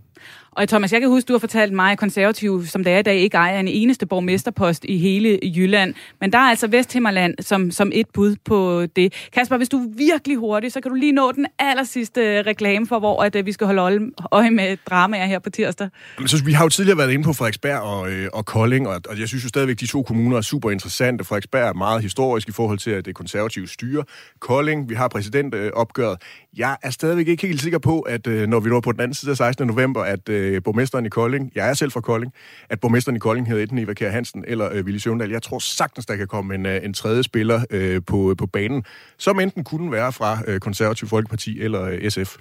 Og 0.51 0.69
Thomas, 0.69 0.93
jeg 0.93 1.01
kan 1.01 1.09
huske, 1.09 1.27
du 1.27 1.33
har 1.33 1.39
fortalt 1.39 1.73
mig, 1.73 1.91
at 1.91 1.97
konservative, 1.97 2.65
som 2.65 2.83
det 2.83 2.93
er 2.93 2.97
i 2.97 3.01
dag, 3.01 3.15
ikke 3.15 3.37
ejer 3.37 3.59
en 3.59 3.67
eneste 3.67 4.05
borgmesterpost 4.05 4.85
i 4.85 4.97
hele 4.97 5.39
Jylland. 5.43 5.93
Men 6.21 6.31
der 6.31 6.37
er 6.37 6.49
altså 6.49 6.67
Vesthimmerland 6.67 7.35
som, 7.39 7.71
som 7.71 7.91
et 7.93 8.07
bud 8.13 8.35
på 8.45 8.85
det. 8.95 9.13
Kasper, 9.33 9.57
hvis 9.57 9.69
du 9.69 9.77
er 9.77 9.87
virkelig 9.97 10.37
hurtig, 10.37 10.71
så 10.71 10.81
kan 10.81 10.91
du 10.91 10.95
lige 10.95 11.11
nå 11.11 11.31
den 11.31 11.45
aller 11.59 11.83
sidste 11.83 12.21
øh, 12.21 12.45
reklame 12.45 12.87
for, 12.87 12.99
hvor 12.99 13.23
at, 13.23 13.35
at 13.35 13.45
vi 13.45 13.51
skal 13.51 13.67
holde 13.67 14.11
øje 14.31 14.51
med 14.51 14.77
dramaer 14.89 15.25
her 15.25 15.39
på 15.39 15.49
tirsdag. 15.49 15.89
Men 16.17 16.27
så, 16.27 16.43
vi 16.45 16.51
har 16.51 16.65
jo 16.65 16.69
tidligere 16.69 16.97
været 16.97 17.11
inde 17.11 17.23
på 17.23 17.33
Frederiksberg 17.33 17.79
og, 17.79 18.11
øh, 18.11 18.29
og 18.33 18.45
Kolding, 18.45 18.87
og, 18.87 19.01
og 19.09 19.19
jeg 19.19 19.27
synes 19.27 19.43
jo 19.43 19.49
stadigvæk, 19.49 19.75
at 19.75 19.79
de 19.79 19.87
to 19.87 20.03
kommuner 20.03 20.37
er 20.37 20.41
super 20.41 20.71
interessante. 20.71 21.23
Frederiksberg 21.23 21.67
er 21.69 21.73
meget 21.73 22.01
historisk 22.01 22.49
i 22.49 22.51
forhold 22.51 22.77
til, 22.77 22.91
at 22.91 23.05
det 23.05 23.15
konservative 23.15 23.67
styre. 23.67 24.03
Kolding, 24.39 24.89
vi 24.89 24.95
har 24.95 25.07
præsidentopgøret. 25.07 26.17
Jeg 26.57 26.77
er 26.81 26.89
stadigvæk 26.89 27.27
ikke 27.27 27.47
helt 27.47 27.61
sikker 27.61 27.79
på, 27.79 27.99
at 27.99 28.27
øh, 28.27 28.47
når 28.47 28.59
vi 28.59 28.69
når 28.69 28.79
på 28.79 28.91
den 28.91 29.01
anden 29.01 29.13
side 29.13 29.31
af 29.31 29.37
16. 29.37 29.67
november, 29.67 30.03
at 30.03 30.29
øh, 30.29 30.63
borgmesteren 30.63 31.05
i 31.05 31.09
Kolding, 31.09 31.51
jeg 31.55 31.69
er 31.69 31.73
selv 31.73 31.91
fra 31.91 32.01
Kolding, 32.01 32.33
at 32.69 32.79
borgmesteren 32.79 33.15
i 33.15 33.19
Kolding 33.19 33.47
hedder 33.47 33.63
enten 33.63 33.77
Eva 33.77 33.93
Kjær 33.93 34.09
Hansen 34.09 34.43
eller 34.47 34.69
øh, 34.73 34.85
Willy 34.85 34.97
Søvndal. 34.97 35.31
Jeg 35.31 35.41
tror 35.41 35.59
sagtens, 35.59 36.05
der 36.05 36.15
kan 36.15 36.27
komme 36.27 36.55
en, 36.55 36.65
øh, 36.65 36.83
en 36.83 36.93
tredje 36.93 37.23
spiller 37.23 37.61
øh, 37.69 38.01
på, 38.07 38.29
øh, 38.29 38.37
på 38.37 38.47
banen, 38.47 38.83
som 39.17 39.39
enten 39.39 39.63
kunne 39.63 39.91
være 39.91 40.13
fra 40.13 40.39
øh, 40.47 40.59
Konservativ 40.59 41.07
Folkeparti 41.07 41.61
eller 41.61 41.81
øh, 41.83 42.09
SF. 42.09 42.37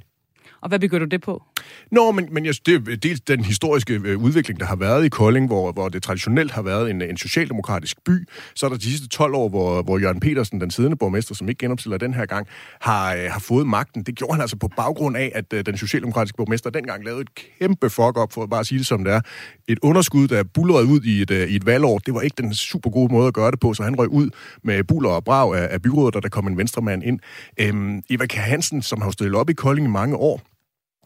Og 0.60 0.68
hvad 0.68 0.80
bygger 0.80 0.98
du 0.98 1.04
det 1.04 1.20
på? 1.22 1.42
Nå, 1.90 2.12
men, 2.12 2.28
men 2.30 2.46
jeg, 2.46 2.54
det 2.66 2.88
er 2.88 2.96
dels 2.96 3.20
den 3.20 3.44
historiske 3.44 4.00
øh, 4.04 4.18
udvikling, 4.18 4.60
der 4.60 4.66
har 4.66 4.76
været 4.76 5.04
i 5.04 5.08
Kolding, 5.08 5.46
hvor, 5.46 5.72
hvor 5.72 5.88
det 5.88 6.02
traditionelt 6.02 6.52
har 6.52 6.62
været 6.62 6.90
en, 6.90 7.02
en 7.02 7.16
socialdemokratisk 7.16 7.96
by. 8.04 8.28
Så 8.54 8.66
er 8.66 8.70
der 8.70 8.76
de 8.76 8.82
sidste 8.82 9.08
12 9.08 9.34
år, 9.34 9.48
hvor, 9.48 9.82
hvor 9.82 9.98
Jørgen 9.98 10.20
Petersen, 10.20 10.60
den 10.60 10.70
siddende 10.70 10.96
borgmester, 10.96 11.34
som 11.34 11.48
ikke 11.48 11.58
genopstiller 11.58 11.98
den 11.98 12.14
her 12.14 12.26
gang, 12.26 12.46
har, 12.80 13.14
øh, 13.14 13.30
har 13.30 13.40
fået 13.40 13.66
magten. 13.66 14.02
Det 14.02 14.14
gjorde 14.14 14.32
han 14.32 14.40
altså 14.40 14.56
på 14.56 14.68
baggrund 14.76 15.16
af, 15.16 15.32
at 15.34 15.52
øh, 15.52 15.66
den 15.66 15.76
socialdemokratiske 15.76 16.36
borgmester 16.36 16.70
dengang 16.70 17.04
lavede 17.04 17.20
et 17.20 17.34
kæmpe 17.58 17.90
fuck 17.90 18.18
op 18.18 18.32
for 18.32 18.42
at 18.42 18.50
bare 18.50 18.64
sige 18.64 18.78
det 18.78 18.86
som 18.86 19.04
det 19.04 19.12
er. 19.12 19.20
Et 19.68 19.78
underskud, 19.82 20.28
der 20.28 20.42
bullerede 20.42 20.86
ud 20.86 21.00
i 21.00 21.22
et, 21.22 21.30
i 21.30 21.56
et 21.56 21.66
valgår, 21.66 21.98
det 21.98 22.14
var 22.14 22.20
ikke 22.20 22.42
den 22.42 22.54
super 22.54 22.90
gode 22.90 23.12
måde 23.12 23.28
at 23.28 23.34
gøre 23.34 23.50
det 23.50 23.60
på, 23.60 23.74
så 23.74 23.82
han 23.82 23.98
røg 23.98 24.08
ud 24.08 24.30
med 24.62 24.84
buller 24.84 25.10
og 25.10 25.24
brav 25.24 25.54
af, 25.56 25.68
af 25.70 25.82
byrådet, 25.82 26.16
og 26.16 26.22
der 26.22 26.28
kom 26.28 26.46
en 26.46 26.56
venstremand 26.56 27.02
ind. 27.02 27.20
Øhm, 27.60 28.02
Eva 28.10 28.26
K. 28.26 28.32
Hansen, 28.32 28.82
som 28.82 29.00
har 29.00 29.10
stillet 29.10 29.36
op 29.36 29.50
i 29.50 29.52
Kolding 29.52 29.86
i 29.86 29.90
mange 29.90 30.16
år, 30.16 30.40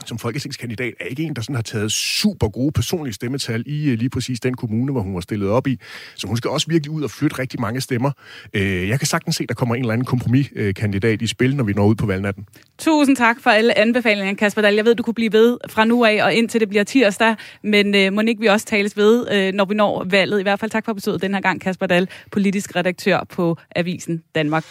som 0.06 0.18
folketingskandidat 0.18 0.94
er 1.00 1.04
ikke 1.04 1.22
en, 1.22 1.36
der 1.36 1.42
sådan 1.42 1.54
har 1.54 1.62
taget 1.62 1.92
super 1.92 2.48
gode 2.48 2.72
personlige 2.72 3.14
stemmetal 3.14 3.62
i 3.66 3.90
øh, 3.90 3.98
lige 3.98 4.10
præcis 4.10 4.40
den 4.40 4.54
kommune, 4.54 4.92
hvor 4.92 5.00
hun 5.00 5.14
var 5.14 5.20
stillet 5.20 5.48
op 5.48 5.66
i. 5.66 5.78
Så 6.14 6.26
hun 6.26 6.36
skal 6.36 6.50
også 6.50 6.66
virkelig 6.68 6.90
ud 6.90 7.02
og 7.02 7.10
flytte 7.10 7.38
rigtig 7.38 7.60
mange 7.60 7.80
stemmer. 7.80 8.10
Øh, 8.54 8.88
jeg 8.88 8.98
kan 8.98 9.06
sagtens 9.06 9.36
se, 9.36 9.42
at 9.42 9.48
der 9.48 9.54
kommer 9.54 9.74
en 9.74 9.80
eller 9.80 9.92
anden 9.92 10.04
kompromiskandidat 10.04 11.22
i 11.22 11.26
spil, 11.26 11.56
når 11.56 11.64
vi 11.64 11.72
når 11.72 11.86
ud 11.86 11.94
på 11.94 12.06
valgnatten. 12.06 12.46
Tusind 12.78 13.16
tak 13.16 13.36
for 13.40 13.50
alle 13.50 13.78
anbefalinger, 13.78 14.34
Kasper 14.34 14.62
Dahl. 14.62 14.74
Jeg 14.74 14.84
ved, 14.84 14.94
du 14.94 15.02
kunne 15.02 15.14
blive 15.14 15.32
ved 15.32 15.58
fra 15.68 15.84
nu 15.84 16.04
af 16.04 16.24
og 16.24 16.34
indtil 16.34 16.60
det 16.60 16.68
bliver 16.68 16.84
tirsdag, 16.84 17.36
men 17.62 17.94
øh, 17.94 18.12
må 18.12 18.20
ikke 18.20 18.40
vi 18.40 18.46
også 18.46 18.66
tales 18.66 18.96
ved, 18.96 19.52
når 19.52 19.64
vi 19.64 19.74
når 19.74 20.06
valget. 20.10 20.40
I 20.40 20.42
hvert 20.42 20.60
fald 20.60 20.70
tak 20.70 20.84
for 20.84 20.92
besøget 20.92 21.22
den 21.22 21.34
her 21.34 21.40
gang, 21.40 21.60
Kasper 21.60 21.86
Dahl, 21.86 22.08
politisk 22.32 22.76
redaktør 22.76 23.24
på 23.28 23.56
Avisen 23.76 24.22
Danmark. 24.34 24.64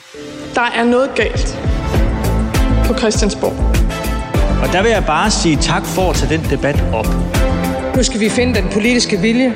Der 0.55 0.61
er 0.61 0.84
noget 0.84 1.09
galt 1.15 1.57
på 2.86 2.97
Christiansborg. 2.97 3.99
Og 4.62 4.68
der 4.74 4.82
vil 4.82 4.91
jeg 4.91 5.05
bare 5.05 5.32
sige 5.32 5.55
tak 5.55 5.86
for 5.86 6.10
at 6.10 6.16
tage 6.16 6.38
den 6.38 6.49
debat 6.49 6.84
op. 6.93 7.07
Nu 7.95 8.03
skal 8.03 8.20
vi 8.20 8.30
finde 8.30 8.62
den 8.62 8.70
politiske 8.74 9.18
vilje 9.18 9.53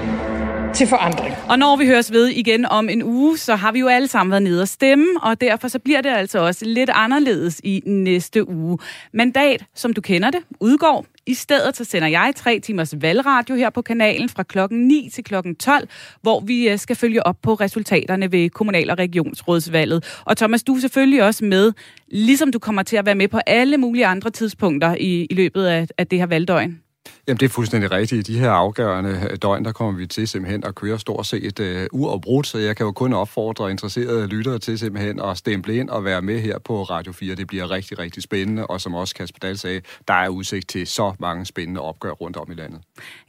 til 0.74 0.88
forandring. 0.88 1.36
Og 1.50 1.60
når 1.60 1.76
vi 1.76 1.86
høres 1.86 2.12
ved 2.12 2.28
igen 2.28 2.66
om 2.66 2.90
en 2.90 3.04
uge, 3.04 3.38
så 3.38 3.56
har 3.56 3.72
vi 3.72 3.80
jo 3.80 3.88
alle 3.88 4.08
sammen 4.08 4.32
været 4.32 4.44
nede 4.44 4.62
og 4.62 4.68
stemme, 4.68 5.06
og 5.22 5.42
derfor 5.42 5.68
så 5.68 5.80
bliver 5.80 6.02
det 6.02 6.10
altså 6.10 6.40
også 6.40 6.66
lidt 6.66 6.90
anderledes 6.94 7.62
i 7.64 7.82
næste 7.86 8.50
uge. 8.50 8.78
Mandat, 9.14 9.66
som 9.76 9.94
du 9.94 10.02
kender 10.02 10.32
det, 10.32 10.40
udgår. 10.60 11.06
I 11.26 11.34
stedet 11.34 11.78
så 11.78 11.84
sender 11.84 12.08
jeg 12.08 12.34
tre 12.36 12.60
timers 12.60 12.94
valgradio 13.02 13.56
her 13.56 13.70
på 13.70 13.82
kanalen 13.82 14.30
fra 14.30 14.44
klokken 14.44 14.88
9 14.88 15.10
til 15.14 15.24
klokken 15.24 15.56
12, 15.56 15.88
hvor 16.22 16.40
vi 16.40 16.70
øh, 16.70 16.80
skal 16.80 16.96
følge 16.96 17.28
op 17.28 17.38
på 17.42 17.54
resultaterne 17.54 18.32
ved 18.32 18.50
kommunal- 18.50 18.90
og 18.90 19.00
regionsrådsvalget. 19.00 20.22
Og 20.26 20.38
Thomas, 20.38 20.64
du 20.64 20.76
er 20.76 20.80
selvfølgelig 20.80 21.24
også 21.24 21.46
med, 21.46 21.72
ligesom 22.08 22.52
du 22.52 22.60
kommer 22.60 22.84
til 22.84 22.98
at 22.98 23.06
være 23.06 23.16
med 23.16 23.28
på 23.28 23.40
alle 23.48 23.78
mulige 23.78 24.06
andre 24.06 24.30
tidspunkter 24.30 24.96
i, 24.96 25.28
i 25.30 25.34
løbet 25.34 25.66
af, 25.66 25.88
af 25.98 26.08
det 26.08 26.20
her 26.20 26.26
valgdøgn. 26.26 26.83
Jamen, 27.28 27.38
det 27.40 27.46
er 27.46 27.50
fuldstændig 27.50 27.92
rigtigt. 27.92 28.30
I 28.30 28.34
de 28.34 28.40
her 28.40 28.52
afgørende 28.52 29.28
øh, 29.32 29.38
døgn, 29.42 29.66
der 29.66 29.72
kommer 29.72 30.00
vi 30.00 30.08
til 30.08 30.28
simpelthen 30.28 30.64
at 30.64 30.76
køre 30.76 31.00
stort 31.00 31.26
set 31.26 31.60
øh, 31.60 31.88
uafbrudt, 31.92 32.48
så 32.48 32.58
jeg 32.58 32.76
kan 32.76 32.86
jo 32.86 32.92
kun 32.92 33.14
opfordre 33.14 33.72
interesserede 33.72 34.28
lyttere 34.28 34.60
til 34.60 34.80
simpelthen 34.80 35.20
at 35.22 35.38
stemple 35.38 35.76
ind 35.76 35.90
og 35.90 36.06
være 36.06 36.22
med 36.22 36.40
her 36.40 36.60
på 36.60 36.84
Radio 36.84 37.12
4. 37.12 37.36
Det 37.36 37.48
bliver 37.48 37.72
rigtig, 37.72 38.00
rigtig 38.00 38.24
spændende, 38.24 38.68
og 38.68 38.82
som 38.82 38.94
også 38.94 39.16
Kasper 39.16 39.40
Dahl 39.40 39.58
sagde, 39.58 39.82
der 40.08 40.14
er 40.14 40.30
udsigt 40.30 40.70
til 40.70 40.88
så 40.88 41.14
mange 41.20 41.46
spændende 41.46 41.82
opgør 41.82 42.12
rundt 42.12 42.38
om 42.38 42.52
i 42.52 42.56
landet. 42.56 42.82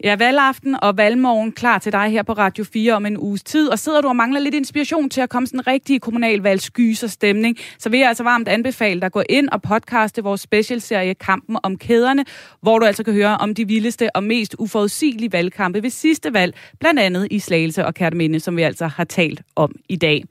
Ja, 0.04 0.16
valgaften 0.16 0.76
og 0.82 0.96
valgmorgen 0.96 1.52
klar 1.52 1.78
til 1.78 1.92
dig 1.92 2.08
her 2.08 2.22
på 2.22 2.32
Radio 2.32 2.64
4 2.64 2.92
om 2.92 3.06
en 3.06 3.18
uges 3.18 3.42
tid, 3.42 3.68
og 3.68 3.78
sidder 3.78 4.00
du 4.00 4.08
og 4.08 4.16
mangler 4.16 4.40
lidt 4.40 4.54
inspiration 4.54 5.10
til 5.10 5.20
at 5.20 5.28
komme 5.28 5.46
sådan 5.46 5.60
en 5.60 5.66
rigtig 5.66 6.00
kommunalvalgsgyser 6.00 7.06
stemning, 7.06 7.58
så 7.78 7.88
vil 7.88 7.98
jeg 7.98 8.08
altså 8.08 8.22
varmt 8.22 8.48
anbefale 8.48 9.00
dig 9.00 9.06
at 9.06 9.12
gå 9.12 9.22
ind 9.28 9.48
og 9.48 9.62
podcaste 9.62 10.22
vores 10.22 10.40
specialserie 10.40 11.14
Kampen 11.14 11.56
om 11.62 11.78
kæderne, 11.78 12.24
hvor 12.60 12.78
du 12.78 12.86
altså 12.86 13.02
kan 13.04 13.14
høre 13.14 13.36
om 13.36 13.54
de 13.54 13.63
vildeste 13.68 14.16
og 14.16 14.22
mest 14.24 14.56
uforudsigelige 14.58 15.32
valgkampe 15.32 15.82
ved 15.82 15.90
sidste 15.90 16.34
valg, 16.34 16.54
blandt 16.80 17.00
andet 17.00 17.28
i 17.30 17.38
Slagelse 17.38 17.86
og 17.86 17.94
Kærteminde, 17.94 18.40
som 18.40 18.56
vi 18.56 18.62
altså 18.62 18.86
har 18.86 19.04
talt 19.04 19.42
om 19.56 19.74
i 19.88 19.96
dag. 19.96 20.24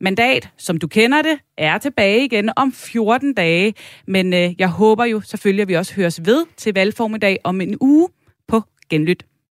Mandat, 0.00 0.48
som 0.56 0.76
du 0.76 0.86
kender 0.88 1.22
det, 1.22 1.38
er 1.58 1.78
tilbage 1.78 2.24
igen 2.24 2.50
om 2.56 2.72
14 2.72 3.34
dage, 3.34 3.74
men 4.06 4.34
øh, 4.34 4.60
jeg 4.60 4.68
håber 4.68 5.04
jo 5.04 5.20
selvfølgelig, 5.20 5.62
at 5.62 5.68
vi 5.68 5.74
også 5.74 5.94
høres 5.94 6.26
ved 6.26 6.46
til 6.56 6.74
valgformiddag 6.74 7.38
om 7.44 7.60
en 7.60 7.76
uge 7.80 8.08
på 8.48 8.62
Genlyt. 8.90 9.24